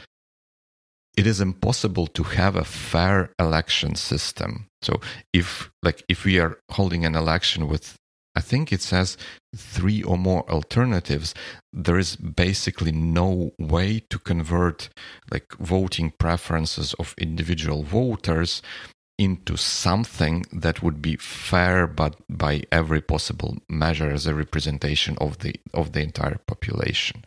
it 1.16 1.26
is 1.26 1.40
impossible 1.40 2.06
to 2.06 2.22
have 2.22 2.56
a 2.56 2.64
fair 2.64 3.30
election 3.38 3.94
system. 3.94 4.68
So 4.80 5.00
if 5.32 5.70
like 5.82 6.02
if 6.08 6.24
we 6.24 6.38
are 6.38 6.58
holding 6.70 7.04
an 7.04 7.14
election 7.14 7.68
with 7.68 7.96
I 8.34 8.40
think 8.40 8.72
it 8.72 8.80
says 8.80 9.16
three 9.56 10.02
or 10.02 10.16
more 10.16 10.48
alternatives. 10.50 11.34
There 11.72 11.98
is 11.98 12.16
basically 12.16 12.92
no 12.92 13.52
way 13.58 14.00
to 14.10 14.18
convert 14.18 14.88
like 15.30 15.52
voting 15.58 16.12
preferences 16.18 16.94
of 16.94 17.14
individual 17.18 17.82
voters 17.82 18.62
into 19.20 19.54
something 19.54 20.46
that 20.50 20.82
would 20.82 21.02
be 21.02 21.14
fair 21.16 21.86
but 21.86 22.16
by 22.30 22.62
every 22.72 23.02
possible 23.02 23.58
measure 23.68 24.10
as 24.10 24.26
a 24.26 24.34
representation 24.34 25.14
of 25.20 25.38
the 25.40 25.54
of 25.74 25.92
the 25.92 26.00
entire 26.00 26.38
population. 26.46 27.22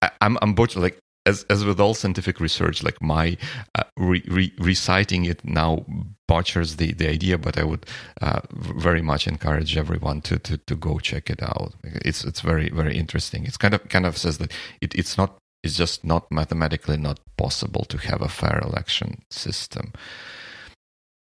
I, 0.00 0.06
am 0.22 0.38
I'm, 0.40 0.54
I'm 0.56 0.66
like 0.76 0.98
as 1.26 1.44
as 1.44 1.64
with 1.64 1.80
all 1.80 1.94
scientific 1.94 2.40
research, 2.40 2.82
like 2.82 3.00
my 3.00 3.36
uh, 3.74 3.84
re, 3.96 4.22
re, 4.28 4.52
reciting 4.58 5.24
it 5.24 5.44
now 5.44 5.84
butchers 6.26 6.76
the, 6.76 6.92
the 6.92 7.08
idea, 7.08 7.38
but 7.38 7.58
I 7.58 7.64
would 7.64 7.86
uh, 8.20 8.40
very 8.52 9.02
much 9.02 9.26
encourage 9.26 9.76
everyone 9.76 10.20
to, 10.22 10.38
to 10.38 10.58
to 10.58 10.76
go 10.76 10.98
check 10.98 11.30
it 11.30 11.42
out. 11.42 11.74
It's 11.82 12.24
it's 12.24 12.40
very 12.40 12.68
very 12.70 12.96
interesting. 12.96 13.44
It's 13.44 13.56
kind 13.56 13.74
of 13.74 13.88
kind 13.88 14.06
of 14.06 14.16
says 14.16 14.38
that 14.38 14.52
it, 14.80 14.94
it's 14.94 15.16
not 15.16 15.38
it's 15.62 15.76
just 15.76 16.04
not 16.04 16.30
mathematically 16.30 16.98
not 16.98 17.20
possible 17.36 17.84
to 17.86 17.98
have 17.98 18.20
a 18.20 18.28
fair 18.28 18.60
election 18.62 19.22
system. 19.30 19.92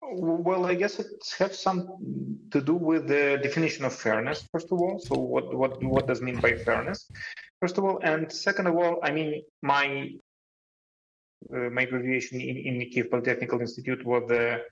Well, 0.09 0.67
I 0.67 0.75
guess 0.75 1.01
it 1.01 1.07
has 1.39 1.59
some 1.59 1.89
to 2.53 2.61
do 2.61 2.75
with 2.75 3.09
the 3.09 3.41
definition 3.43 3.85
of 3.85 3.93
fairness, 3.93 4.47
first 4.53 4.71
of 4.71 4.81
all. 4.81 5.01
So, 5.01 5.17
what 5.17 5.53
what 5.55 5.83
what 5.83 6.07
does 6.07 6.23
mean 6.23 6.39
by 6.39 6.53
fairness? 6.53 7.11
First 7.61 7.79
of 7.79 7.85
all, 7.85 7.99
and 8.03 8.31
second 8.31 8.67
of 8.67 8.77
all, 8.77 9.01
I 9.03 9.11
mean 9.13 9.43
my 9.63 10.11
uh, 11.55 11.71
my 11.71 11.85
graduation 11.85 12.41
in, 12.41 12.57
in 12.57 12.91
Kiev 12.91 13.11
Polytechnical 13.11 13.61
Institute 13.61 14.05
was 14.05 14.25
the 14.29 14.63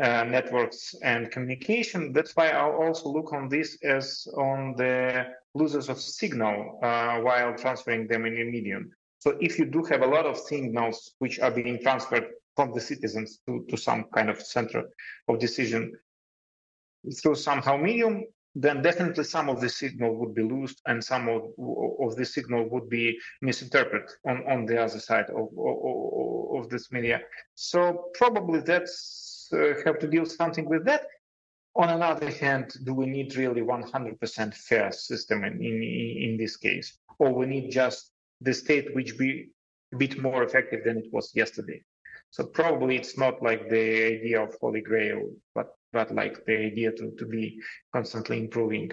uh, 0.00 0.24
networks 0.24 0.94
and 1.02 1.30
communication. 1.30 2.12
That's 2.12 2.34
why 2.34 2.48
I 2.50 2.62
also 2.62 3.08
look 3.08 3.32
on 3.32 3.48
this 3.48 3.78
as 3.84 4.26
on 4.36 4.74
the 4.76 5.26
losers 5.54 5.88
of 5.88 6.00
signal 6.00 6.80
uh, 6.82 7.18
while 7.20 7.54
transferring 7.56 8.08
them 8.08 8.24
in 8.26 8.40
a 8.40 8.44
medium. 8.44 8.90
So 9.20 9.36
if 9.40 9.58
you 9.58 9.66
do 9.66 9.84
have 9.84 10.02
a 10.02 10.06
lot 10.06 10.26
of 10.26 10.36
signals 10.36 11.14
which 11.18 11.38
are 11.40 11.50
being 11.50 11.80
transferred 11.80 12.26
from 12.56 12.72
the 12.72 12.80
citizens 12.80 13.40
to, 13.46 13.64
to 13.68 13.76
some 13.76 14.04
kind 14.14 14.28
of 14.28 14.42
center 14.42 14.84
of 15.28 15.38
decision 15.38 15.92
through 17.22 17.34
somehow 17.36 17.76
medium, 17.76 18.24
then 18.54 18.82
definitely 18.82 19.24
some 19.24 19.48
of 19.48 19.60
the 19.60 19.68
signal 19.68 20.14
would 20.14 20.34
be 20.34 20.42
lost 20.42 20.80
and 20.86 21.02
some 21.02 21.28
of, 21.28 21.42
of 22.00 22.16
the 22.16 22.24
signal 22.24 22.68
would 22.68 22.88
be 22.88 23.18
misinterpreted 23.42 24.10
on, 24.26 24.44
on 24.46 24.64
the 24.64 24.80
other 24.80 25.00
side 25.00 25.28
of, 25.30 25.48
of, 25.58 26.64
of 26.64 26.70
this 26.70 26.92
media. 26.92 27.20
So 27.56 28.10
probably 28.14 28.60
that's 28.60 29.48
uh, 29.52 29.74
have 29.84 29.98
to 29.98 30.06
deal 30.06 30.24
something 30.24 30.68
with 30.68 30.84
that. 30.84 31.06
On 31.76 31.88
another 31.88 32.30
hand, 32.30 32.76
do 32.84 32.94
we 32.94 33.06
need 33.06 33.34
really 33.36 33.60
100% 33.60 34.54
fair 34.54 34.92
system 34.92 35.42
in, 35.42 35.54
in, 35.54 35.82
in 36.30 36.36
this 36.38 36.56
case? 36.56 36.98
Or 37.18 37.32
we 37.32 37.46
need 37.46 37.70
just 37.70 38.12
the 38.40 38.54
state 38.54 38.94
which 38.94 39.18
be 39.18 39.48
a 39.92 39.96
bit 39.96 40.22
more 40.22 40.44
effective 40.44 40.84
than 40.84 40.98
it 40.98 41.12
was 41.12 41.32
yesterday? 41.34 41.82
So 42.30 42.44
probably 42.44 42.96
it's 42.96 43.18
not 43.18 43.42
like 43.42 43.68
the 43.68 44.18
idea 44.18 44.42
of 44.42 44.54
Holy 44.60 44.80
Grail, 44.80 45.30
but 45.54 45.74
but 45.94 46.12
like 46.14 46.44
the 46.44 46.56
idea 46.70 46.90
to, 46.98 47.12
to 47.20 47.24
be 47.24 47.44
constantly 47.92 48.38
improving. 48.38 48.90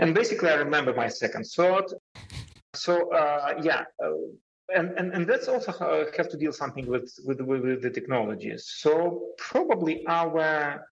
And 0.00 0.14
basically, 0.14 0.50
I 0.50 0.56
remember 0.56 0.92
my 0.94 1.08
second 1.08 1.44
thought. 1.44 1.88
So 2.74 3.10
uh, 3.12 3.54
yeah, 3.62 3.84
uh, 4.04 4.10
and, 4.74 4.88
and 4.98 5.12
and 5.14 5.26
that's 5.26 5.48
also 5.48 5.72
uh, 5.72 6.04
have 6.16 6.28
to 6.30 6.36
deal 6.36 6.52
something 6.52 6.86
with 6.86 7.08
with, 7.26 7.40
with 7.40 7.82
the 7.82 7.90
technologies. 7.90 8.62
So 8.82 8.92
probably 9.38 10.04
our 10.06 10.84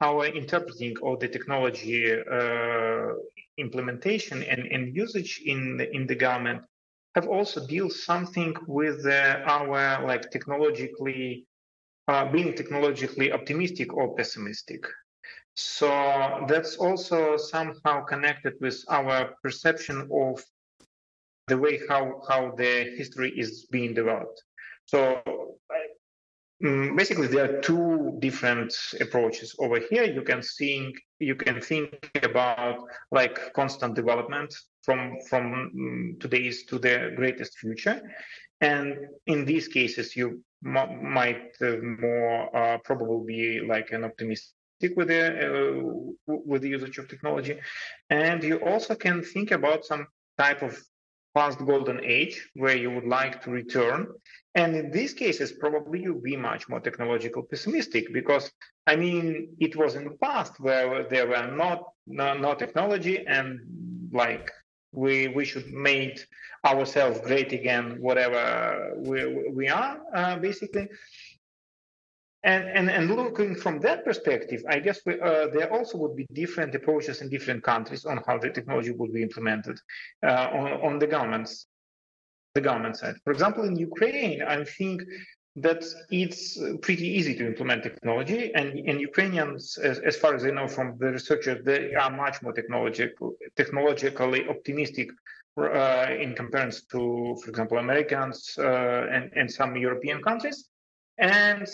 our 0.00 0.26
interpreting 0.26 0.94
of 1.02 1.20
the 1.20 1.28
technology 1.28 2.12
uh, 2.12 3.12
implementation 3.56 4.42
and, 4.42 4.62
and 4.74 4.94
usage 4.94 5.40
in 5.44 5.76
the, 5.78 5.86
in 5.96 6.06
the 6.06 6.14
government 6.14 6.62
have 7.14 7.28
also 7.28 7.64
deal 7.66 7.88
something 7.88 8.54
with 8.66 9.06
uh, 9.06 9.38
our 9.46 10.04
like 10.04 10.30
technologically 10.30 11.46
uh, 12.08 12.30
being 12.30 12.54
technologically 12.54 13.32
optimistic 13.32 13.92
or 13.94 14.14
pessimistic. 14.14 14.84
So 15.54 15.88
that's 16.48 16.76
also 16.76 17.36
somehow 17.36 18.04
connected 18.04 18.54
with 18.60 18.82
our 18.88 19.34
perception 19.42 20.08
of 20.12 20.42
the 21.46 21.56
way 21.56 21.80
how 21.88 22.22
how 22.28 22.54
the 22.56 22.94
history 22.96 23.32
is 23.36 23.66
being 23.70 23.94
developed. 23.94 24.42
So 24.86 25.22
basically 26.96 27.26
there 27.26 27.44
are 27.44 27.60
two 27.60 28.16
different 28.20 28.74
approaches. 29.00 29.54
Over 29.58 29.80
here 29.90 30.04
you 30.04 30.22
can 30.22 30.40
think 30.40 30.96
you 31.18 31.34
can 31.34 31.60
think 31.60 32.10
about 32.22 32.78
like 33.10 33.52
constant 33.52 33.94
development 33.94 34.54
from 34.82 35.18
from 35.28 35.44
mm, 35.76 36.20
today's 36.20 36.64
to 36.66 36.78
the 36.78 37.12
greatest 37.16 37.58
future. 37.58 38.00
And 38.60 38.96
in 39.26 39.44
these 39.44 39.68
cases 39.68 40.16
you 40.16 40.42
m- 40.64 41.12
might 41.12 41.52
uh, 41.60 41.76
more 42.00 42.56
uh, 42.56 42.78
probably 42.78 43.26
be 43.26 43.60
like 43.60 43.90
an 43.92 44.04
optimistic 44.04 44.96
with 44.96 45.08
the 45.08 45.22
uh, 45.46 46.34
with 46.46 46.62
the 46.62 46.70
usage 46.70 46.96
of 46.96 47.08
technology. 47.08 47.58
And 48.08 48.42
you 48.42 48.56
also 48.56 48.94
can 48.94 49.22
think 49.22 49.50
about 49.50 49.84
some 49.84 50.06
type 50.38 50.62
of 50.62 50.82
past 51.34 51.58
golden 51.58 52.00
age 52.04 52.48
where 52.54 52.76
you 52.76 52.90
would 52.90 53.06
like 53.06 53.42
to 53.42 53.50
return 53.50 54.06
and 54.54 54.76
in 54.76 54.90
these 54.90 55.12
cases 55.12 55.52
probably 55.52 56.00
you'll 56.02 56.20
be 56.20 56.36
much 56.36 56.68
more 56.68 56.80
technological 56.80 57.42
pessimistic 57.42 58.12
because 58.12 58.50
i 58.86 58.94
mean 58.94 59.48
it 59.58 59.74
was 59.76 59.94
in 59.94 60.04
the 60.04 60.16
past 60.22 60.60
where 60.60 61.08
there 61.08 61.26
were 61.26 61.50
not 61.62 61.80
no, 62.06 62.34
no 62.36 62.54
technology 62.54 63.26
and 63.26 63.60
like 64.12 64.50
we 64.94 65.28
we 65.28 65.44
should 65.44 65.66
make 65.72 66.24
ourselves 66.64 67.20
great 67.20 67.52
again, 67.52 67.96
whatever 68.00 68.94
we 68.96 69.50
we 69.50 69.68
are 69.68 70.00
uh, 70.14 70.36
basically. 70.36 70.88
And, 72.44 72.68
and 72.68 72.90
and 72.90 73.04
looking 73.10 73.54
from 73.54 73.80
that 73.80 74.04
perspective, 74.04 74.62
I 74.68 74.78
guess 74.78 75.00
we, 75.06 75.18
uh, 75.18 75.46
there 75.56 75.72
also 75.72 75.96
would 75.98 76.14
be 76.14 76.26
different 76.32 76.74
approaches 76.74 77.22
in 77.22 77.30
different 77.30 77.62
countries 77.64 78.04
on 78.04 78.16
how 78.26 78.36
the 78.38 78.50
technology 78.50 78.90
would 78.90 79.12
be 79.18 79.22
implemented 79.22 79.76
uh, 80.22 80.48
on 80.60 80.68
on 80.86 80.98
the 80.98 81.06
governments 81.06 81.66
the 82.54 82.60
government 82.60 82.96
side. 82.96 83.16
For 83.24 83.32
example, 83.32 83.64
in 83.64 83.76
Ukraine, 83.76 84.42
I 84.42 84.62
think 84.64 85.02
that 85.56 85.84
it's 86.10 86.58
pretty 86.82 87.06
easy 87.18 87.34
to 87.36 87.46
implement 87.46 87.82
technology 87.82 88.52
and, 88.54 88.68
and 88.88 89.00
Ukrainians, 89.00 89.78
as, 89.78 89.98
as 90.00 90.16
far 90.16 90.34
as 90.34 90.44
I 90.44 90.50
know 90.50 90.66
from 90.66 90.96
the 90.98 91.12
researchers, 91.12 91.64
they 91.64 91.94
are 91.94 92.10
much 92.10 92.42
more 92.42 92.52
technological, 92.52 93.34
technologically 93.56 94.48
optimistic 94.48 95.10
uh, 95.56 96.08
in 96.24 96.34
comparison 96.34 96.84
to, 96.90 97.36
for 97.40 97.50
example, 97.50 97.78
Americans 97.78 98.56
uh, 98.58 99.06
and, 99.14 99.30
and 99.36 99.50
some 99.50 99.76
European 99.76 100.22
countries. 100.22 100.68
And 101.18 101.68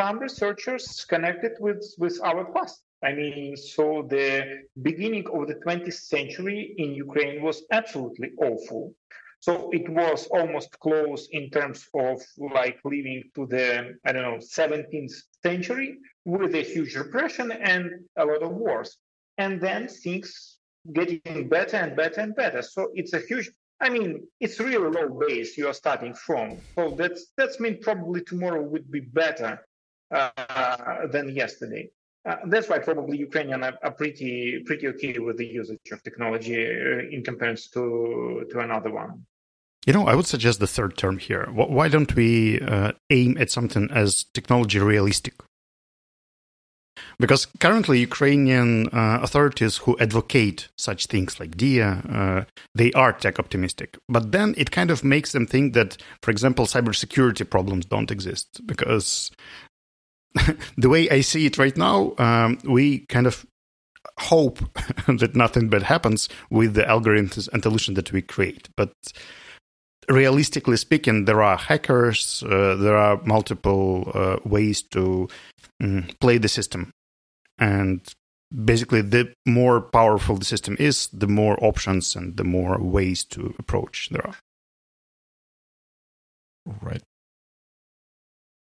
some 0.00 0.18
researchers 0.18 1.04
connected 1.04 1.52
with, 1.60 1.84
with 1.98 2.18
our 2.24 2.50
past. 2.54 2.80
I 3.04 3.12
mean, 3.12 3.54
so 3.54 4.06
the 4.08 4.62
beginning 4.80 5.26
of 5.28 5.46
the 5.46 5.56
20th 5.56 6.00
century 6.14 6.74
in 6.78 6.94
Ukraine 6.94 7.42
was 7.42 7.62
absolutely 7.70 8.30
awful. 8.38 8.94
So 9.40 9.52
it 9.72 9.86
was 9.90 10.26
almost 10.38 10.70
close 10.80 11.28
in 11.32 11.50
terms 11.50 11.86
of 11.94 12.16
like 12.56 12.78
living 12.82 13.24
to 13.34 13.46
the, 13.46 13.94
I 14.06 14.12
don't 14.12 14.22
know, 14.22 14.38
17th 14.38 15.16
century 15.42 15.98
with 16.24 16.54
a 16.54 16.62
huge 16.62 16.94
repression 16.96 17.52
and 17.52 17.84
a 18.16 18.24
lot 18.24 18.42
of 18.42 18.52
wars. 18.52 18.96
And 19.36 19.60
then 19.60 19.88
things 19.88 20.58
getting 20.94 21.48
better 21.48 21.76
and 21.76 21.94
better 21.94 22.20
and 22.22 22.34
better. 22.34 22.62
So 22.62 22.90
it's 22.94 23.12
a 23.12 23.20
huge, 23.20 23.50
I 23.80 23.90
mean, 23.90 24.26
it's 24.40 24.60
really 24.60 24.90
low 24.98 25.08
base 25.26 25.58
you 25.58 25.66
are 25.68 25.74
starting 25.84 26.14
from. 26.14 26.56
So 26.74 26.94
that's, 26.98 27.32
that's 27.36 27.60
mean 27.60 27.80
probably 27.82 28.22
tomorrow 28.22 28.62
would 28.62 28.90
be 28.90 29.00
better 29.00 29.60
than 30.10 31.28
yesterday. 31.34 31.90
Uh, 32.26 32.36
that's 32.46 32.68
why 32.68 32.78
probably 32.78 33.16
Ukrainian 33.16 33.64
are, 33.64 33.78
are, 33.82 33.92
pretty 33.92 34.62
pretty 34.66 34.86
okay 34.88 35.18
with 35.18 35.38
the 35.38 35.46
usage 35.46 35.90
of 35.90 36.02
technology 36.02 36.54
uh, 36.54 37.14
in 37.14 37.24
comparison 37.24 37.70
to 37.72 38.46
to 38.50 38.60
another 38.60 38.90
one. 38.90 39.24
You 39.86 39.94
know, 39.94 40.06
I 40.06 40.14
would 40.14 40.26
suggest 40.26 40.60
the 40.60 40.66
third 40.66 40.98
term 40.98 41.16
here. 41.16 41.46
Why 41.50 41.88
don't 41.88 42.14
we 42.14 42.60
uh, 42.60 42.92
aim 43.08 43.38
at 43.38 43.50
something 43.50 43.88
as 43.90 44.24
technology 44.34 44.78
realistic? 44.78 45.34
Because 47.18 47.46
currently, 47.60 47.98
Ukrainian 48.00 48.88
uh, 48.88 49.20
authorities 49.22 49.78
who 49.78 49.96
advocate 49.98 50.68
such 50.76 51.06
things 51.06 51.40
like 51.40 51.52
Diia, 51.56 51.90
uh, 52.14 52.44
they 52.74 52.92
are 52.92 53.12
tech 53.12 53.38
optimistic. 53.38 53.96
But 54.08 54.32
then 54.32 54.54
it 54.58 54.70
kind 54.70 54.90
of 54.90 55.02
makes 55.02 55.32
them 55.32 55.46
think 55.46 55.72
that, 55.72 55.96
for 56.22 56.30
example, 56.30 56.66
cybersecurity 56.66 57.48
problems 57.48 57.86
don't 57.86 58.10
exist. 58.10 58.60
Because 58.66 59.30
the 60.76 60.88
way 60.88 61.08
I 61.10 61.20
see 61.20 61.46
it 61.46 61.58
right 61.58 61.76
now, 61.76 62.14
um, 62.18 62.58
we 62.64 63.00
kind 63.06 63.26
of 63.26 63.46
hope 64.18 64.58
that 65.06 65.34
nothing 65.34 65.68
bad 65.68 65.82
happens 65.82 66.28
with 66.50 66.74
the 66.74 66.82
algorithms 66.82 67.48
and 67.52 67.62
solution 67.62 67.94
that 67.94 68.12
we 68.12 68.22
create. 68.22 68.68
But 68.76 68.92
realistically 70.08 70.76
speaking, 70.76 71.24
there 71.24 71.42
are 71.42 71.56
hackers, 71.56 72.42
uh, 72.44 72.76
there 72.76 72.96
are 72.96 73.20
multiple 73.24 74.10
uh, 74.14 74.36
ways 74.44 74.82
to 74.82 75.28
um, 75.82 76.08
play 76.20 76.38
the 76.38 76.48
system. 76.48 76.90
And 77.58 78.00
basically, 78.64 79.02
the 79.02 79.32
more 79.46 79.80
powerful 79.80 80.36
the 80.36 80.44
system 80.44 80.76
is, 80.78 81.08
the 81.12 81.28
more 81.28 81.62
options 81.62 82.16
and 82.16 82.36
the 82.36 82.44
more 82.44 82.78
ways 82.80 83.24
to 83.24 83.54
approach 83.58 84.08
there 84.10 84.26
are. 84.26 84.36
Right 86.80 87.02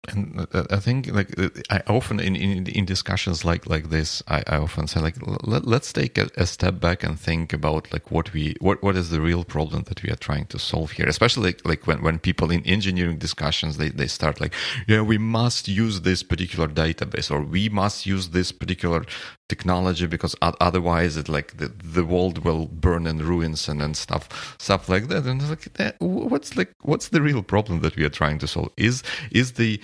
and 0.09 0.47
I 0.71 0.79
think 0.79 1.09
like 1.13 1.35
I 1.71 1.83
often 1.87 2.21
in, 2.21 2.37
in, 2.37 2.67
in 2.67 2.85
discussions 2.85 3.45
like 3.45 3.67
like 3.67 3.91
this, 3.91 4.23
I, 4.29 4.43
I 4.47 4.57
often 4.57 4.87
say 4.87 5.01
like 5.01 5.17
let, 5.45 5.67
us 5.67 5.93
take 5.93 6.19
a, 6.19 6.29
a, 6.37 6.47
step 6.47 6.81
back 6.81 7.03
and 7.03 7.19
think 7.19 7.53
about 7.53 7.93
like 7.93 8.11
what 8.11 8.33
we 8.33 8.57
what 8.61 8.83
what 8.83 8.97
is 8.97 9.11
the 9.11 9.21
real 9.21 9.45
problem 9.45 9.85
that 9.85 10.03
we 10.03 10.11
are 10.11 10.17
trying 10.17 10.47
to 10.47 10.59
solve 10.59 10.93
here. 10.93 11.07
Especially 11.07 11.45
like, 11.51 11.67
like 11.67 11.87
when 11.87 12.03
when 12.03 12.19
people 12.19 12.51
in 12.51 12.65
engineering 12.65 13.19
discussions 13.19 13.77
they 13.77 13.89
they 13.89 14.07
start 14.07 14.41
like 14.41 14.55
yeah 14.87 15.01
we 15.01 15.19
must 15.19 15.69
use 15.69 16.01
this 16.03 16.23
particular 16.23 16.69
database 16.69 17.31
or 17.31 17.43
we 17.43 17.69
must 17.69 18.07
use 18.07 18.31
this 18.31 18.53
particular 18.53 19.05
technology 19.49 20.07
because 20.07 20.35
otherwise 20.43 21.17
it 21.17 21.29
like 21.29 21.57
the, 21.59 21.69
the 21.69 22.05
world 22.05 22.45
will 22.45 22.67
burn 22.67 23.07
in 23.07 23.19
ruins 23.19 23.69
and, 23.69 23.81
and 23.81 23.97
stuff 23.97 24.57
stuff 24.59 24.89
like 24.89 25.07
that 25.09 25.25
and 25.25 25.49
like 25.49 25.69
eh, 25.79 25.93
what's 26.01 26.57
like 26.57 26.75
what's 26.83 27.09
the 27.09 27.23
real 27.23 27.43
problem 27.43 27.81
that 27.81 27.95
we 27.97 28.05
are 28.05 28.09
trying 28.11 28.39
to 28.39 28.49
solve 28.49 28.71
is 28.77 29.05
is 29.31 29.53
the 29.53 29.81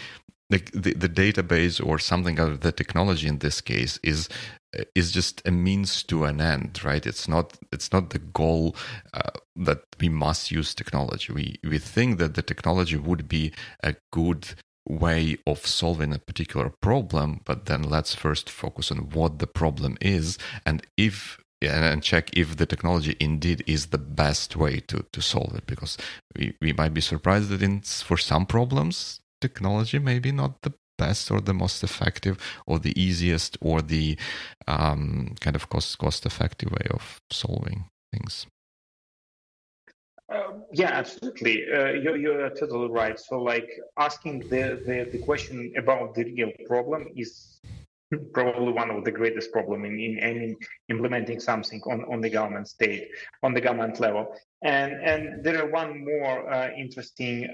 the, 0.59 0.95
the 0.95 1.09
database 1.09 1.85
or 1.85 1.99
something 1.99 2.39
of 2.39 2.61
the 2.61 2.73
technology 2.73 3.29
in 3.29 3.39
this 3.39 3.61
case 3.61 3.99
is 4.03 4.29
is 4.95 5.13
just 5.13 5.43
a 5.47 5.51
means 5.51 6.03
to 6.05 6.25
an 6.25 6.41
end 6.41 6.83
right? 6.85 7.07
It's 7.07 7.29
not 7.29 7.59
it's 7.73 7.93
not 7.93 8.11
the 8.11 8.19
goal 8.19 8.75
uh, 9.15 9.31
that 9.57 9.83
we 10.01 10.09
must 10.09 10.51
use 10.51 10.75
technology. 10.75 11.33
We 11.33 11.57
we 11.63 11.79
think 11.79 12.19
that 12.19 12.35
the 12.35 12.43
technology 12.43 12.97
would 12.97 13.29
be 13.29 13.53
a 13.83 13.95
good 14.13 14.55
way 14.89 15.37
of 15.47 15.67
solving 15.67 16.13
a 16.13 16.19
particular 16.19 16.73
problem, 16.81 17.41
but 17.45 17.67
then 17.67 17.83
let's 17.83 18.15
first 18.15 18.51
focus 18.51 18.91
on 18.91 19.11
what 19.11 19.39
the 19.39 19.47
problem 19.47 19.97
is 20.01 20.39
and 20.67 20.85
if 20.97 21.39
and 21.61 22.03
check 22.03 22.37
if 22.37 22.57
the 22.57 22.67
technology 22.67 23.17
indeed 23.21 23.63
is 23.67 23.87
the 23.87 23.99
best 23.99 24.57
way 24.57 24.81
to, 24.81 25.05
to 25.13 25.23
solve 25.23 25.55
it 25.55 25.65
because 25.67 25.97
we, 26.37 26.55
we 26.61 26.73
might 26.73 26.93
be 26.93 27.01
surprised 27.01 27.51
that 27.51 27.63
in, 27.63 27.81
for 27.81 28.17
some 28.17 28.47
problems 28.47 29.21
technology 29.47 29.99
maybe 29.99 30.33
not 30.33 30.53
the 30.63 30.73
best 30.99 31.31
or 31.31 31.41
the 31.41 31.55
most 31.55 31.83
effective 31.83 32.37
or 32.67 32.79
the 32.79 32.95
easiest 33.07 33.59
or 33.61 33.83
the 33.83 34.17
um, 34.69 35.35
kind 35.41 35.57
of 35.57 35.69
cost 35.69 35.99
cost 35.99 36.25
effective 36.31 36.71
way 36.71 36.87
of 36.91 37.21
solving 37.31 37.79
things 38.13 38.47
uh, 40.33 40.53
yeah, 40.73 40.93
absolutely. 41.03 41.55
Uh, 41.71 41.91
you're, 42.03 42.17
you're 42.17 42.49
totally 42.51 42.89
right. 42.89 43.21
So, 43.21 43.39
like 43.39 43.69
asking 43.99 44.39
the, 44.49 44.81
the, 44.87 45.09
the 45.13 45.19
question 45.19 45.75
about 45.77 46.15
the 46.15 46.25
real 46.25 46.53
problem 46.67 47.09
is 47.15 47.61
probably 48.33 48.73
one 48.73 48.91
of 48.91 49.05
the 49.05 49.11
greatest 49.11 49.53
problem 49.53 49.85
in, 49.85 49.99
in, 49.99 50.19
in 50.19 50.57
implementing 50.89 51.41
something 51.41 51.81
on, 51.91 52.05
on 52.13 52.21
the 52.21 52.31
government 52.31 52.69
state, 52.69 53.09
on 53.43 53.55
the 53.55 53.61
government 53.61 54.01
level. 54.01 54.35
And 54.63 54.93
and 54.93 55.45
there 55.45 55.63
are 55.63 55.71
one 55.71 56.05
more 56.05 56.51
uh, 56.53 56.71
interesting 56.77 57.53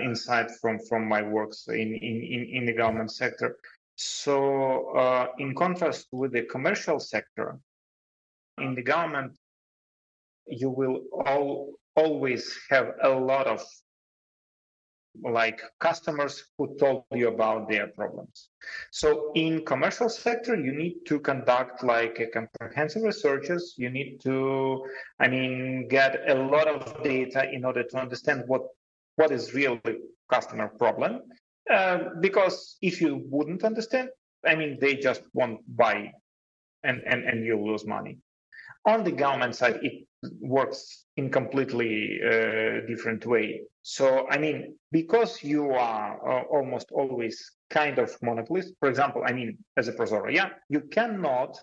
insight 0.00 0.50
from 0.60 0.78
from 0.88 1.06
my 1.08 1.22
works 1.22 1.68
in 1.68 1.94
in, 1.94 2.42
in 2.52 2.66
the 2.66 2.72
government 2.72 3.12
sector. 3.12 3.56
So, 3.96 4.96
uh, 4.96 5.26
in 5.38 5.54
contrast 5.54 6.08
with 6.10 6.32
the 6.32 6.42
commercial 6.42 6.98
sector, 6.98 7.58
in 8.58 8.74
the 8.74 8.82
government, 8.82 9.36
you 10.46 10.70
will 10.70 11.02
all 11.26 11.74
always 11.96 12.58
have 12.70 12.94
a 13.02 13.10
lot 13.10 13.46
of 13.46 13.62
like 15.22 15.60
customers 15.80 16.44
who 16.56 16.76
told 16.78 17.04
you 17.12 17.28
about 17.28 17.68
their 17.68 17.88
problems. 17.88 18.48
So 18.90 19.32
in 19.34 19.64
commercial 19.64 20.08
sector, 20.08 20.54
you 20.54 20.72
need 20.72 21.04
to 21.06 21.18
conduct 21.18 21.82
like 21.82 22.20
a 22.20 22.26
comprehensive 22.28 23.02
researches. 23.02 23.74
You 23.76 23.90
need 23.90 24.20
to, 24.22 24.84
I 25.18 25.28
mean, 25.28 25.88
get 25.88 26.28
a 26.28 26.34
lot 26.34 26.68
of 26.68 27.02
data 27.02 27.50
in 27.52 27.64
order 27.64 27.82
to 27.82 27.96
understand 27.98 28.44
what 28.46 28.62
what 29.20 29.30
is 29.32 29.54
really 29.54 29.80
customer 30.30 30.68
problem. 30.82 31.12
Uh, 31.70 31.98
because 32.20 32.56
if 32.80 33.00
you 33.00 33.22
wouldn't 33.34 33.62
understand, 33.64 34.08
I 34.50 34.54
mean, 34.54 34.78
they 34.80 34.94
just 34.96 35.22
won't 35.34 35.60
buy, 35.76 35.98
and 36.82 37.02
and 37.10 37.20
and 37.30 37.44
you 37.44 37.56
lose 37.70 37.84
money. 37.86 38.18
On 38.86 39.04
the 39.04 39.12
government 39.12 39.54
side, 39.54 39.78
it 39.82 40.08
works 40.40 41.04
in 41.16 41.30
completely 41.30 42.18
uh, 42.30 42.86
different 42.88 43.26
way. 43.26 43.46
So, 43.82 44.26
I 44.34 44.38
mean, 44.38 44.74
because 44.90 45.42
you 45.42 45.72
are 45.72 46.08
uh, 46.30 46.42
almost 46.56 46.88
always 46.92 47.36
kind 47.68 47.98
of 47.98 48.10
monopolist, 48.22 48.74
for 48.80 48.88
example, 48.88 49.22
I 49.26 49.32
mean, 49.32 49.58
as 49.76 49.88
a 49.88 49.92
ProZorro, 49.92 50.32
yeah, 50.32 50.50
you 50.68 50.80
cannot 50.96 51.58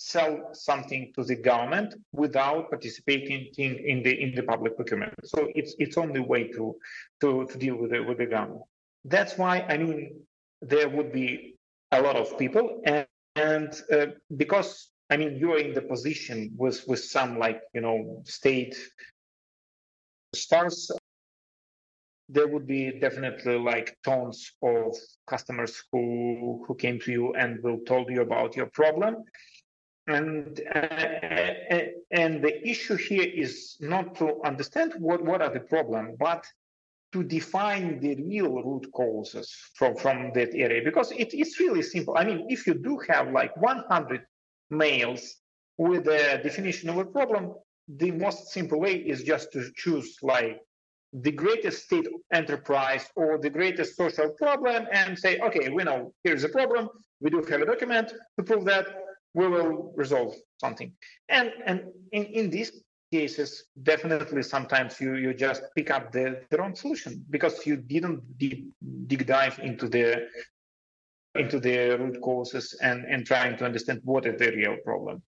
sell 0.00 0.50
something 0.52 1.12
to 1.16 1.24
the 1.24 1.34
government 1.34 1.92
without 2.12 2.70
participating 2.70 3.48
in, 3.56 3.74
in 3.90 4.02
the 4.04 4.12
in 4.22 4.32
the 4.34 4.44
public 4.44 4.76
procurement. 4.76 5.12
So 5.24 5.48
it's 5.56 5.74
it's 5.78 5.98
only 5.98 6.20
way 6.20 6.48
to 6.56 6.76
to 7.20 7.46
to 7.50 7.58
deal 7.58 7.76
with 7.76 7.90
the 7.90 8.00
with 8.00 8.18
the 8.18 8.26
government. 8.26 8.62
That's 9.04 9.36
why 9.36 9.64
I 9.68 9.76
mean 9.76 10.20
there 10.62 10.88
would 10.88 11.12
be 11.12 11.56
a 11.90 12.00
lot 12.00 12.16
of 12.16 12.38
people 12.38 12.80
and 12.84 13.06
and 13.34 13.70
uh, 13.92 14.06
because 14.36 14.90
I 15.10 15.16
mean, 15.16 15.36
you're 15.36 15.58
in 15.58 15.72
the 15.74 15.82
position 15.82 16.52
with 16.56 16.86
with 16.86 17.02
some 17.02 17.38
like 17.38 17.60
you 17.74 17.80
know 17.80 18.22
state 18.24 18.76
stars. 20.34 20.90
There 22.28 22.46
would 22.46 22.66
be 22.66 23.00
definitely 23.00 23.58
like 23.58 23.96
tons 24.04 24.52
of 24.62 24.94
customers 25.26 25.82
who 25.90 26.62
who 26.66 26.74
came 26.74 27.00
to 27.00 27.10
you 27.10 27.34
and 27.34 27.62
will 27.62 27.80
told 27.86 28.10
you 28.10 28.20
about 28.20 28.54
your 28.54 28.66
problem, 28.66 29.24
and 30.08 30.60
uh, 30.74 31.78
and 32.10 32.42
the 32.42 32.68
issue 32.68 32.96
here 32.96 33.26
is 33.26 33.76
not 33.80 34.14
to 34.16 34.40
understand 34.44 34.94
what 34.98 35.22
what 35.24 35.42
are 35.42 35.52
the 35.52 35.60
problem, 35.60 36.16
but 36.18 36.44
to 37.12 37.22
define 37.22 38.00
the 38.00 38.14
real 38.16 38.62
root 38.62 38.86
causes 38.92 39.54
from, 39.74 39.96
from 39.96 40.30
that 40.34 40.54
area 40.54 40.82
because 40.84 41.10
it, 41.12 41.32
it's 41.32 41.58
really 41.58 41.82
simple. 41.82 42.14
I 42.18 42.24
mean, 42.24 42.46
if 42.48 42.66
you 42.66 42.74
do 42.74 42.98
have 43.08 43.32
like 43.32 43.56
100 43.56 44.20
mails 44.70 45.36
with 45.78 46.06
a 46.06 46.40
definition 46.42 46.90
of 46.90 46.98
a 46.98 47.06
problem, 47.06 47.54
the 47.88 48.10
most 48.10 48.48
simple 48.48 48.78
way 48.78 48.96
is 48.96 49.22
just 49.22 49.52
to 49.52 49.70
choose 49.74 50.18
like 50.22 50.60
the 51.14 51.32
greatest 51.32 51.84
state 51.84 52.06
enterprise 52.34 53.08
or 53.16 53.38
the 53.38 53.48
greatest 53.48 53.96
social 53.96 54.28
problem 54.30 54.86
and 54.92 55.18
say, 55.18 55.38
okay, 55.38 55.70
we 55.70 55.82
know 55.84 56.12
here's 56.24 56.44
a 56.44 56.48
problem. 56.50 56.90
We 57.20 57.30
do 57.30 57.42
have 57.42 57.62
a 57.62 57.66
document 57.66 58.12
to 58.38 58.44
prove 58.44 58.66
that 58.66 58.86
we 59.38 59.46
will 59.54 59.92
resolve 60.02 60.32
something. 60.64 60.90
And 61.28 61.48
and 61.68 61.78
in, 62.16 62.24
in 62.38 62.50
these 62.50 62.70
cases, 63.12 63.48
definitely 63.90 64.42
sometimes 64.42 65.00
you, 65.00 65.14
you 65.14 65.32
just 65.32 65.62
pick 65.76 65.88
up 65.96 66.12
the, 66.12 66.26
the 66.50 66.58
wrong 66.58 66.74
solution 66.74 67.24
because 67.30 67.66
you 67.66 67.76
didn't 67.76 68.20
deep, 68.38 68.60
dig 69.06 69.26
dive 69.26 69.58
into 69.68 69.88
the 69.88 70.08
into 71.34 71.60
the 71.60 71.76
root 72.00 72.20
causes 72.20 72.76
and, 72.82 73.04
and 73.12 73.26
trying 73.26 73.56
to 73.58 73.64
understand 73.64 74.00
what 74.04 74.26
is 74.26 74.36
the 74.40 74.50
real 74.60 74.76
problem. 74.88 75.22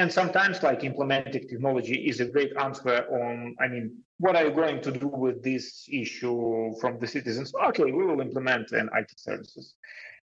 and 0.00 0.12
sometimes 0.20 0.56
like 0.68 0.80
implementing 0.84 1.44
technology 1.48 1.98
is 2.10 2.20
a 2.20 2.28
great 2.34 2.52
answer 2.66 2.96
on 3.20 3.32
i 3.64 3.66
mean 3.72 3.86
what 4.24 4.36
are 4.36 4.44
you 4.46 4.54
going 4.62 4.78
to 4.86 4.92
do 5.04 5.10
with 5.24 5.36
this 5.50 5.64
issue 6.02 6.36
from 6.80 6.92
the 7.02 7.08
citizens 7.16 7.48
okay 7.68 7.88
we 7.98 8.04
will 8.08 8.20
implement 8.28 8.66
an 8.80 8.86
it 9.00 9.10
services 9.28 9.66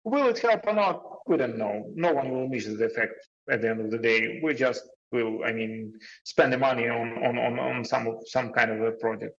will 0.04 0.28
it 0.28 0.40
help 0.40 0.66
or 0.68 0.74
not? 0.74 1.04
We 1.28 1.38
don't 1.38 1.58
know. 1.58 1.92
No 1.96 2.14
one 2.14 2.32
will 2.32 2.48
measure 2.48 2.76
the 2.76 2.86
effect 2.86 3.28
at 3.50 3.62
the 3.62 3.70
end 3.70 3.82
of 3.82 3.92
the 3.92 3.98
day. 3.98 4.40
We 4.44 4.54
just 4.54 4.84
will 5.12 5.44
i 5.44 5.52
mean 5.52 5.94
spend 6.24 6.54
the 6.54 6.58
money 6.58 6.88
on 6.88 7.18
on 7.24 7.38
on, 7.38 7.60
on 7.60 7.84
some 7.84 8.20
some 8.26 8.52
kind 8.52 8.72
of 8.72 8.82
a 8.82 8.92
project. 8.92 9.36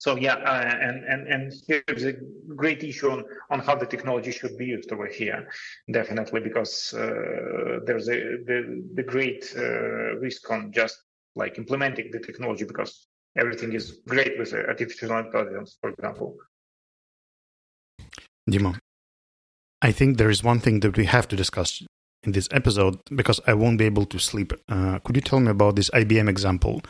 So 0.00 0.16
yeah, 0.16 0.34
uh, 0.34 0.78
and 0.80 1.04
and 1.04 1.26
and 1.26 1.52
here's 1.66 2.04
a 2.04 2.14
great 2.54 2.84
issue 2.84 3.10
on, 3.10 3.24
on 3.50 3.58
how 3.58 3.74
the 3.74 3.86
technology 3.86 4.30
should 4.30 4.56
be 4.56 4.66
used 4.66 4.92
over 4.92 5.06
here, 5.06 5.48
definitely 5.90 6.40
because 6.40 6.94
uh, 6.94 7.80
there's 7.84 8.08
a 8.08 8.18
the 8.46 8.84
the 8.94 9.02
great 9.02 9.52
uh, 9.56 10.16
risk 10.18 10.48
on 10.52 10.70
just 10.70 11.02
like 11.34 11.58
implementing 11.58 12.12
the 12.12 12.20
technology 12.20 12.64
because 12.64 13.08
everything 13.36 13.72
is 13.72 14.00
great 14.06 14.38
with 14.38 14.54
artificial 14.54 15.18
intelligence, 15.18 15.78
for 15.80 15.90
example. 15.90 16.36
Dima, 18.48 18.78
I 19.80 19.92
think 19.92 20.16
there 20.16 20.30
is 20.30 20.42
one 20.42 20.60
thing 20.60 20.80
that 20.80 20.96
we 20.96 21.04
have 21.04 21.28
to 21.28 21.36
discuss 21.36 21.82
in 22.24 22.32
this 22.32 22.48
episode 22.50 22.98
because 23.14 23.40
I 23.46 23.54
won't 23.54 23.78
be 23.78 23.84
able 23.84 24.06
to 24.06 24.18
sleep. 24.18 24.52
Uh, 24.68 24.98
could 25.00 25.16
you 25.16 25.22
tell 25.22 25.40
me 25.40 25.50
about 25.50 25.76
this 25.76 25.90
IBM 25.90 26.28
example 26.28 26.82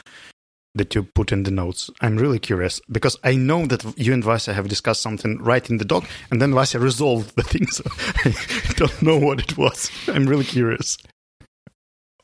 that 0.74 0.94
you 0.94 1.02
put 1.02 1.32
in 1.32 1.42
the 1.42 1.50
notes. 1.50 1.90
I'm 2.00 2.16
really 2.16 2.38
curious 2.38 2.80
because 2.90 3.16
I 3.22 3.36
know 3.36 3.66
that 3.66 3.84
you 3.98 4.12
and 4.12 4.24
Vasya 4.24 4.54
have 4.54 4.68
discussed 4.68 5.02
something 5.02 5.38
right 5.38 5.68
in 5.68 5.76
the 5.76 5.84
doc, 5.84 6.04
and 6.30 6.40
then 6.40 6.52
Vasya 6.52 6.80
resolved 6.80 7.36
the 7.36 7.42
thing. 7.52 7.66
So 7.66 7.84
I 8.24 8.72
don't 8.76 9.02
know 9.02 9.18
what 9.18 9.40
it 9.40 9.58
was. 9.58 9.90
I'm 10.08 10.26
really 10.26 10.44
curious. 10.44 10.96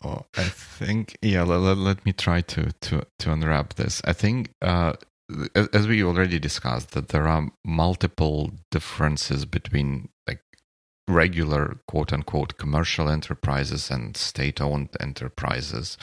Oh, 0.02 0.26
I 0.36 0.44
think 0.44 1.16
yeah. 1.22 1.42
Let, 1.42 1.60
let, 1.60 1.76
let 1.78 2.06
me 2.06 2.12
try 2.12 2.40
to 2.42 2.72
to 2.82 3.06
to 3.18 3.32
unwrap 3.32 3.74
this. 3.74 4.00
I 4.04 4.12
think. 4.12 4.50
Uh, 4.62 4.94
as 5.72 5.88
we 5.88 6.04
already 6.04 6.38
discussed, 6.38 6.90
that 6.90 7.08
there 7.08 7.26
are 7.26 7.48
multiple 7.64 8.52
differences 8.70 9.46
between 9.46 10.10
regular 11.09 11.76
quote 11.86 12.12
unquote 12.12 12.57
commercial 12.57 13.09
enterprises 13.09 13.90
and 13.90 14.16
state 14.16 14.61
owned 14.61 14.88
enterprises. 15.00 15.98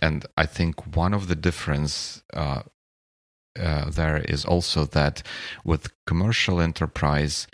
And 0.00 0.26
I 0.36 0.46
think 0.46 0.96
one 0.96 1.12
of 1.12 1.28
the 1.28 1.36
difference 1.36 2.22
uh, 2.32 2.62
uh, 3.58 3.90
there 3.90 4.18
is 4.18 4.44
also 4.44 4.84
that 4.84 5.22
with 5.64 5.92
commercial 6.06 6.60
enterprise, 6.60 7.46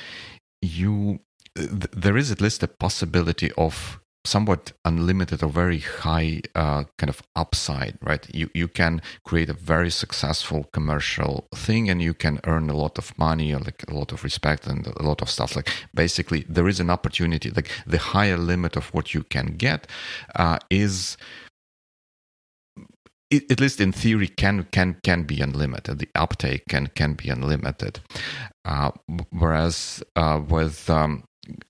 you 0.61 1.20
th- 1.57 1.91
there 1.93 2.16
is 2.16 2.30
at 2.30 2.41
least 2.41 2.62
a 2.62 2.68
possibility 2.68 3.51
of 3.53 4.01
somewhat 4.27 4.72
unlimited 4.85 5.43
or 5.43 5.49
very 5.49 5.79
high 5.81 6.43
uh, 6.55 6.85
kind 6.99 7.11
of 7.11 7.22
upside, 7.35 7.99
right? 8.03 8.27
You 8.35 8.51
you 8.55 8.68
can 8.68 9.01
create 9.24 9.49
a 9.49 9.55
very 9.55 9.91
successful 9.91 10.64
commercial 10.72 11.47
thing, 11.55 11.89
and 11.91 12.03
you 12.03 12.14
can 12.14 12.41
earn 12.45 12.70
a 12.70 12.77
lot 12.77 12.99
of 12.99 13.16
money, 13.18 13.55
or 13.55 13.61
like 13.61 13.85
a 13.89 13.95
lot 13.95 14.12
of 14.12 14.24
respect, 14.24 14.66
and 14.66 14.87
a 14.87 15.03
lot 15.03 15.22
of 15.22 15.31
stuff. 15.31 15.57
Like 15.57 15.70
basically, 15.95 16.45
there 16.49 16.68
is 16.68 16.81
an 16.81 16.91
opportunity. 16.91 17.51
Like 17.51 17.70
the 17.87 17.99
higher 17.99 18.37
limit 18.37 18.77
of 18.77 18.93
what 18.95 19.14
you 19.14 19.22
can 19.22 19.57
get 19.57 19.87
uh, 20.35 20.59
is. 20.70 21.16
At 23.33 23.59
least 23.59 23.81
in 23.81 23.91
theory, 23.91 24.29
can 24.29 24.68
can 24.70 24.99
can 25.03 25.24
be 25.24 25.41
unlimited. 25.41 25.99
The 25.99 26.09
uptake 26.14 26.62
can 26.68 26.87
can 26.95 27.14
be 27.14 27.29
unlimited, 27.29 27.99
uh, 28.64 28.93
whereas 29.31 30.01
uh, 30.14 30.41
with 30.49 30.89
um, 30.89 31.24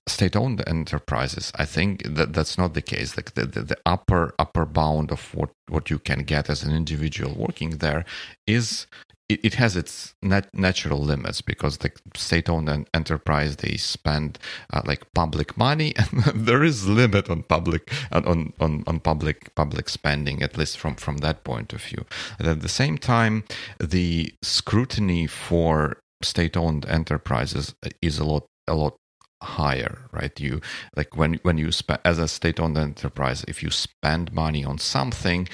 state-owned 0.07 0.63
enterprises 0.67 1.51
i 1.55 1.65
think 1.65 2.03
that 2.03 2.33
that's 2.33 2.57
not 2.57 2.73
the 2.73 2.81
case. 2.81 3.17
Like 3.17 3.33
the, 3.33 3.45
the, 3.45 3.61
the, 3.61 3.77
upper 3.85 4.33
upper 4.39 4.65
bound 4.65 5.11
of 5.11 5.33
what 5.33 5.51
what 5.69 5.89
you 5.89 5.99
can 5.99 6.23
get 6.23 6.49
as 6.49 6.63
an 6.63 6.73
individual 6.75 7.33
working 7.35 7.77
there 7.77 8.05
is 8.45 8.87
it, 9.29 9.39
it 9.43 9.53
has 9.55 9.75
its 9.75 10.13
nat- 10.21 10.53
natural 10.53 10.99
limits 10.99 11.41
because 11.41 11.77
the 11.77 11.91
state-owned 12.15 12.87
enterprise 12.93 13.57
they 13.57 13.75
spend 13.77 14.39
uh, 14.73 14.81
like 14.85 15.11
public 15.13 15.57
money. 15.57 15.93
And 16.07 16.45
there 16.47 16.63
is 16.63 16.87
limit 16.87 17.29
on 17.29 17.43
public 17.43 17.91
on, 18.11 18.53
on 18.59 18.83
on 18.87 18.99
public 18.99 19.53
public 19.55 19.89
spending 19.89 20.41
at 20.41 20.57
least 20.57 20.77
from 20.77 20.95
from 20.95 21.17
that 21.17 21.43
point 21.43 21.73
of 21.73 21.81
view. 21.83 22.05
And 22.39 22.47
at 22.47 22.61
the 22.61 22.69
same 22.81 22.97
time 22.97 23.43
the 23.79 24.33
scrutiny 24.41 25.27
for 25.27 25.99
state-owned 26.21 26.85
enterprises 26.87 27.75
is 28.01 28.19
a 28.19 28.25
lot 28.25 28.45
a 28.67 28.75
lot 28.75 28.95
higher 29.41 30.09
right 30.11 30.39
you 30.39 30.59
like 30.95 31.15
when 31.15 31.35
when 31.43 31.57
you 31.57 31.71
spend 31.71 31.99
as 32.03 32.17
a 32.17 32.27
state 32.27 32.59
owned 32.59 32.77
enterprise 32.77 33.43
if 33.47 33.61
you 33.61 33.69
spend 33.69 34.33
money 34.33 34.63
on 34.65 34.77
something 34.77 35.47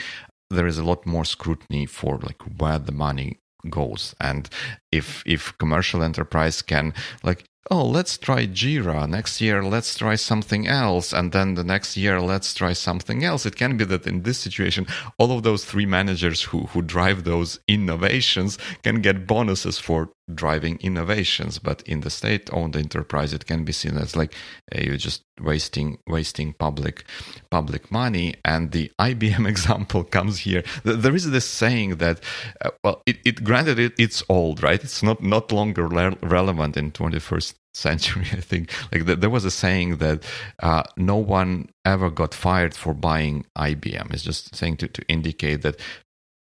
there 0.49 0.67
is 0.67 0.77
a 0.77 0.83
lot 0.83 1.05
more 1.05 1.25
scrutiny 1.25 1.85
for 1.85 2.17
like 2.19 2.41
where 2.59 2.79
the 2.79 2.91
money 2.91 3.39
goes 3.69 4.15
and 4.19 4.49
if 4.91 5.23
if 5.25 5.57
commercial 5.57 6.03
enterprise 6.03 6.61
can 6.61 6.93
like 7.23 7.45
oh, 7.71 7.85
let's 7.85 8.17
try 8.17 8.45
Jira. 8.45 9.07
Next 9.07 9.39
year, 9.39 9.63
let's 9.63 9.95
try 9.97 10.15
something 10.15 10.67
else. 10.67 11.13
And 11.13 11.31
then 11.31 11.55
the 11.55 11.63
next 11.63 11.95
year, 11.95 12.19
let's 12.19 12.53
try 12.53 12.73
something 12.73 13.23
else. 13.23 13.45
It 13.45 13.55
can 13.55 13.77
be 13.77 13.85
that 13.85 14.05
in 14.05 14.23
this 14.23 14.37
situation, 14.37 14.85
all 15.17 15.31
of 15.31 15.43
those 15.43 15.63
three 15.65 15.85
managers 15.85 16.41
who, 16.41 16.65
who 16.67 16.81
drive 16.81 17.23
those 17.23 17.59
innovations 17.67 18.57
can 18.83 19.01
get 19.01 19.27
bonuses 19.27 19.79
for 19.79 20.09
driving 20.33 20.77
innovations. 20.81 21.59
But 21.59 21.81
in 21.83 22.01
the 22.01 22.09
state 22.09 22.49
owned 22.53 22.75
enterprise, 22.75 23.33
it 23.33 23.45
can 23.45 23.63
be 23.63 23.73
seen 23.73 23.97
as 23.97 24.15
like 24.15 24.33
hey, 24.71 24.85
you're 24.87 24.97
just 24.97 25.23
wasting 25.41 25.97
wasting 26.07 26.53
public 26.53 27.05
public 27.49 27.91
money. 27.91 28.35
And 28.45 28.71
the 28.71 28.91
IBM 28.99 29.47
example 29.47 30.03
comes 30.03 30.39
here. 30.39 30.63
There 30.83 31.15
is 31.15 31.29
this 31.31 31.47
saying 31.47 31.97
that, 31.97 32.19
uh, 32.61 32.71
well, 32.83 33.01
it, 33.05 33.17
it 33.25 33.43
granted 33.43 33.79
it, 33.79 33.93
it's 33.97 34.23
old, 34.29 34.63
right? 34.63 34.83
It's 34.83 35.03
not, 35.03 35.21
not 35.23 35.51
longer 35.51 35.87
le- 35.87 36.17
relevant 36.21 36.77
in 36.77 36.91
21st 36.91 37.55
century 37.75 38.25
i 38.33 38.39
think 38.39 38.71
like 38.91 39.05
the, 39.05 39.15
there 39.15 39.31
was 39.31 39.45
a 39.45 39.51
saying 39.51 39.97
that 39.97 40.23
uh, 40.61 40.83
no 40.95 41.15
one 41.15 41.67
ever 41.85 42.11
got 42.11 42.33
fired 42.33 42.75
for 42.75 42.93
buying 42.93 43.45
ibm 43.57 44.13
it's 44.13 44.23
just 44.23 44.55
saying 44.55 44.77
to, 44.77 44.87
to 44.87 45.01
indicate 45.07 45.63
that 45.63 45.79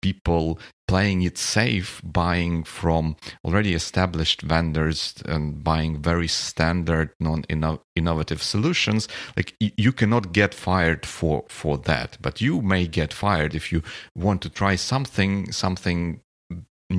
people 0.06 0.60
playing 0.88 1.24
it 1.24 1.38
safe 1.38 1.99
buying 2.03 2.64
from 2.64 3.16
already 3.43 3.74
established 3.74 4.39
vendors 4.43 4.99
and 5.34 5.64
buying 5.64 5.93
very 6.12 6.28
standard 6.28 7.10
non-innovative 7.20 8.41
solutions. 8.53 9.08
Like 9.36 9.49
you 9.60 9.91
cannot 9.91 10.32
get 10.32 10.53
fired 10.53 11.01
for 11.16 11.38
for 11.49 11.76
that 11.91 12.10
but 12.26 12.36
you 12.45 12.62
may 12.62 12.84
get 12.99 13.12
fired 13.24 13.56
if 13.56 13.66
you 13.72 13.82
want 14.26 14.39
to 14.43 14.49
try 14.62 14.74
something 14.76 15.51
something 15.51 16.22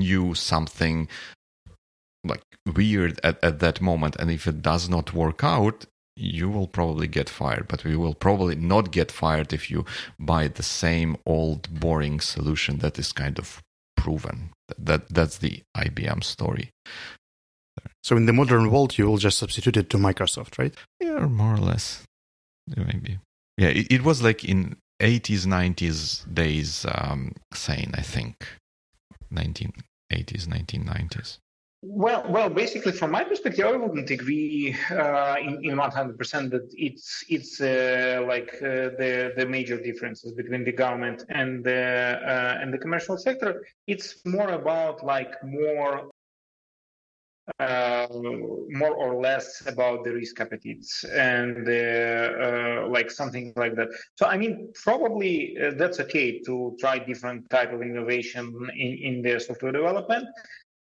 new 0.09 0.35
something 0.35 1.09
like 2.25 2.43
weird 2.79 3.21
at, 3.23 3.37
at 3.49 3.61
that 3.61 3.81
moment. 3.81 4.17
And 4.17 4.31
if 4.31 4.47
it 4.47 4.63
does 4.63 4.89
not 4.89 5.15
work 5.15 5.45
out 5.45 5.87
you 6.17 6.49
will 6.49 6.67
probably 6.67 7.07
get 7.07 7.29
fired 7.29 7.69
but 7.69 7.85
we 7.85 7.95
will 7.95 8.15
probably 8.15 8.55
not 8.55 8.91
get 8.91 9.13
fired 9.13 9.53
if 9.53 9.71
you 9.71 9.85
buy 10.19 10.49
the 10.49 10.63
same 10.63 11.17
old 11.27 11.69
boring 11.81 12.21
solution 12.21 12.79
that 12.79 12.99
is 12.99 13.13
kind 13.13 13.39
of 13.39 13.63
proven. 13.97 14.51
That 14.79 15.09
that's 15.09 15.39
the 15.39 15.63
IBM 15.77 16.23
story. 16.23 16.71
So 18.03 18.17
in 18.17 18.27
the 18.27 18.33
modern 18.33 18.71
world 18.71 18.97
you 18.97 19.07
will 19.07 19.19
just 19.19 19.39
substitute 19.39 19.77
it 19.77 19.91
to 19.91 19.99
Microsoft 19.99 20.59
right? 20.59 20.75
Yeah 21.01 21.27
more 21.27 21.55
or 21.55 21.59
less. 21.59 22.05
Maybe. 22.77 23.19
Yeah 23.59 23.69
it, 23.69 23.87
it 23.91 24.03
was 24.05 24.23
like 24.23 24.45
in 24.45 24.77
80s 25.01 25.45
90s 25.47 26.33
days 26.33 26.87
um, 26.89 27.33
sane 27.53 27.93
I 27.95 28.03
think. 28.03 28.47
1980s 29.33 30.47
1990s 30.47 31.39
well, 31.83 32.25
well, 32.29 32.49
basically, 32.49 32.93
from 32.93 33.11
my 33.11 33.23
perspective, 33.23 33.67
I 33.67 33.77
wouldn't 33.77 34.11
agree 34.11 34.75
uh, 34.91 35.37
in 35.41 35.65
in 35.65 35.77
one 35.77 35.91
hundred 35.91 36.19
percent 36.19 36.51
that 36.51 36.69
it's 36.73 37.25
it's 37.29 37.61
uh, 37.61 38.25
like 38.27 38.51
uh, 38.63 38.97
the 39.01 39.35
the 39.37 39.47
major 39.47 39.81
differences 39.81 40.33
between 40.33 40.65
the 40.65 40.73
government 40.73 41.25
and 41.29 41.63
the 41.63 42.19
uh, 42.25 42.59
and 42.61 42.73
the 42.73 42.79
commercial 42.79 43.19
sector. 43.19 43.67
It's 43.87 44.25
more 44.25 44.51
about 44.51 45.05
like 45.05 45.35
more 45.45 46.11
uh, 47.61 48.07
more 48.11 48.95
or 48.95 49.21
less 49.21 49.63
about 49.67 50.03
the 50.05 50.13
risk 50.13 50.41
appetites 50.41 51.05
and 51.05 51.69
uh, 51.69 52.89
like 52.89 53.11
something 53.11 53.53
like 53.55 53.77
that. 53.77 53.89
So 54.15 54.27
I 54.27 54.39
mean, 54.39 54.73
probably 54.83 55.57
that's 55.77 56.01
okay 56.01 56.41
to 56.47 56.75
try 56.81 56.99
different 56.99 57.51
type 57.51 57.73
of 57.73 57.83
innovation 57.83 58.45
in 58.75 58.93
in 59.09 59.23
the 59.23 59.39
software 59.39 59.73
development 59.73 60.27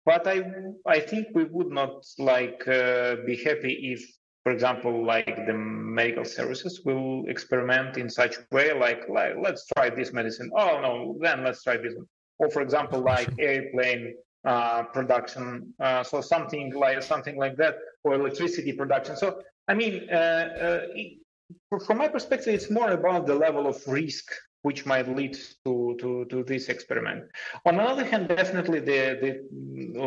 but 0.07 0.25
I 0.25 0.37
I 0.85 0.99
think 1.09 1.23
we 1.37 1.43
would 1.55 1.71
not 1.81 1.93
like 2.17 2.59
uh, 2.67 3.17
be 3.27 3.35
happy 3.47 3.73
if, 3.93 4.01
for 4.43 4.51
example, 4.55 4.93
like 5.13 5.35
the 5.49 5.53
medical 5.53 6.25
services 6.37 6.73
will 6.85 7.25
experiment 7.33 7.97
in 7.97 8.09
such 8.09 8.35
way, 8.55 8.67
like 8.85 9.01
like 9.17 9.33
let's 9.45 9.63
try 9.73 9.87
this 9.89 10.13
medicine. 10.19 10.49
Oh 10.61 10.73
no, 10.85 10.91
then 11.25 11.43
let's 11.45 11.61
try 11.67 11.75
this 11.75 11.93
one. 11.99 12.07
Or 12.39 12.47
for 12.49 12.61
example, 12.61 12.99
like 13.01 13.29
airplane 13.37 14.03
uh, 14.51 14.83
production. 14.97 15.45
Uh, 15.85 16.03
so 16.09 16.21
something 16.21 16.73
like 16.73 17.03
something 17.03 17.37
like 17.43 17.55
that, 17.57 17.75
or 18.05 18.13
electricity 18.21 18.71
production. 18.81 19.13
So 19.17 19.27
I 19.67 19.73
mean, 19.81 19.93
uh, 20.09 20.45
uh, 20.65 21.79
from 21.85 21.97
my 21.97 22.07
perspective, 22.07 22.53
it's 22.57 22.71
more 22.79 22.91
about 22.91 23.27
the 23.27 23.35
level 23.35 23.67
of 23.67 23.77
risk 23.85 24.27
which 24.67 24.85
might 24.85 25.07
lead 25.19 25.35
to, 25.63 25.95
to, 26.01 26.25
to 26.31 26.43
this 26.43 26.67
experiment. 26.67 27.23
On 27.65 27.77
the 27.77 27.83
other 27.83 28.03
hand, 28.03 28.27
definitely 28.27 28.81
the, 28.81 29.01
the 29.23 29.31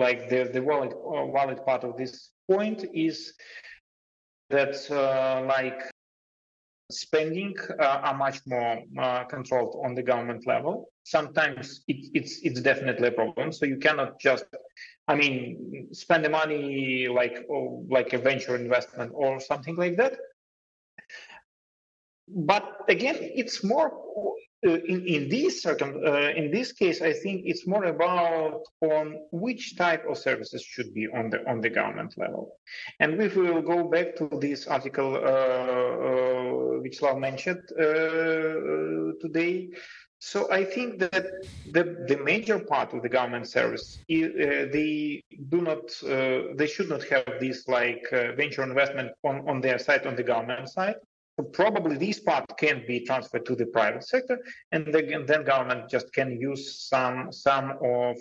like 0.04 0.28
the, 0.28 0.50
the 0.52 0.60
valid, 0.60 0.92
uh, 0.92 1.26
valid 1.38 1.64
part 1.64 1.82
of 1.82 1.96
this 1.96 2.12
point 2.50 2.84
is 2.92 3.32
that 4.50 4.74
uh, 4.90 5.42
like 5.46 5.80
spending 6.90 7.54
uh, 7.78 8.06
are 8.06 8.18
much 8.26 8.38
more 8.46 8.82
uh, 8.98 9.24
controlled 9.24 9.80
on 9.82 9.94
the 9.94 10.02
government 10.02 10.46
level. 10.46 10.90
Sometimes 11.04 11.82
it, 11.88 12.00
it's 12.18 12.34
it's 12.42 12.60
definitely 12.60 13.08
a 13.08 13.12
problem. 13.12 13.52
So 13.52 13.64
you 13.64 13.78
cannot 13.78 14.20
just, 14.20 14.44
I 15.08 15.14
mean, 15.14 15.88
spend 15.92 16.22
the 16.26 16.32
money 16.42 17.08
like 17.08 17.36
oh, 17.50 17.86
like 17.88 18.12
a 18.12 18.18
venture 18.18 18.56
investment 18.56 19.10
or 19.14 19.40
something 19.40 19.76
like 19.76 19.96
that 19.96 20.14
but 22.34 22.84
again, 22.88 23.16
it's 23.20 23.64
more 23.64 23.88
uh, 23.88 24.30
in 24.62 25.06
in 25.06 25.28
this 25.28 25.62
circum 25.62 26.02
uh, 26.04 26.30
in 26.40 26.50
this 26.50 26.72
case. 26.72 27.00
I 27.00 27.12
think 27.12 27.42
it's 27.46 27.66
more 27.66 27.84
about 27.84 28.62
on 28.80 29.20
which 29.32 29.76
type 29.76 30.04
of 30.08 30.18
services 30.18 30.62
should 30.62 30.92
be 30.92 31.08
on 31.08 31.30
the 31.30 31.48
on 31.48 31.60
the 31.60 31.70
government 31.70 32.14
level. 32.16 32.56
And 33.00 33.20
if 33.20 33.36
we 33.36 33.50
will 33.50 33.62
go 33.62 33.84
back 33.84 34.16
to 34.16 34.28
this 34.40 34.66
article 34.66 35.16
uh, 35.16 35.18
uh 35.18 36.80
which 36.82 37.02
Lav 37.02 37.18
mentioned 37.18 37.62
uh, 37.78 39.16
today, 39.20 39.70
so 40.20 40.52
I 40.52 40.64
think 40.64 40.98
that 40.98 41.26
the, 41.70 42.04
the 42.06 42.18
major 42.22 42.58
part 42.58 42.92
of 42.92 43.00
the 43.02 43.08
government 43.08 43.48
service, 43.48 43.98
uh, 44.00 44.68
they 44.70 45.24
do 45.48 45.62
not, 45.62 45.90
uh, 46.04 46.54
they 46.56 46.66
should 46.66 46.90
not 46.90 47.02
have 47.04 47.40
this 47.40 47.66
like 47.68 48.06
uh, 48.12 48.32
venture 48.32 48.62
investment 48.62 49.12
on, 49.24 49.48
on 49.48 49.62
their 49.62 49.78
side, 49.78 50.06
on 50.06 50.16
the 50.16 50.22
government 50.22 50.68
side. 50.68 50.96
Probably 51.42 51.96
this 51.96 52.20
part 52.20 52.46
can 52.58 52.84
be 52.86 53.00
transferred 53.00 53.46
to 53.46 53.54
the 53.54 53.66
private 53.66 54.04
sector, 54.04 54.38
and 54.72 54.86
then, 54.92 55.26
then 55.26 55.44
government 55.44 55.88
just 55.88 56.12
can 56.12 56.40
use 56.40 56.88
some 56.88 57.32
some 57.32 57.78
of 57.82 58.16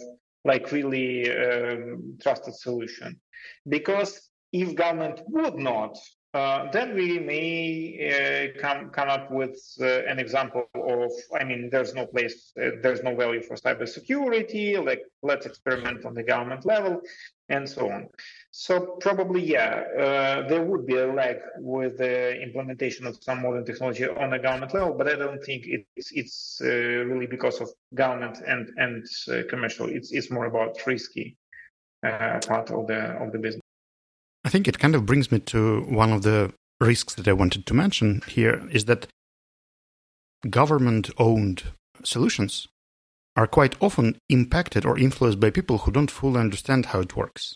like 0.46 0.72
really 0.72 1.30
um, 1.32 2.18
trusted 2.22 2.56
solution. 2.56 3.20
Because 3.68 4.30
if 4.52 4.76
government 4.76 5.22
would 5.28 5.56
not 5.56 5.98
uh, 6.34 6.70
then 6.72 6.94
we 6.94 7.18
may 7.18 8.54
uh, 8.54 8.62
come 8.62 8.92
come 8.92 9.10
up 9.10 9.32
with 9.32 9.60
uh, 9.82 10.04
an 10.06 10.20
example 10.20 10.66
of 10.76 11.12
I 11.40 11.44
mean 11.44 11.70
there's 11.72 11.96
no 11.96 12.06
place 12.06 12.52
uh, 12.62 12.72
there's 12.84 13.02
no 13.02 13.16
value 13.16 13.42
for 13.42 13.56
cybersecurity 13.56 14.84
like 14.86 15.02
let's 15.24 15.48
experiment 15.48 16.06
on 16.06 16.14
the 16.14 16.22
government 16.22 16.68
level 16.68 17.02
and 17.50 17.68
so 17.68 17.90
on. 17.92 18.08
So 18.52 18.98
probably 19.02 19.44
yeah 19.44 19.84
uh, 19.98 20.48
there 20.48 20.64
would 20.64 20.86
be 20.86 20.98
a 20.98 21.08
lag 21.08 21.38
with 21.58 21.98
the 21.98 22.42
implementation 22.42 23.06
of 23.06 23.18
some 23.22 23.42
modern 23.42 23.66
technology 23.66 24.08
on 24.08 24.34
a 24.34 24.40
government 24.40 24.74
level, 24.74 24.94
but 24.94 25.08
I 25.08 25.16
don't 25.16 25.44
think 25.44 25.66
it's 25.68 26.12
it's 26.12 26.62
uh, 26.64 26.68
really 26.68 27.28
because 27.28 27.62
of 27.62 27.70
government 27.94 28.40
and 28.48 28.70
and 28.78 29.06
uh, 29.32 29.44
commercial. 29.50 29.88
It's 29.88 30.12
it's 30.12 30.32
more 30.32 30.46
about 30.46 30.78
risky 30.86 31.38
uh, 32.06 32.40
part 32.48 32.72
of 32.72 32.88
the 32.88 33.02
of 33.24 33.32
the 33.32 33.40
business. 33.40 33.62
I 34.46 34.50
think 34.50 34.68
it 34.68 34.80
kind 34.80 34.96
of 34.96 35.06
brings 35.06 35.32
me 35.32 35.40
to 35.40 35.82
one 35.82 36.12
of 36.14 36.22
the 36.22 36.54
risks 36.80 37.14
that 37.16 37.28
I 37.28 37.34
wanted 37.34 37.66
to 37.66 37.74
mention 37.74 38.22
here 38.28 38.68
is 38.72 38.86
that 38.86 39.08
government 40.50 41.10
owned 41.18 41.64
solutions 42.04 42.68
are 43.40 43.48
quite 43.48 43.74
often 43.80 44.20
impacted 44.28 44.86
or 44.86 45.00
influenced 45.00 45.40
by 45.40 45.50
people 45.50 45.78
who 45.78 45.92
don't 45.92 46.12
fully 46.12 46.42
understand 46.42 46.88
how 46.88 47.00
it 47.00 47.16
works 47.16 47.56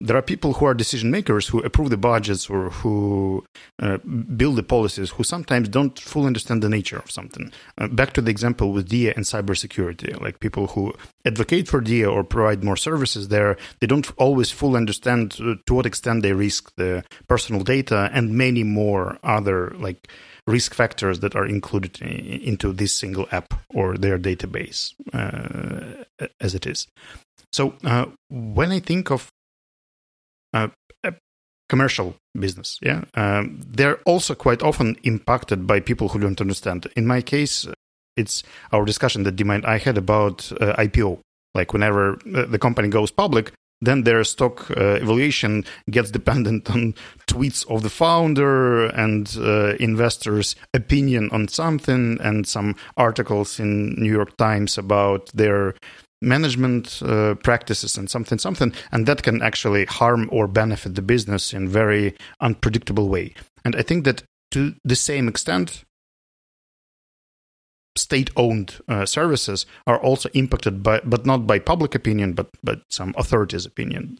there 0.00 0.16
are 0.16 0.22
people 0.22 0.54
who 0.54 0.64
are 0.64 0.74
decision 0.74 1.10
makers 1.10 1.48
who 1.48 1.60
approve 1.60 1.90
the 1.90 1.96
budgets 1.96 2.48
or 2.48 2.70
who 2.70 3.44
uh, 3.80 3.98
build 4.36 4.56
the 4.56 4.62
policies 4.62 5.10
who 5.10 5.24
sometimes 5.24 5.68
don't 5.68 5.98
fully 5.98 6.26
understand 6.26 6.62
the 6.62 6.68
nature 6.68 6.98
of 6.98 7.10
something. 7.10 7.50
Uh, 7.76 7.88
back 7.88 8.12
to 8.12 8.20
the 8.20 8.30
example 8.30 8.72
with 8.72 8.88
Diia 8.88 9.14
and 9.16 9.24
cybersecurity, 9.24 10.20
like 10.20 10.38
people 10.38 10.68
who 10.68 10.94
advocate 11.24 11.66
for 11.66 11.80
Diia 11.80 12.10
or 12.12 12.22
provide 12.22 12.62
more 12.62 12.76
services 12.76 13.28
there, 13.28 13.56
they 13.80 13.88
don't 13.88 14.10
always 14.18 14.50
fully 14.52 14.76
understand 14.76 15.36
uh, 15.40 15.54
to 15.66 15.74
what 15.74 15.86
extent 15.86 16.22
they 16.22 16.32
risk 16.32 16.72
the 16.76 17.04
personal 17.26 17.64
data 17.64 18.08
and 18.12 18.30
many 18.30 18.62
more 18.62 19.18
other 19.24 19.70
like 19.78 20.08
risk 20.46 20.74
factors 20.74 21.20
that 21.20 21.34
are 21.34 21.46
included 21.46 22.00
in, 22.00 22.08
into 22.08 22.72
this 22.72 22.94
single 22.94 23.26
app 23.32 23.52
or 23.74 23.98
their 23.98 24.18
database 24.18 24.94
uh, 25.12 26.04
as 26.40 26.54
it 26.54 26.66
is. 26.66 26.86
So 27.52 27.74
uh, 27.84 28.06
when 28.28 28.70
I 28.70 28.78
think 28.78 29.10
of 29.10 29.30
uh, 30.52 30.68
commercial 31.68 32.16
business. 32.38 32.78
Yeah, 32.82 33.04
um, 33.14 33.60
they're 33.66 34.00
also 34.04 34.34
quite 34.34 34.62
often 34.62 34.96
impacted 35.02 35.66
by 35.66 35.80
people 35.80 36.08
who 36.08 36.18
don't 36.18 36.40
understand. 36.40 36.86
In 36.96 37.06
my 37.06 37.20
case, 37.20 37.66
it's 38.16 38.42
our 38.72 38.84
discussion 38.84 39.22
that 39.24 39.36
Dima 39.36 39.56
and 39.56 39.66
I 39.66 39.78
had 39.78 39.96
about 39.98 40.50
uh, 40.60 40.74
IPO. 40.76 41.20
Like 41.54 41.72
whenever 41.72 42.18
uh, 42.34 42.46
the 42.46 42.58
company 42.58 42.88
goes 42.88 43.10
public, 43.10 43.52
then 43.80 44.02
their 44.02 44.24
stock 44.24 44.70
uh, 44.70 44.98
evaluation 45.00 45.64
gets 45.90 46.10
dependent 46.18 46.70
on 46.70 46.94
tweets 47.26 47.68
of 47.70 47.82
the 47.82 47.90
founder 47.90 48.86
and 48.86 49.36
uh, 49.38 49.74
investors' 49.78 50.56
opinion 50.74 51.30
on 51.32 51.48
something, 51.48 52.18
and 52.20 52.46
some 52.46 52.74
articles 52.96 53.60
in 53.60 53.94
New 53.94 54.12
York 54.12 54.36
Times 54.36 54.78
about 54.78 55.30
their 55.34 55.74
management 56.20 57.02
uh, 57.02 57.34
practices 57.36 57.96
and 57.96 58.10
something 58.10 58.38
something 58.38 58.72
and 58.90 59.06
that 59.06 59.22
can 59.22 59.40
actually 59.42 59.84
harm 59.84 60.28
or 60.32 60.48
benefit 60.48 60.94
the 60.94 61.02
business 61.02 61.52
in 61.52 61.68
very 61.68 62.14
unpredictable 62.40 63.08
way 63.08 63.32
and 63.64 63.76
i 63.76 63.82
think 63.82 64.04
that 64.04 64.22
to 64.50 64.74
the 64.84 64.96
same 64.96 65.28
extent 65.28 65.84
state 67.96 68.30
owned 68.36 68.80
uh, 68.88 69.04
services 69.04 69.66
are 69.86 70.00
also 70.00 70.28
impacted 70.34 70.82
by 70.82 71.00
but 71.04 71.24
not 71.26 71.46
by 71.46 71.58
public 71.58 71.94
opinion 71.94 72.32
but 72.32 72.48
but 72.62 72.80
some 72.90 73.14
authorities 73.16 73.66
opinion 73.66 74.18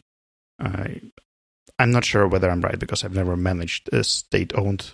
i'm 0.59 1.91
not 1.91 2.05
sure 2.05 2.27
whether 2.27 2.49
i'm 2.49 2.61
right 2.61 2.79
because 2.79 3.03
i've 3.03 3.15
never 3.15 3.35
managed 3.35 3.89
a 3.93 4.03
state 4.03 4.53
owned 4.55 4.93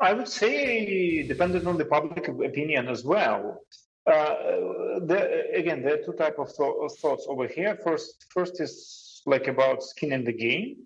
I 0.00 0.12
would 0.12 0.28
say 0.28 1.26
dependent 1.26 1.66
on 1.66 1.78
the 1.78 1.84
public 1.84 2.28
opinion 2.28 2.88
as 2.88 3.04
well. 3.04 3.60
Uh, 4.06 5.00
the, 5.00 5.50
again, 5.54 5.82
there 5.82 5.94
are 5.94 6.04
two 6.04 6.12
type 6.12 6.38
of, 6.38 6.54
th- 6.54 6.74
of, 6.82 6.92
thoughts 6.98 7.26
over 7.28 7.46
here. 7.46 7.78
First, 7.82 8.26
first 8.28 8.60
is 8.60 9.22
like 9.24 9.48
about 9.48 9.82
skin 9.82 10.12
in 10.12 10.24
the 10.24 10.32
game. 10.32 10.76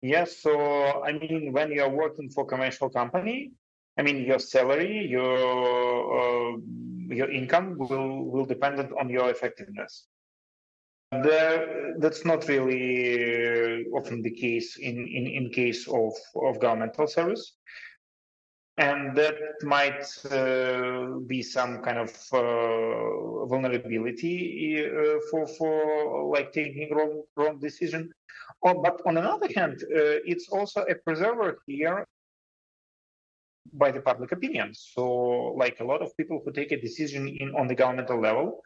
Yes, 0.00 0.38
so 0.38 1.02
I 1.02 1.12
mean, 1.12 1.52
when 1.52 1.72
you 1.72 1.82
are 1.82 1.90
working 1.90 2.30
for 2.30 2.46
commercial 2.46 2.88
company, 2.88 3.52
I 3.98 4.02
mean, 4.02 4.24
your 4.24 4.38
salary, 4.38 5.06
your 5.06 6.54
uh, 6.54 6.56
your 7.08 7.30
income 7.30 7.76
will 7.78 8.24
will 8.24 8.44
depend 8.44 8.80
on 9.00 9.08
your 9.08 9.30
effectiveness. 9.30 10.06
There, 11.22 11.94
that's 11.98 12.24
not 12.24 12.48
really 12.48 13.86
often 13.94 14.20
the 14.22 14.30
case 14.30 14.76
in, 14.76 15.06
in, 15.06 15.26
in 15.26 15.50
case 15.50 15.86
of, 15.86 16.12
of 16.34 16.60
governmental 16.60 17.06
service 17.06 17.52
and 18.76 19.16
that 19.16 19.38
might 19.62 20.04
uh, 20.30 21.18
be 21.26 21.42
some 21.42 21.80
kind 21.82 21.98
of 21.98 22.10
uh, 22.32 23.46
vulnerability 23.46 24.84
uh, 24.84 25.18
for 25.30 25.46
for 25.46 26.24
like 26.34 26.52
taking 26.52 26.92
wrong 26.94 27.22
wrong 27.36 27.58
decision. 27.60 28.10
Oh, 28.62 28.82
but 28.82 29.00
on 29.06 29.16
another 29.16 29.48
hand, 29.54 29.82
uh, 29.84 30.18
it's 30.26 30.48
also 30.48 30.82
a 30.82 30.94
preserver 30.94 31.58
here 31.66 32.04
by 33.72 33.90
the 33.90 34.00
public 34.00 34.32
opinion. 34.32 34.74
So, 34.74 35.54
like 35.56 35.80
a 35.80 35.84
lot 35.84 36.02
of 36.02 36.16
people 36.16 36.42
who 36.44 36.52
take 36.52 36.72
a 36.72 36.80
decision 36.80 37.28
in 37.28 37.54
on 37.54 37.68
the 37.68 37.74
governmental 37.74 38.20
level, 38.20 38.62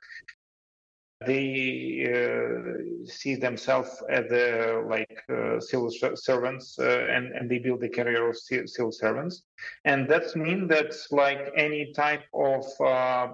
they 1.26 2.06
uh, 2.06 3.06
see 3.06 3.34
themselves 3.34 4.02
as 4.08 4.28
the 4.28 4.84
like 4.88 5.20
uh, 5.28 5.58
civil 5.58 5.90
servants 6.14 6.78
uh, 6.78 7.06
and 7.10 7.32
and 7.32 7.50
they 7.50 7.58
build 7.58 7.82
a 7.82 7.88
career 7.88 8.28
of 8.28 8.36
civil 8.36 8.92
servants 8.92 9.42
and 9.84 10.08
that 10.08 10.34
means 10.36 10.68
that 10.68 10.94
like 11.10 11.50
any 11.56 11.92
type 11.92 12.22
of 12.34 12.64
uh, 12.80 13.28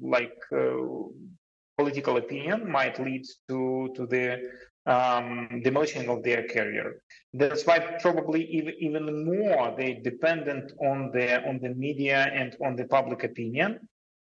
like 0.00 0.40
uh, 0.52 0.76
political 1.76 2.16
opinion 2.16 2.70
might 2.70 2.98
lead 2.98 3.24
to 3.48 3.90
to 3.94 4.06
the 4.06 4.50
um, 4.86 5.60
demolition 5.62 6.08
of 6.08 6.22
their 6.22 6.48
career. 6.48 7.02
That's 7.34 7.66
why 7.66 7.78
probably 8.00 8.44
even, 8.46 8.74
even 8.78 9.26
more 9.26 9.74
they 9.76 10.00
dependent 10.02 10.72
on 10.80 11.10
the 11.12 11.46
on 11.46 11.60
the 11.60 11.74
media 11.74 12.30
and 12.32 12.56
on 12.64 12.74
the 12.74 12.86
public 12.86 13.22
opinion 13.22 13.86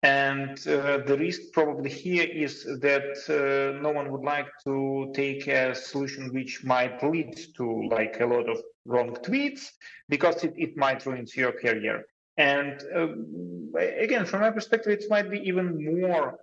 and 0.03 0.59
uh, 0.67 0.99
the 1.07 1.17
risk 1.17 1.41
probably 1.53 1.91
here 1.91 2.25
is 2.25 2.65
that 2.65 3.17
uh, 3.29 3.81
no 3.81 3.91
one 3.91 4.11
would 4.11 4.23
like 4.23 4.49
to 4.65 5.13
take 5.15 5.47
a 5.47 5.75
solution 5.75 6.33
which 6.35 6.65
might 6.65 7.03
lead 7.05 7.39
to 7.57 7.89
like 7.89 8.21
a 8.21 8.27
lot 8.27 8.49
of 8.49 8.59
wrong 8.85 9.15
tweets 9.23 9.71
because 10.09 10.43
it, 10.43 10.55
it 10.57 10.77
might 10.77 11.07
ruin 11.07 11.27
your 11.37 11.53
career. 11.53 12.05
And 12.37 12.83
uh, 12.95 13.79
again, 13.79 14.27
from 14.27 14.41
my 14.41 14.51
perspective, 14.51 14.93
it 14.93 15.05
might 15.09 15.31
be 15.31 15.39
even 15.41 16.01
more 16.01 16.39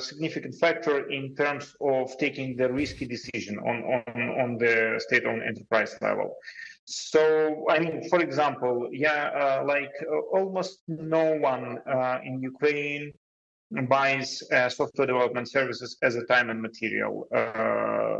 significant 0.00 0.54
factor 0.54 1.10
in 1.10 1.34
terms 1.34 1.74
of 1.82 2.16
taking 2.16 2.56
the 2.56 2.72
risky 2.72 3.04
decision 3.04 3.58
on, 3.58 3.84
on, 3.84 4.40
on 4.40 4.58
the 4.58 4.98
state-owned 4.98 5.42
enterprise 5.42 5.96
level. 6.00 6.36
So, 6.90 7.66
I 7.70 7.78
mean, 7.78 8.08
for 8.08 8.18
example, 8.20 8.88
yeah, 8.90 9.30
uh, 9.42 9.64
like 9.64 9.92
uh, 10.02 10.18
almost 10.36 10.80
no 10.88 11.36
one 11.36 11.78
uh, 11.86 12.18
in 12.24 12.42
Ukraine 12.42 13.12
buys 13.88 14.42
uh, 14.52 14.68
software 14.68 15.06
development 15.06 15.48
services 15.48 15.96
as 16.02 16.16
a 16.16 16.24
time 16.24 16.50
and 16.50 16.60
material 16.60 17.28
uh, 17.32 18.18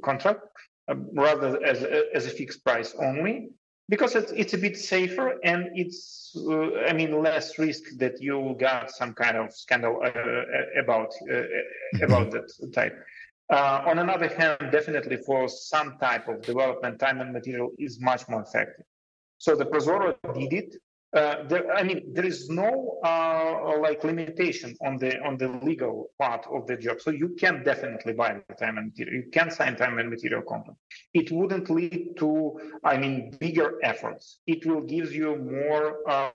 contract, 0.00 0.42
um, 0.88 1.08
rather 1.14 1.64
as 1.64 1.82
as 2.14 2.26
a 2.26 2.30
fixed 2.30 2.62
price 2.62 2.94
only, 3.00 3.48
because 3.88 4.14
it's 4.14 4.32
it's 4.32 4.52
a 4.52 4.58
bit 4.58 4.76
safer 4.76 5.38
and 5.42 5.70
it's 5.74 6.36
uh, 6.36 6.74
I 6.90 6.92
mean 6.92 7.22
less 7.22 7.58
risk 7.58 7.84
that 7.96 8.20
you 8.20 8.54
got 8.60 8.90
some 8.90 9.14
kind 9.14 9.38
of 9.38 9.54
scandal 9.54 10.02
about 10.82 11.10
about 12.04 12.30
that 12.32 12.48
type. 12.74 12.96
Uh, 13.48 13.82
on 13.86 13.98
another 14.00 14.28
hand, 14.28 14.72
definitely 14.72 15.16
for 15.18 15.48
some 15.48 15.96
type 15.98 16.26
of 16.28 16.42
development, 16.42 16.98
time 16.98 17.20
and 17.20 17.32
material 17.32 17.70
is 17.78 18.00
much 18.00 18.28
more 18.28 18.42
effective. 18.42 18.84
So 19.38 19.54
the 19.54 19.66
ProZorro 19.66 20.16
did 20.34 20.52
it. 20.52 20.76
Uh, 21.14 21.44
there, 21.48 21.72
I 21.72 21.82
mean, 21.82 22.12
there 22.12 22.26
is 22.26 22.50
no 22.50 22.98
uh, 23.04 23.78
like 23.80 24.02
limitation 24.02 24.76
on 24.84 24.98
the 24.98 25.18
on 25.20 25.38
the 25.38 25.48
legal 25.62 26.10
part 26.20 26.44
of 26.52 26.66
the 26.66 26.76
job. 26.76 27.00
So 27.00 27.10
you 27.10 27.30
can 27.38 27.62
definitely 27.62 28.12
buy 28.12 28.40
the 28.48 28.54
time 28.54 28.76
and 28.76 28.88
material. 28.88 29.22
You 29.22 29.30
can 29.30 29.50
sign 29.50 29.76
time 29.76 29.98
and 29.98 30.10
material 30.10 30.42
contract. 30.42 30.78
It 31.14 31.30
wouldn't 31.30 31.70
lead 31.70 32.16
to, 32.18 32.60
I 32.84 32.96
mean, 32.98 33.36
bigger 33.38 33.78
efforts. 33.82 34.40
It 34.46 34.66
will 34.66 34.82
give 34.82 35.14
you 35.14 35.36
more 35.36 36.10
uh, 36.10 36.30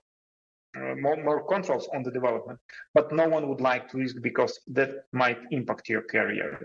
more, 0.74 1.16
more 1.22 1.46
controls 1.46 1.88
on 1.94 2.02
the 2.02 2.10
development, 2.10 2.58
but 2.94 3.12
no 3.12 3.28
one 3.28 3.48
would 3.48 3.60
like 3.60 3.88
to 3.90 3.98
risk 3.98 4.16
because 4.22 4.60
that 4.68 5.04
might 5.12 5.38
impact 5.50 5.88
your 5.88 6.02
career. 6.02 6.60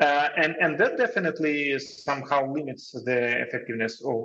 Uh, 0.00 0.28
and, 0.36 0.56
and 0.60 0.78
that 0.78 0.98
definitely 0.98 1.78
somehow 1.78 2.52
limits 2.52 2.92
the 3.06 3.40
effectiveness 3.40 4.02
of, 4.04 4.16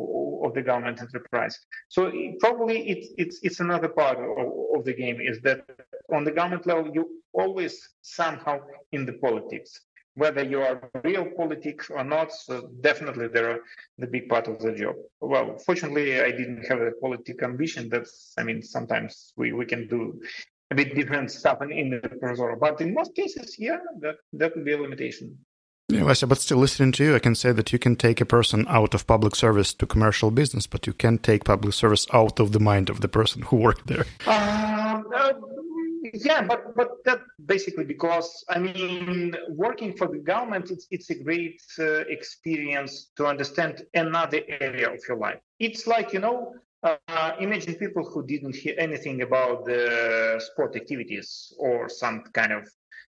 of 0.43 0.53
the 0.53 0.61
government 0.61 0.99
enterprise. 0.99 1.57
So 1.87 2.11
probably 2.39 2.89
it's, 2.89 3.07
it's, 3.17 3.39
it's 3.41 3.59
another 3.61 3.87
part 3.87 4.17
of, 4.17 4.77
of 4.77 4.85
the 4.85 4.93
game 4.93 5.21
is 5.21 5.39
that 5.41 5.61
on 6.13 6.25
the 6.25 6.31
government 6.31 6.67
level, 6.67 6.91
you 6.93 7.21
always 7.33 7.89
somehow 8.01 8.59
in 8.91 9.05
the 9.05 9.13
politics 9.13 9.79
whether 10.15 10.43
you 10.43 10.61
are 10.61 10.89
real 11.03 11.25
politics 11.25 11.89
or 11.89 12.03
not. 12.03 12.31
So 12.31 12.69
definitely 12.81 13.27
they're 13.27 13.59
the 13.97 14.07
big 14.07 14.29
part 14.29 14.47
of 14.47 14.59
the 14.59 14.73
job. 14.73 14.95
Well, 15.19 15.57
fortunately, 15.65 16.21
I 16.21 16.31
didn't 16.31 16.65
have 16.67 16.81
a 16.81 16.91
political 16.99 17.45
ambition. 17.45 17.89
That's, 17.89 18.33
I 18.37 18.43
mean, 18.43 18.61
sometimes 18.61 19.33
we, 19.37 19.53
we 19.53 19.65
can 19.65 19.87
do 19.87 20.21
a 20.69 20.75
bit 20.75 20.95
different 20.95 21.31
stuff 21.31 21.61
in, 21.61 21.71
in 21.71 21.89
the 21.89 21.99
ProZorro. 21.99 22.59
But 22.59 22.81
in 22.81 22.93
most 22.93 23.15
cases, 23.15 23.55
yeah, 23.57 23.77
that, 23.99 24.15
that 24.33 24.55
would 24.55 24.65
be 24.65 24.73
a 24.73 24.81
limitation. 24.81 25.37
Yeah, 25.89 26.03
Vasya, 26.03 26.29
but 26.29 26.37
still 26.37 26.59
listening 26.59 26.93
to 26.93 27.03
you, 27.03 27.15
I 27.15 27.19
can 27.19 27.35
say 27.35 27.51
that 27.51 27.73
you 27.73 27.79
can 27.79 27.97
take 27.97 28.21
a 28.21 28.25
person 28.25 28.65
out 28.69 28.93
of 28.93 29.05
public 29.05 29.35
service 29.35 29.73
to 29.73 29.85
commercial 29.85 30.31
business, 30.31 30.65
but 30.65 30.87
you 30.87 30.93
can't 30.93 31.21
take 31.21 31.43
public 31.43 31.73
service 31.73 32.07
out 32.13 32.39
of 32.39 32.53
the 32.53 32.61
mind 32.61 32.89
of 32.89 33.01
the 33.01 33.09
person 33.09 33.41
who 33.41 33.57
worked 33.57 33.87
there. 33.87 34.05
Um, 34.25 35.05
uh, 35.13 35.33
yeah, 36.13 36.41
but 36.41 36.75
but 36.75 37.03
that 37.05 37.19
basically 37.45 37.85
because 37.85 38.43
I 38.49 38.59
mean, 38.59 39.35
working 39.49 39.95
for 39.95 40.07
the 40.07 40.19
government, 40.19 40.71
it's 40.71 40.87
it's 40.91 41.09
a 41.09 41.15
great 41.15 41.61
uh, 41.79 42.03
experience 42.07 43.11
to 43.17 43.25
understand 43.25 43.83
another 43.93 44.41
area 44.47 44.91
of 44.93 44.99
your 45.07 45.17
life. 45.17 45.39
It's 45.59 45.87
like 45.87 46.13
you 46.13 46.19
know, 46.19 46.55
uh, 46.83 47.31
imagine 47.39 47.75
people 47.75 48.03
who 48.03 48.25
didn't 48.25 48.55
hear 48.55 48.75
anything 48.77 49.21
about 49.21 49.65
the 49.65 50.41
sport 50.43 50.75
activities 50.75 51.53
or 51.57 51.89
some 51.89 52.23
kind 52.33 52.51
of 52.51 52.67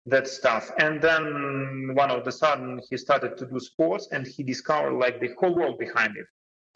that 0.06 0.28
stuff, 0.28 0.72
and 0.80 1.02
then 1.02 1.91
one 1.93 2.12
of 2.12 2.26
the 2.26 2.32
sudden 2.32 2.80
he 2.89 2.97
started 2.97 3.38
to 3.38 3.45
do 3.45 3.60
sports, 3.60 4.08
and 4.12 4.26
he 4.26 4.43
discovered 4.43 4.93
like 4.93 5.20
the 5.20 5.30
whole 5.39 5.56
world 5.56 5.78
behind 5.78 6.18
it. 6.18 6.26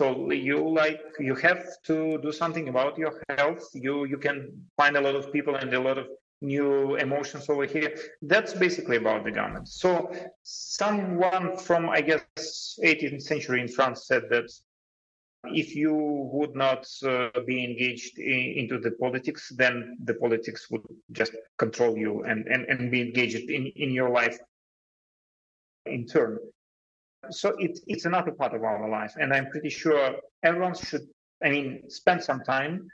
So 0.02 0.32
you 0.32 0.70
like 0.70 1.02
you 1.20 1.36
have 1.36 1.64
to 1.84 2.18
do 2.22 2.32
something 2.32 2.68
about 2.68 2.98
your 2.98 3.22
health. 3.38 3.70
You 3.74 4.06
you 4.06 4.18
can 4.18 4.66
find 4.76 4.98
a 4.98 5.02
lot 5.02 5.16
of 5.16 5.32
people 5.32 5.56
and 5.56 5.74
a 5.74 5.80
lot 5.80 5.98
of 5.98 6.08
new 6.42 6.96
emotions 6.96 7.50
over 7.50 7.66
here. 7.66 7.96
That's 8.22 8.54
basically 8.54 8.98
about 8.98 9.24
the 9.24 9.32
government. 9.32 9.68
So 9.68 10.12
someone 10.42 11.58
from 11.58 11.90
I 11.90 12.02
guess 12.02 12.80
18th 12.84 13.22
century 13.22 13.62
in 13.62 13.68
France 13.68 14.08
said 14.08 14.24
that 14.30 14.50
if 15.46 15.76
you 15.76 15.94
would 16.32 16.56
not 16.56 16.88
uh, 17.04 17.30
be 17.46 17.64
engaged 17.64 18.18
in, 18.18 18.54
into 18.58 18.80
the 18.80 18.92
politics, 18.92 19.52
then 19.56 19.98
the 20.04 20.14
politics 20.14 20.70
would 20.72 20.84
just 21.12 21.34
control 21.58 21.98
you 21.98 22.24
and, 22.24 22.48
and, 22.48 22.66
and 22.66 22.90
be 22.92 23.02
engaged 23.02 23.50
in, 23.50 23.68
in 23.76 23.92
your 23.92 24.10
life 24.10 24.38
in 25.86 26.06
turn. 26.06 26.40
So 27.30 27.56
it, 27.58 27.80
it's 27.88 28.06
another 28.06 28.32
part 28.32 28.54
of 28.54 28.64
our 28.64 28.90
life. 28.90 29.14
And 29.20 29.34
I'm 29.34 29.50
pretty 29.50 29.70
sure 29.70 30.16
everyone 30.44 30.76
should, 30.76 31.08
I 31.44 31.50
mean, 31.50 31.90
spend 31.90 32.24
some 32.24 32.42
time 32.44 32.88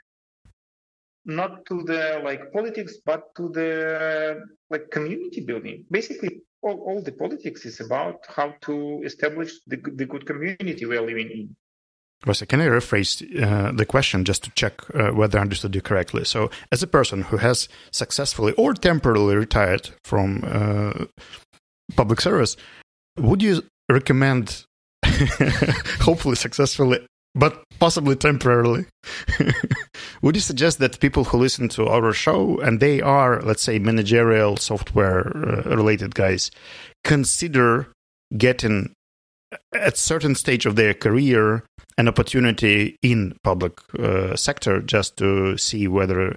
not 1.24 1.66
to 1.66 1.82
the 1.82 2.20
like 2.24 2.52
politics, 2.52 2.98
but 3.04 3.34
to 3.36 3.50
the 3.50 4.40
like 4.70 4.90
community 4.90 5.40
building. 5.40 5.84
Basically, 5.90 6.40
all, 6.62 6.78
all 6.86 7.02
the 7.02 7.12
politics 7.12 7.64
is 7.64 7.80
about 7.80 8.24
how 8.28 8.54
to 8.62 9.02
establish 9.04 9.52
the, 9.66 9.76
the 9.94 10.06
good 10.06 10.26
community 10.26 10.86
we 10.86 10.96
are 10.96 11.06
living 11.06 11.30
in. 11.30 11.56
Vasya, 12.26 12.46
can 12.46 12.60
I 12.60 12.66
rephrase 12.66 13.22
uh, 13.42 13.72
the 13.72 13.86
question 13.86 14.26
just 14.26 14.44
to 14.44 14.50
check 14.50 14.82
uh, 14.94 15.10
whether 15.10 15.38
I 15.38 15.42
understood 15.42 15.74
you 15.74 15.80
correctly? 15.80 16.24
So, 16.24 16.50
as 16.70 16.82
a 16.82 16.86
person 16.86 17.22
who 17.22 17.38
has 17.38 17.66
successfully 17.92 18.52
or 18.58 18.74
temporarily 18.74 19.36
retired 19.36 19.88
from 20.04 20.44
uh, 20.46 21.06
public 21.96 22.20
service, 22.20 22.58
would 23.18 23.42
you 23.42 23.62
recommend, 23.90 24.64
hopefully 26.00 26.36
successfully, 26.36 27.06
but 27.34 27.62
possibly 27.78 28.16
temporarily. 28.16 28.86
Would 30.22 30.34
you 30.34 30.40
suggest 30.40 30.78
that 30.78 31.00
people 31.00 31.24
who 31.24 31.38
listen 31.38 31.68
to 31.70 31.86
our 31.86 32.12
show 32.12 32.58
and 32.60 32.80
they 32.80 33.00
are, 33.00 33.40
let's 33.42 33.62
say, 33.62 33.78
managerial 33.78 34.56
software 34.56 35.28
uh, 35.36 35.74
related 35.76 36.14
guys, 36.14 36.50
consider 37.04 37.92
getting 38.36 38.92
at 39.74 39.96
certain 39.96 40.34
stage 40.34 40.66
of 40.66 40.76
their 40.76 40.94
career 40.94 41.64
an 41.98 42.08
opportunity 42.08 42.96
in 43.02 43.36
public 43.42 43.78
uh, 43.98 44.36
sector 44.36 44.80
just 44.80 45.16
to 45.16 45.56
see 45.56 45.88
whether 45.88 46.36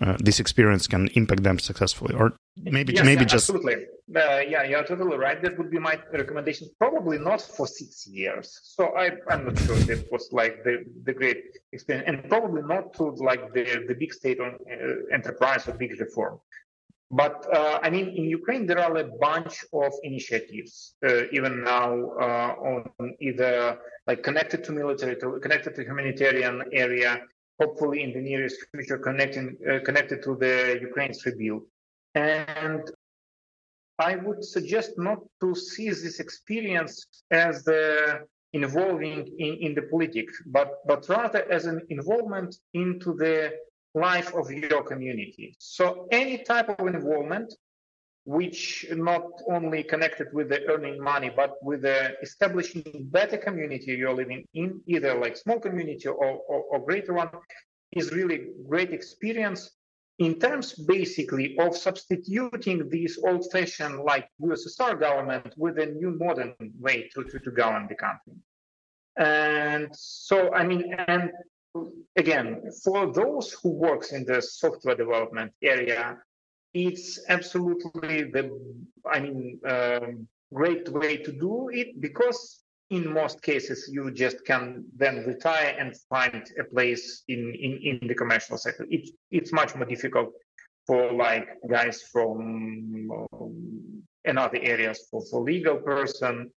uh, 0.00 0.16
this 0.18 0.40
experience 0.40 0.86
can 0.86 1.08
impact 1.08 1.42
them 1.42 1.58
successfully 1.58 2.14
or 2.14 2.34
maybe 2.62 2.92
yes, 2.92 3.04
maybe 3.04 3.22
yeah, 3.22 3.26
just 3.26 3.50
absolutely. 3.50 3.86
Uh, 4.14 4.40
yeah 4.54 4.64
you're 4.64 4.84
totally 4.84 5.16
right. 5.16 5.42
That 5.42 5.56
would 5.58 5.70
be 5.70 5.78
my 5.78 5.98
recommendation 6.12 6.68
probably 6.78 7.18
not 7.18 7.40
for 7.40 7.66
six 7.66 8.06
years. 8.06 8.60
So 8.62 8.96
I, 8.96 9.12
i'm 9.30 9.44
not 9.46 9.58
sure 9.58 9.76
that 9.90 10.10
was 10.10 10.28
like 10.32 10.64
the, 10.64 10.84
the 11.04 11.12
great 11.12 11.42
experience 11.72 12.06
and 12.08 12.28
probably 12.28 12.62
not 12.62 12.94
to 12.94 13.04
like 13.30 13.52
the, 13.54 13.84
the 13.88 13.94
big 13.94 14.12
state 14.12 14.40
on 14.40 14.58
uh, 14.70 15.14
enterprise 15.14 15.68
or 15.68 15.74
big 15.74 15.98
reform. 16.00 16.40
But 17.10 17.44
uh, 17.52 17.80
I 17.82 17.90
mean, 17.90 18.08
in 18.08 18.24
Ukraine, 18.24 18.66
there 18.66 18.78
are 18.78 18.96
a 18.96 19.08
bunch 19.20 19.64
of 19.72 19.92
initiatives, 20.04 20.94
uh, 21.04 21.22
even 21.32 21.64
now, 21.64 21.90
uh, 22.20 22.54
on 22.70 23.16
either 23.20 23.78
like 24.06 24.22
connected 24.22 24.62
to 24.64 24.72
military, 24.72 25.16
to, 25.16 25.40
connected 25.40 25.74
to 25.74 25.82
humanitarian 25.82 26.62
area, 26.72 27.20
hopefully 27.60 28.04
in 28.04 28.12
the 28.12 28.20
nearest 28.20 28.58
future 28.72 28.98
connecting, 28.98 29.56
uh, 29.68 29.80
connected 29.84 30.22
to 30.22 30.36
the 30.36 30.78
Ukraine's 30.80 31.26
rebuild. 31.26 31.62
And 32.14 32.82
I 33.98 34.16
would 34.16 34.44
suggest 34.44 34.92
not 34.96 35.18
to 35.40 35.54
see 35.54 35.88
this 35.90 36.20
experience 36.20 37.06
as 37.30 37.64
the 37.64 38.26
involving 38.52 39.26
in, 39.38 39.54
in 39.66 39.74
the 39.74 39.82
politics, 39.82 40.42
but, 40.46 40.86
but 40.86 41.08
rather 41.08 41.50
as 41.52 41.66
an 41.66 41.80
involvement 41.88 42.56
into 42.74 43.14
the 43.14 43.52
life 43.94 44.34
of 44.34 44.50
your 44.50 44.82
community. 44.82 45.54
So 45.58 46.08
any 46.10 46.38
type 46.38 46.68
of 46.68 46.86
involvement 46.86 47.54
which 48.24 48.86
not 48.90 49.24
only 49.48 49.82
connected 49.82 50.28
with 50.32 50.50
the 50.50 50.64
earning 50.68 51.02
money, 51.02 51.30
but 51.34 51.54
with 51.62 51.82
the 51.82 52.16
establishing 52.22 53.08
better 53.10 53.38
community 53.38 53.92
you're 53.92 54.14
living 54.14 54.44
in, 54.54 54.80
either 54.86 55.14
like 55.14 55.36
small 55.36 55.58
community 55.58 56.06
or, 56.06 56.14
or, 56.16 56.62
or 56.70 56.84
greater 56.84 57.14
one, 57.14 57.30
is 57.92 58.12
really 58.12 58.48
great 58.68 58.92
experience 58.92 59.70
in 60.20 60.38
terms 60.38 60.74
basically 60.74 61.58
of 61.58 61.74
substituting 61.74 62.88
this 62.90 63.18
old-fashioned 63.26 64.00
like 64.00 64.28
USSR 64.42 65.00
government 65.00 65.54
with 65.56 65.78
a 65.78 65.86
new 65.86 66.10
modern 66.10 66.54
way 66.78 67.08
to, 67.14 67.24
to, 67.24 67.38
to 67.38 67.50
govern 67.50 67.88
the 67.88 67.94
country. 67.94 68.34
And 69.16 69.88
so, 69.96 70.52
I 70.52 70.62
mean, 70.64 70.94
and 71.08 71.30
again, 72.16 72.70
for 72.84 73.10
those 73.10 73.52
who 73.52 73.70
works 73.70 74.12
in 74.12 74.26
the 74.26 74.42
software 74.42 74.94
development 74.94 75.52
area, 75.62 76.18
it's 76.74 77.18
absolutely 77.30 78.24
the, 78.24 78.44
I 79.10 79.20
mean, 79.20 79.58
um, 79.66 80.28
great 80.52 80.86
way 80.90 81.16
to 81.16 81.32
do 81.32 81.70
it 81.72 81.98
because 81.98 82.59
in 82.90 83.12
most 83.12 83.40
cases 83.42 83.88
you 83.92 84.10
just 84.10 84.44
can 84.44 84.84
then 84.96 85.24
retire 85.26 85.76
and 85.78 85.96
find 86.08 86.42
a 86.58 86.64
place 86.64 87.22
in, 87.28 87.54
in, 87.54 88.00
in 88.00 88.08
the 88.08 88.14
commercial 88.14 88.58
sector. 88.58 88.86
It's, 88.90 89.12
it's 89.30 89.52
much 89.52 89.74
more 89.74 89.86
difficult 89.86 90.32
for 90.86 91.12
like 91.12 91.48
guys 91.70 92.02
from 92.02 93.08
um, 93.32 94.02
another 94.24 94.58
areas 94.60 95.06
for, 95.10 95.22
for 95.30 95.42
legal 95.42 95.76
person 95.76 96.50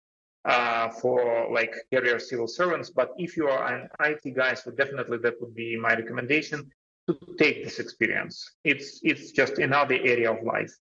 uh, 0.45 0.89
for 0.89 1.49
like 1.53 1.74
career 1.93 2.18
civil 2.18 2.47
servants. 2.47 2.91
But 2.91 3.11
if 3.18 3.37
you 3.37 3.49
are 3.49 3.74
an 3.74 3.89
IT 4.01 4.35
guy, 4.35 4.55
so 4.55 4.70
definitely 4.70 5.18
that 5.18 5.35
would 5.41 5.55
be 5.55 5.76
my 5.76 5.95
recommendation 5.95 6.70
to 7.09 7.18
take 7.39 7.64
this 7.64 7.78
experience. 7.78 8.53
It's 8.64 9.01
it's 9.03 9.33
just 9.33 9.59
another 9.59 9.97
area 9.97 10.33
of 10.33 10.43
life. 10.45 10.72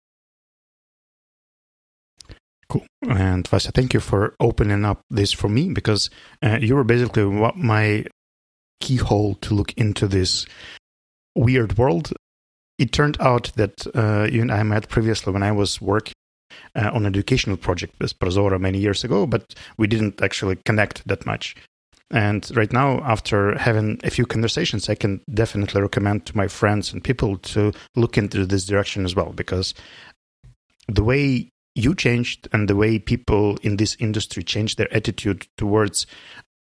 Cool. 2.68 2.86
And 3.08 3.48
Vasya, 3.48 3.72
thank 3.72 3.94
you 3.94 4.00
for 4.00 4.34
opening 4.40 4.84
up 4.84 5.00
this 5.10 5.32
for 5.32 5.48
me 5.48 5.70
because 5.70 6.10
uh, 6.42 6.58
you 6.60 6.74
were 6.74 6.84
basically 6.84 7.24
what 7.24 7.56
my 7.56 8.04
keyhole 8.80 9.34
to 9.36 9.54
look 9.54 9.72
into 9.74 10.06
this 10.06 10.46
weird 11.34 11.78
world. 11.78 12.12
It 12.78 12.92
turned 12.92 13.20
out 13.20 13.52
that 13.56 13.86
uh, 13.94 14.28
you 14.30 14.42
and 14.42 14.52
I 14.52 14.62
met 14.62 14.88
previously 14.88 15.32
when 15.32 15.42
I 15.42 15.52
was 15.52 15.80
working 15.80 16.12
uh, 16.74 16.90
on 16.92 17.06
an 17.06 17.14
educational 17.14 17.56
project 17.56 17.94
with 18.00 18.18
ProZorro 18.18 18.60
many 18.60 18.78
years 18.78 19.02
ago, 19.02 19.26
but 19.26 19.54
we 19.78 19.86
didn't 19.86 20.22
actually 20.22 20.56
connect 20.64 21.06
that 21.08 21.26
much. 21.26 21.56
And 22.10 22.50
right 22.56 22.72
now, 22.72 23.00
after 23.00 23.58
having 23.58 24.00
a 24.04 24.10
few 24.10 24.24
conversations, 24.24 24.88
I 24.88 24.94
can 24.94 25.20
definitely 25.32 25.82
recommend 25.82 26.24
to 26.26 26.36
my 26.36 26.48
friends 26.48 26.92
and 26.92 27.04
people 27.04 27.36
to 27.38 27.72
look 27.96 28.16
into 28.16 28.46
this 28.46 28.64
direction 28.64 29.04
as 29.04 29.14
well, 29.14 29.32
because 29.32 29.74
the 30.86 31.04
way 31.04 31.50
you 31.78 31.94
changed 31.94 32.48
and 32.52 32.68
the 32.68 32.76
way 32.76 32.98
people 32.98 33.56
in 33.62 33.76
this 33.76 33.96
industry 34.00 34.42
changed 34.42 34.78
their 34.78 34.92
attitude 34.92 35.46
towards 35.56 36.06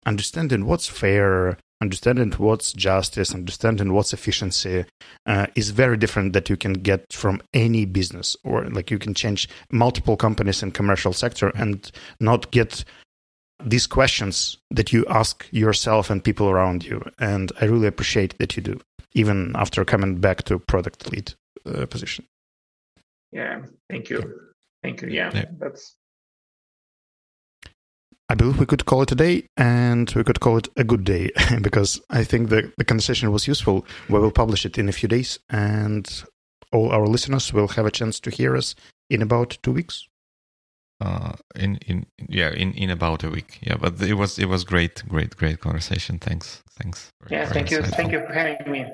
understanding 0.05 0.67
what's 0.67 0.89
fair, 0.89 1.57
understanding 1.81 2.33
what's 2.33 2.73
justice, 2.73 3.33
understanding 3.35 3.93
what's 3.93 4.13
efficiency 4.13 4.85
uh, 5.27 5.47
is 5.55 5.71
very 5.71 5.97
different 5.97 6.33
that 6.33 6.51
you 6.51 6.57
can 6.57 6.73
get 6.73 7.13
from 7.13 7.41
any 7.55 7.85
business 7.85 8.37
or 8.43 8.65
like 8.71 8.91
you 8.91 8.99
can 8.99 9.15
change 9.15 9.49
multiple 9.71 10.17
companies 10.17 10.63
in 10.63 10.73
commercial 10.73 11.13
sector 11.13 11.53
and 11.55 11.93
not 12.21 12.51
get 12.51 12.85
these 13.65 13.87
questions 13.87 14.57
that 14.71 14.93
you 14.93 15.05
ask 15.09 15.47
yourself 15.53 16.11
and 16.11 16.25
people 16.25 16.49
around 16.49 16.85
you. 16.85 17.03
And 17.19 17.53
I 17.61 17.67
really 17.67 17.87
appreciate 17.87 18.37
that 18.39 18.57
you 18.57 18.63
do, 18.63 18.81
even 19.15 19.53
after 19.55 19.85
coming 19.85 20.17
back 20.17 20.43
to 20.45 20.59
product 20.59 21.13
lead 21.13 21.35
uh, 21.67 21.87
position. 21.87 22.25
Yeah, 23.31 23.63
thank 23.91 24.11
you. 24.11 24.48
Thank 24.89 25.03
you. 25.03 25.09
Yeah, 25.09 25.31
yeah, 25.35 25.45
that's 25.59 25.97
I 28.31 28.35
believe 28.35 28.59
we 28.59 28.65
could 28.65 28.87
call 28.87 29.03
it 29.03 29.13
a 29.13 29.15
day 29.15 29.47
and 29.57 30.11
we 30.17 30.25
could 30.25 30.41
call 30.41 30.57
it 30.57 30.69
a 30.77 30.85
good 30.85 31.05
day 31.05 31.31
because 31.63 32.01
I 32.09 32.25
think 32.25 32.49
the, 32.49 32.73
the 32.79 32.85
conversation 32.85 33.31
was 33.31 33.47
useful. 33.47 33.85
We 34.09 34.19
will 34.19 34.31
publish 34.31 34.65
it 34.65 34.79
in 34.79 34.89
a 34.89 34.93
few 34.93 35.09
days 35.09 35.39
and 35.51 36.07
all 36.73 36.91
our 36.91 37.07
listeners 37.07 37.53
will 37.53 37.69
have 37.69 37.85
a 37.85 37.91
chance 37.91 38.19
to 38.21 38.31
hear 38.31 38.57
us 38.57 38.75
in 39.11 39.21
about 39.21 39.59
two 39.63 39.73
weeks. 39.73 40.09
Uh, 41.01 41.35
in 41.55 41.77
in 41.87 42.07
yeah 42.29 42.51
in 42.51 42.73
in 42.73 42.91
about 42.91 43.23
a 43.25 43.31
week. 43.31 43.59
Yeah 43.61 43.77
but 43.79 44.01
it 44.03 44.15
was 44.15 44.39
it 44.39 44.47
was 44.47 44.65
great 44.65 45.05
great 45.07 45.37
great 45.37 45.61
conversation. 45.61 46.19
Thanks. 46.19 46.63
Thanks. 46.79 47.11
Yeah 47.31 47.47
thank 47.47 47.71
you. 47.71 47.83
thank 47.83 48.11
you 48.13 48.21
for 48.27 48.33
having 48.33 48.73
me 48.73 48.87